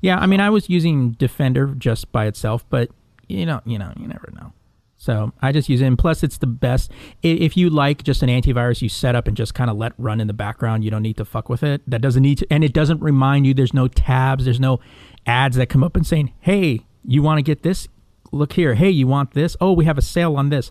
[0.00, 2.90] Yeah, I mean, I was using Defender just by itself, but
[3.28, 4.52] you know, you know, you never know.
[4.96, 5.86] So I just use it.
[5.86, 6.92] And plus, it's the best.
[7.22, 10.20] If you like just an antivirus, you set up and just kind of let run
[10.20, 10.84] in the background.
[10.84, 11.82] You don't need to fuck with it.
[11.88, 13.52] That doesn't need to, and it doesn't remind you.
[13.52, 14.44] There's no tabs.
[14.44, 14.78] There's no
[15.26, 17.88] ads that come up and saying, "Hey, you want to get this?
[18.30, 18.74] Look here.
[18.74, 19.56] Hey, you want this?
[19.60, 20.70] Oh, we have a sale on this."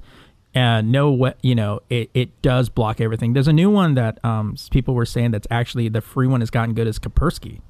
[0.54, 4.20] and no what you know it, it does block everything there's a new one that
[4.26, 7.62] um people were saying that's actually the free one has gotten good as kaspersky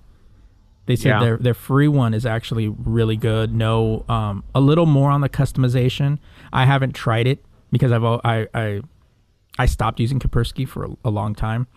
[0.92, 1.20] they said Yeah.
[1.24, 5.30] their their free one is actually really good no um a little more on the
[5.30, 6.20] customization
[6.54, 8.82] i haven't tried it because i've i i
[9.58, 11.68] i stopped using kaspersky for a, a long time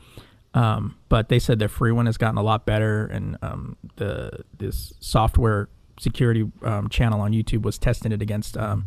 [0.54, 4.44] um but they said their free one has gotten a lot better and um the
[4.58, 5.68] this software
[5.98, 8.84] security um, channel on youtube was testing it against um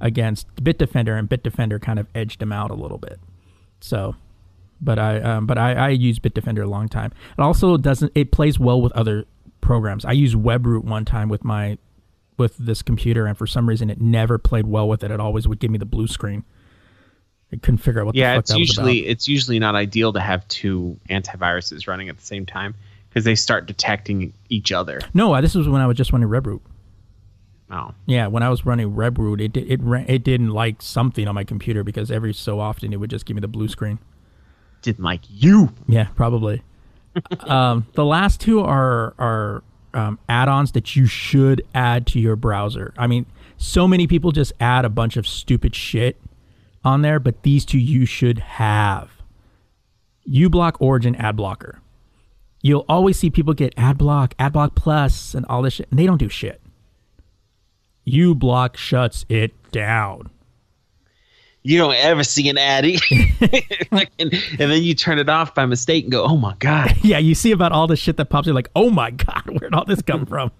[0.00, 3.18] against Bitdefender, and Bitdefender kind of edged them out a little bit.
[3.80, 4.14] So,
[4.80, 7.10] but I um, but I, I use Bitdefender a long time.
[7.36, 9.24] It also doesn't it plays well with other
[9.60, 10.04] programs.
[10.04, 11.78] I used WebRoot one time with my
[12.36, 15.10] with this computer, and for some reason it never played well with it.
[15.10, 16.44] It always would give me the blue screen.
[17.52, 20.20] I couldn't figure out what yeah, the fuck it's usually it's usually not ideal to
[20.20, 22.74] have two antiviruses running at the same time
[23.08, 25.00] because they start detecting each other.
[25.14, 26.60] No, uh, this was when I was just running WebRoot.
[27.70, 31.34] Oh, Yeah, when I was running WebRoot, it it ran, it didn't like something on
[31.34, 33.98] my computer because every so often it would just give me the blue screen.
[34.82, 35.72] didn't like you.
[35.86, 36.62] Yeah, probably.
[37.40, 39.62] Um, the last two are are
[39.94, 42.92] um, add-ons that you should add to your browser.
[42.98, 43.26] I mean,
[43.56, 46.20] so many people just add a bunch of stupid shit
[46.84, 49.10] on there, but these two you should have.
[50.28, 51.80] uBlock Origin Ad Blocker.
[52.60, 56.18] You'll always see people get AdBlock, AdBlock Plus, and all this shit, and they don't
[56.18, 56.60] do shit.
[58.06, 60.30] uBlock shuts it down.
[61.64, 62.56] You don't ever see an
[63.90, 66.96] Like, and, and then you turn it off by mistake and go, "Oh my god!"
[67.02, 68.46] yeah, you see about all the shit that pops.
[68.46, 70.52] You're like, oh my god, where'd all this come from?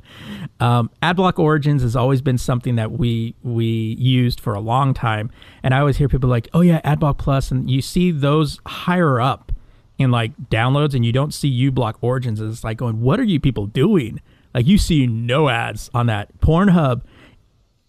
[0.60, 5.30] Um, AdBlock Origins has always been something that we we used for a long time,
[5.62, 7.28] and I always hear people like, oh yeah, AdBlock Plus.
[7.28, 9.52] Plus, and you see those higher up
[9.98, 12.40] in like downloads, and you don't see uBlock Origins.
[12.40, 14.22] And it's like going, what are you people doing?
[14.54, 17.02] Like you see no ads on that Pornhub.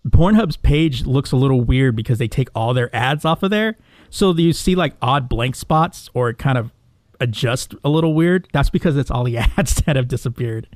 [0.09, 3.77] Pornhub's page looks a little weird because they take all their ads off of there.
[4.09, 6.71] So you see like odd blank spots or it kind of
[7.19, 8.47] adjust a little weird.
[8.53, 10.67] That's because it's all the ads that have disappeared.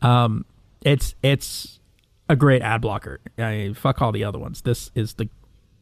[0.00, 0.44] Um,
[0.82, 1.80] it's it's
[2.28, 3.20] a great ad blocker.
[3.38, 4.62] I fuck all the other ones.
[4.62, 5.28] This is the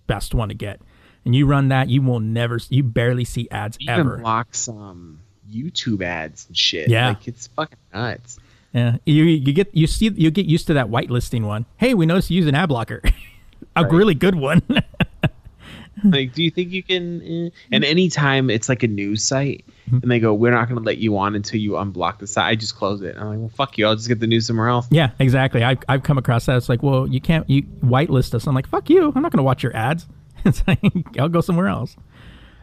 [0.07, 0.81] best one to get.
[1.25, 4.17] And you run that, you will never, you barely see ads even ever.
[4.19, 5.21] blocks um
[5.51, 6.89] YouTube ads and shit.
[6.89, 7.09] Yeah.
[7.09, 8.39] like it's fucking nuts.
[8.73, 11.67] Yeah, you you get you see you get used to that whitelisting one.
[11.77, 13.03] Hey, we noticed you use an ad blocker,
[13.77, 13.93] a Right.
[13.93, 14.63] really good one.
[16.05, 17.23] like, do you think you can?
[17.23, 17.51] Eh?
[17.73, 20.03] And anytime it's like a news site, Mm-hmm.
[20.03, 22.45] and they go, "We're not going to let you on until you unblock the site,"
[22.45, 23.17] I just close it.
[23.19, 23.89] I'm like, "Well, fuck you.
[23.89, 25.65] I'll just get the news somewhere else." Yeah, exactly.
[25.65, 26.57] I've, I've come across that.
[26.59, 28.47] It's like, well, you can't you whitelist us.
[28.47, 29.13] I'm like, fuck you.
[29.17, 30.07] I'm not going to watch your ads.
[30.45, 30.79] It's like,
[31.19, 31.97] I'll go somewhere else.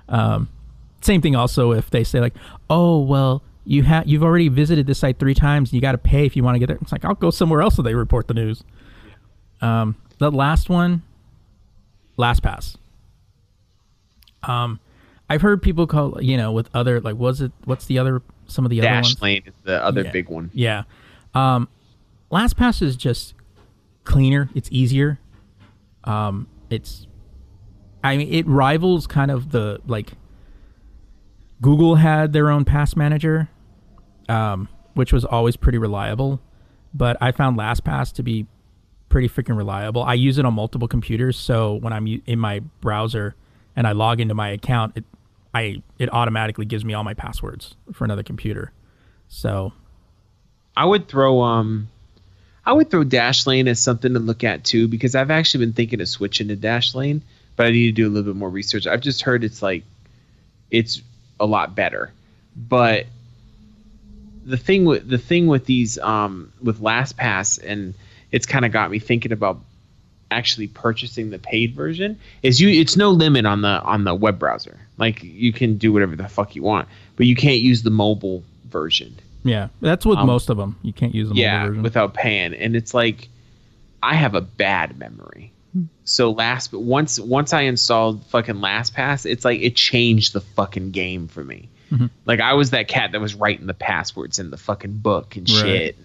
[0.08, 0.48] Um,
[1.02, 2.34] same thing also if they say like,
[2.70, 5.73] oh well, you have you've already visited this site three times.
[5.73, 6.77] You got to pay if you want to get there.
[6.81, 8.64] It's like I'll go somewhere else if they report the news.
[9.61, 11.03] Um, the last one,
[12.18, 12.76] LastPass.
[14.44, 14.80] Um,
[15.30, 18.65] I've heard people call you know with other like was it what's the other some
[18.65, 19.15] of the other ones?
[19.15, 20.11] Dashlane is the other Yeah.
[20.11, 20.49] big one.
[20.53, 20.84] Yeah.
[21.35, 21.68] Um,
[22.31, 23.34] LastPass is just
[24.06, 24.49] cleaner.
[24.56, 25.19] It's easier.
[26.06, 27.06] Um, it's,
[28.03, 30.14] I mean, it rivals kind of the like.
[31.61, 33.49] Google had their own pass manager,
[34.30, 36.40] um, which was always pretty reliable,
[36.94, 38.45] but I found LastPass to be
[39.10, 40.04] pretty freaking reliable.
[40.04, 43.36] I use it on multiple computers, so when I'm in my browser
[43.76, 45.04] and I log into my account, it,
[45.54, 48.72] I it automatically gives me all my passwords for another computer.
[49.28, 49.74] So
[50.76, 51.90] I would throw um
[52.66, 56.02] I would throw Dashlane as something to look at too because I've actually been thinking
[56.02, 57.22] of switching to Dashlane,
[57.56, 58.88] but I need to do a little bit more research.
[58.88, 59.84] I've just heard it's like
[60.70, 61.02] it's
[61.40, 62.12] a lot better.
[62.56, 63.06] But
[64.48, 67.94] the thing with the thing with these um with LastPass and
[68.32, 69.60] it's kind of got me thinking about
[70.30, 74.40] actually purchasing the paid version is you it's no limit on the on the web
[74.40, 74.78] browser.
[74.98, 78.44] Like you can do whatever the fuck you want, but you can't use the mobile
[78.69, 80.76] version Yeah, that's with Um, most of them.
[80.82, 81.84] You can't use the yeah version.
[81.84, 83.30] without paying and it's like
[84.03, 85.52] i have a bad memory
[86.03, 91.28] so last once once i installed fucking lastpass it's like it changed the fucking game
[91.28, 92.09] for me Mhm.
[92.26, 95.49] like i was that cat that was writing the passwords in the fucking book and
[95.49, 95.59] Right.
[95.61, 95.97] shit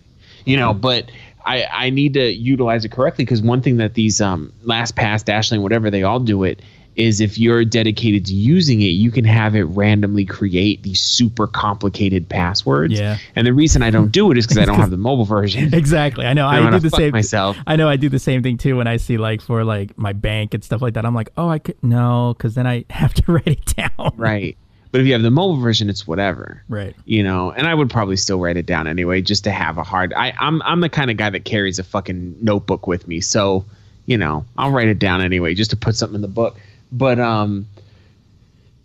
[0.44, 1.10] you know but
[1.44, 5.60] i i need to utilize it correctly because one thing that these um lastpass dashlane
[5.62, 6.60] whatever they all do it
[6.94, 11.46] is if you're dedicated to using it, you can have it randomly create these super
[11.46, 12.92] complicated passwords.
[12.92, 13.16] Yeah.
[13.34, 15.72] And the reason I don't do it is because I don't have the mobile version.
[15.72, 16.26] exactly.
[16.26, 16.46] I know.
[16.46, 17.12] I I, do the same.
[17.12, 17.56] myself.
[17.66, 17.88] I know.
[17.88, 20.62] I do the same thing too when I see like for like my bank and
[20.62, 21.06] stuff like that.
[21.06, 24.12] I'm like, oh, I could no, because then I have to write it down.
[24.18, 24.59] Right.
[24.93, 26.62] But if you have the mobile version, it's whatever.
[26.69, 26.94] Right.
[27.06, 29.82] You know, and I would probably still write it down anyway, just to have a
[29.82, 30.12] hard.
[30.12, 33.64] I, I'm I'm the kind of guy that carries a fucking notebook with me, so
[34.06, 36.56] you know I'll write it down anyway, just to put something in the book.
[36.93, 37.66] but um,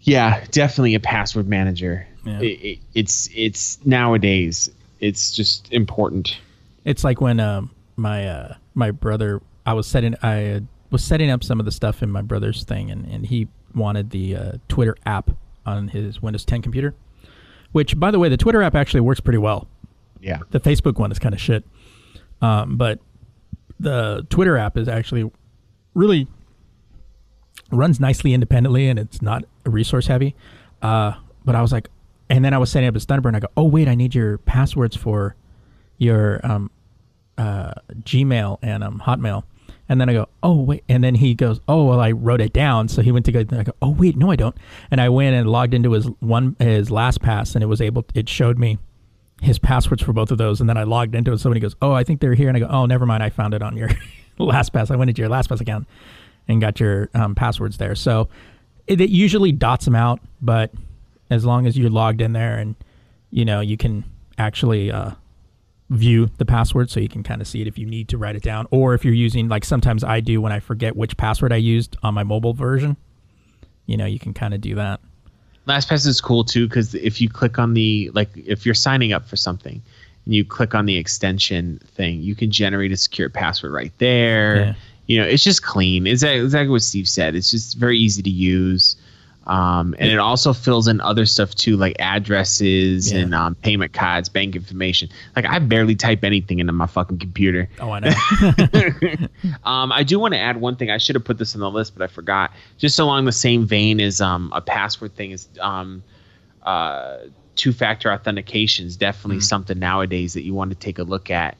[0.01, 2.07] yeah, definitely a password manager.
[2.25, 2.39] Yeah.
[2.39, 4.69] It, it, it's it's nowadays
[4.99, 6.37] it's just important.
[6.85, 10.59] It's like when um, my uh, my brother, I was setting, I uh,
[10.89, 14.11] was setting up some of the stuff in my brother's thing, and, and he wanted
[14.11, 15.31] the uh, Twitter app
[15.67, 16.95] on his Windows 10 computer.
[17.73, 19.67] Which, by the way, the Twitter app actually works pretty well.
[20.19, 20.39] Yeah.
[20.49, 21.63] The Facebook one is kind of shit,
[22.41, 22.99] um, but
[23.79, 25.29] the Twitter app is actually
[25.93, 26.27] really
[27.71, 30.35] runs nicely independently, and it's not resource heavy.
[30.81, 31.13] Uh,
[31.45, 31.89] but I was like,
[32.29, 34.15] and then I was setting up his Thunderbird, and I go, oh wait, I need
[34.15, 35.35] your passwords for
[35.97, 36.71] your um,
[37.37, 39.43] uh, Gmail and um, Hotmail.
[39.89, 42.53] And then I go, oh wait, and then he goes, oh well, I wrote it
[42.53, 42.87] down.
[42.87, 43.39] So he went to go.
[43.39, 44.55] I go, oh wait, no, I don't.
[44.91, 48.05] And I went and logged into his one his LastPass, and it was able.
[48.13, 48.77] It showed me
[49.41, 50.59] his passwords for both of those.
[50.59, 51.39] And then I logged into it.
[51.39, 53.23] So when he goes, oh, I think they're here, and I go, oh, never mind,
[53.23, 53.89] I found it on your
[54.39, 54.91] LastPass.
[54.91, 55.87] I went into your LastPass account
[56.47, 57.95] and got your um, passwords there.
[57.95, 58.29] So
[58.87, 60.71] it, it usually dots them out, but
[61.29, 62.75] as long as you're logged in there and
[63.31, 64.05] you know you can
[64.37, 65.11] actually uh,
[65.89, 68.35] view the password so you can kind of see it if you need to write
[68.35, 71.53] it down or if you're using like sometimes i do when i forget which password
[71.53, 72.97] i used on my mobile version
[73.85, 74.99] you know you can kind of do that
[75.67, 79.27] LastPass is cool too because if you click on the like if you're signing up
[79.27, 79.81] for something
[80.27, 84.57] and you click on the extension thing, you can generate a secure password right there.
[84.57, 84.73] Yeah.
[85.05, 86.05] You know, it's just clean.
[86.05, 87.33] It's exactly what Steve said.
[87.33, 88.97] It's just very easy to use.
[89.47, 93.19] Um, and it also fills in other stuff too, like addresses Yeah.
[93.19, 95.07] and um, payment cards, bank information.
[95.37, 97.69] Like I barely type anything into my fucking computer.
[97.79, 98.11] oh i know
[99.63, 100.91] Um, I do want to add one thing.
[100.91, 102.51] I should have put this on the list, but I forgot.
[102.77, 106.03] Just along the same vein as um, a password thing is um,
[106.63, 107.17] uh,
[107.55, 111.55] two-factor authentication is definitely something nowadays that you want to take a look at.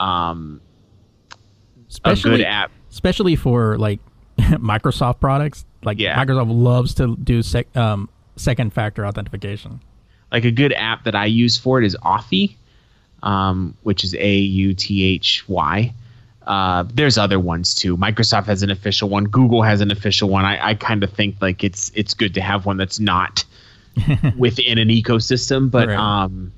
[0.00, 0.60] Um,
[1.32, 1.36] a
[1.88, 2.70] especially good app.
[2.90, 4.00] especially for like
[4.38, 6.22] microsoft products like Yeah.
[6.22, 9.80] microsoft loves to do sec- um, second factor authentication
[10.32, 12.56] Like a good app that I use for it is Authy,
[13.22, 15.92] um, which is A U T H Y.
[16.46, 17.96] Uh, there's other ones too.
[17.96, 19.24] Microsoft has an official one.
[19.24, 20.44] Google has an official one.
[20.44, 23.44] I, I kind of think like it's it's good to have one that's not
[24.38, 25.96] within an ecosystem, but Right.
[25.98, 26.52] um,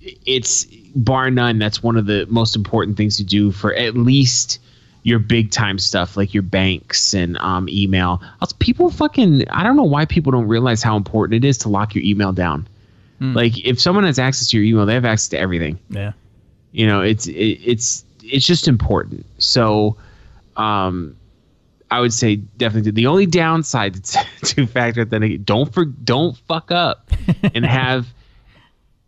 [0.00, 0.64] it's
[0.94, 1.58] bar none.
[1.58, 4.58] That's one of the most important things to do for at least
[5.06, 8.20] your big time stuff like your banks and um, email.
[8.40, 11.68] Also, People fucking I don't know why people don't realize how important it is to
[11.68, 12.66] lock your email down.
[13.20, 15.78] Like if someone has access to your email, they have access to everything.
[15.90, 16.12] Yeah.
[16.72, 19.24] You know it's it, it's it's just important.
[19.38, 19.96] So
[20.56, 21.16] um
[21.90, 24.02] i would say definitely the only downside
[24.42, 27.10] to factor authentication don't for don't fuck up
[27.54, 28.08] and have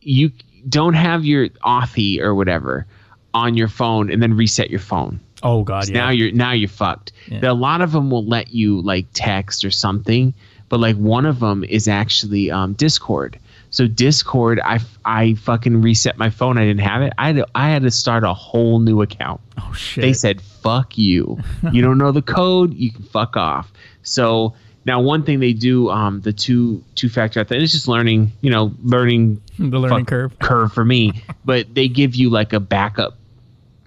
[0.00, 0.30] you
[0.68, 2.86] don't have your authy or whatever
[3.34, 6.68] on your phone and then reset your phone oh god yeah now you're now you're
[6.68, 7.12] fucked.
[7.28, 7.50] Yeah.
[7.50, 10.34] A lot of them will let you like text or something,
[10.68, 13.38] but like one of them is actually um, Discord.
[13.70, 16.56] So Discord, I I fucking reset my phone.
[16.56, 17.12] I didn't have it.
[17.18, 19.40] I had to, I had to start a whole new account.
[19.60, 21.38] oh shit They said fuck you.
[21.72, 22.72] You don't know the code.
[22.74, 23.70] You can fuck off.
[24.02, 24.54] So
[24.86, 28.32] now one thing they do, um, the two two factor authentication, it's just learning.
[28.40, 31.22] You know, learning the learning curve curve for me.
[31.44, 33.18] but they give you like a backup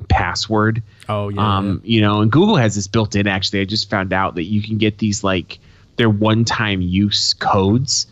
[0.10, 3.28] password oh yeah, um, you know, and Google has this built in.
[3.28, 5.60] Actually, I just found out that you can get these like
[5.98, 8.08] they're one-time use codes,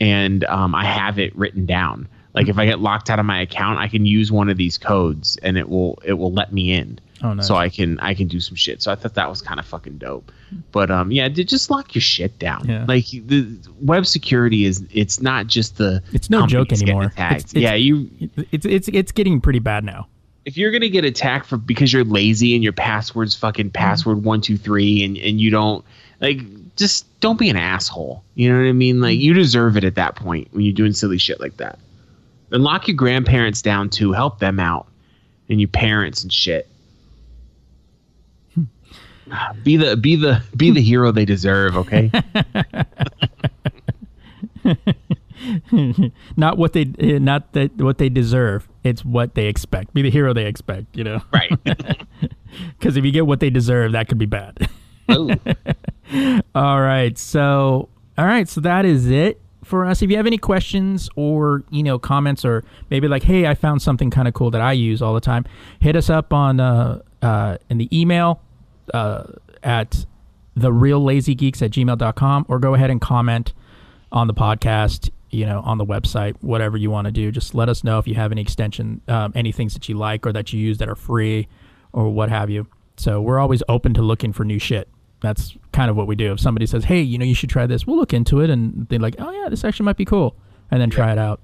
[0.00, 2.08] and um, I have it written down.
[2.34, 4.76] Like if I get locked out of my account, I can use one of these
[4.76, 6.98] codes, and it will it will let me in.
[7.22, 7.46] Oh, nice.
[7.48, 8.82] So I can I can do some shit.
[8.82, 10.30] So I thought that was kind of fucking dope.
[10.70, 12.66] But um, yeah, d- just lock your shit down.
[12.68, 12.84] Yeah.
[12.86, 17.04] Like the web security is it's not just the It's no joke anymore.
[17.06, 18.10] It's- it's- yeah, you
[18.52, 20.08] it's it's it's getting pretty bad now
[20.46, 23.72] if you're gonna get attacked for because you're lazy and your password's fucking mm-hmm.
[23.72, 25.84] password one two three and and you don't
[26.20, 26.38] like
[26.76, 28.22] just don't be an asshole.
[28.34, 29.00] You know what I mean?
[29.00, 29.22] Like mm-hmm.
[29.22, 31.78] you deserve it at that point when you're doing silly shit like that.
[32.52, 34.12] And lock your grandparents down too.
[34.12, 34.86] Help them out
[35.48, 36.68] and your parents and shit.
[38.54, 38.64] Hmm.
[39.64, 41.76] Be the be the be the hero they deserve.
[41.76, 42.10] Okay.
[46.36, 48.68] not what they eh, not that what they deserve.
[48.84, 49.94] It's what they expect.
[49.94, 51.20] Be the hero they expect you know?
[51.32, 51.50] Right.
[52.78, 54.68] because if you get what they deserve that could be bad.
[55.08, 57.16] All right.
[57.18, 57.88] So
[58.18, 58.48] all right.
[58.48, 60.00] So that is it for us.
[60.00, 63.82] If you have any questions or you know comments or maybe like hey i found
[63.82, 65.44] something kind of cool that i use all the time
[65.80, 68.40] hit us up on uh, uh, in the email
[68.94, 69.24] uh,
[69.64, 70.06] at
[70.54, 73.52] the real lazy geeks at gmail.com or go ahead and comment
[74.12, 77.68] on the podcast you know on the website whatever you want to do just let
[77.68, 80.52] us know if you have any extension um, any things that you like or that
[80.52, 81.46] you use that are free
[81.92, 84.88] or what have you so we're always open to looking for new shit
[85.20, 86.32] that's kind of what we do.
[86.32, 88.86] If somebody says, "Hey, you know, you should try this," we'll look into it, and
[88.88, 90.36] they're like, "Oh yeah, this actually might be cool,"
[90.70, 91.40] and then try it out.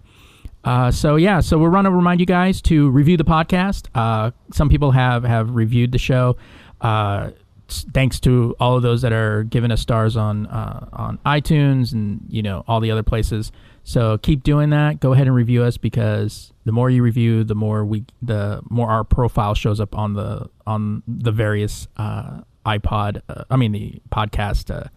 [0.64, 3.86] Uh, so yeah, so we're going to remind you guys to review the podcast.
[3.94, 6.36] Uh, some people have have reviewed the show.
[6.80, 7.30] Uh,
[7.68, 12.20] thanks to all of those that are giving us stars on uh, on iTunes and
[12.28, 13.50] you know all the other places.
[13.84, 15.00] So keep doing that.
[15.00, 18.88] Go ahead and review us because the more you review, the more we the more
[18.88, 23.22] our profile shows up on the on the various uh, iPod.
[23.28, 24.88] Uh, I mean the podcast uh,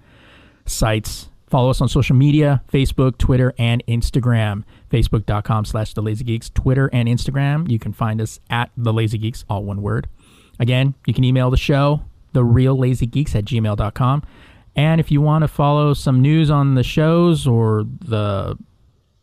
[0.65, 1.29] sites.
[1.47, 4.63] Follow us on social media, Facebook, Twitter, and Instagram.
[4.91, 7.69] Facebook.com slash The Lazy Geeks, Twitter and Instagram.
[7.69, 10.07] You can find us at The Lazy Geeks, all one word.
[10.59, 12.01] Again, you can email the show,
[12.33, 14.23] the real lazy geeks at gmail.com.
[14.75, 18.57] And if you want to follow some news on the shows or the,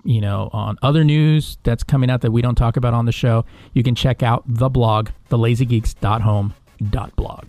[0.05, 3.12] you know, on other news that's coming out that we don't talk about on the
[3.12, 7.49] show, you can check out the blog, thelazygeeks.home.blog.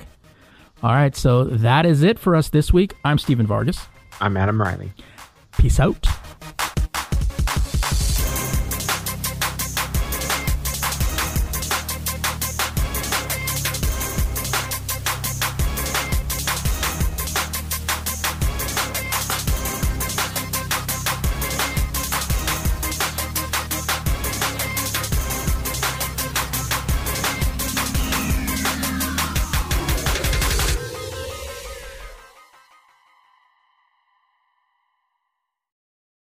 [0.83, 2.93] All right, so that is it for us this week.
[3.05, 3.87] I'm Stephen Vargas.
[4.19, 4.91] I'm Adam Riley.
[5.57, 6.05] Peace out.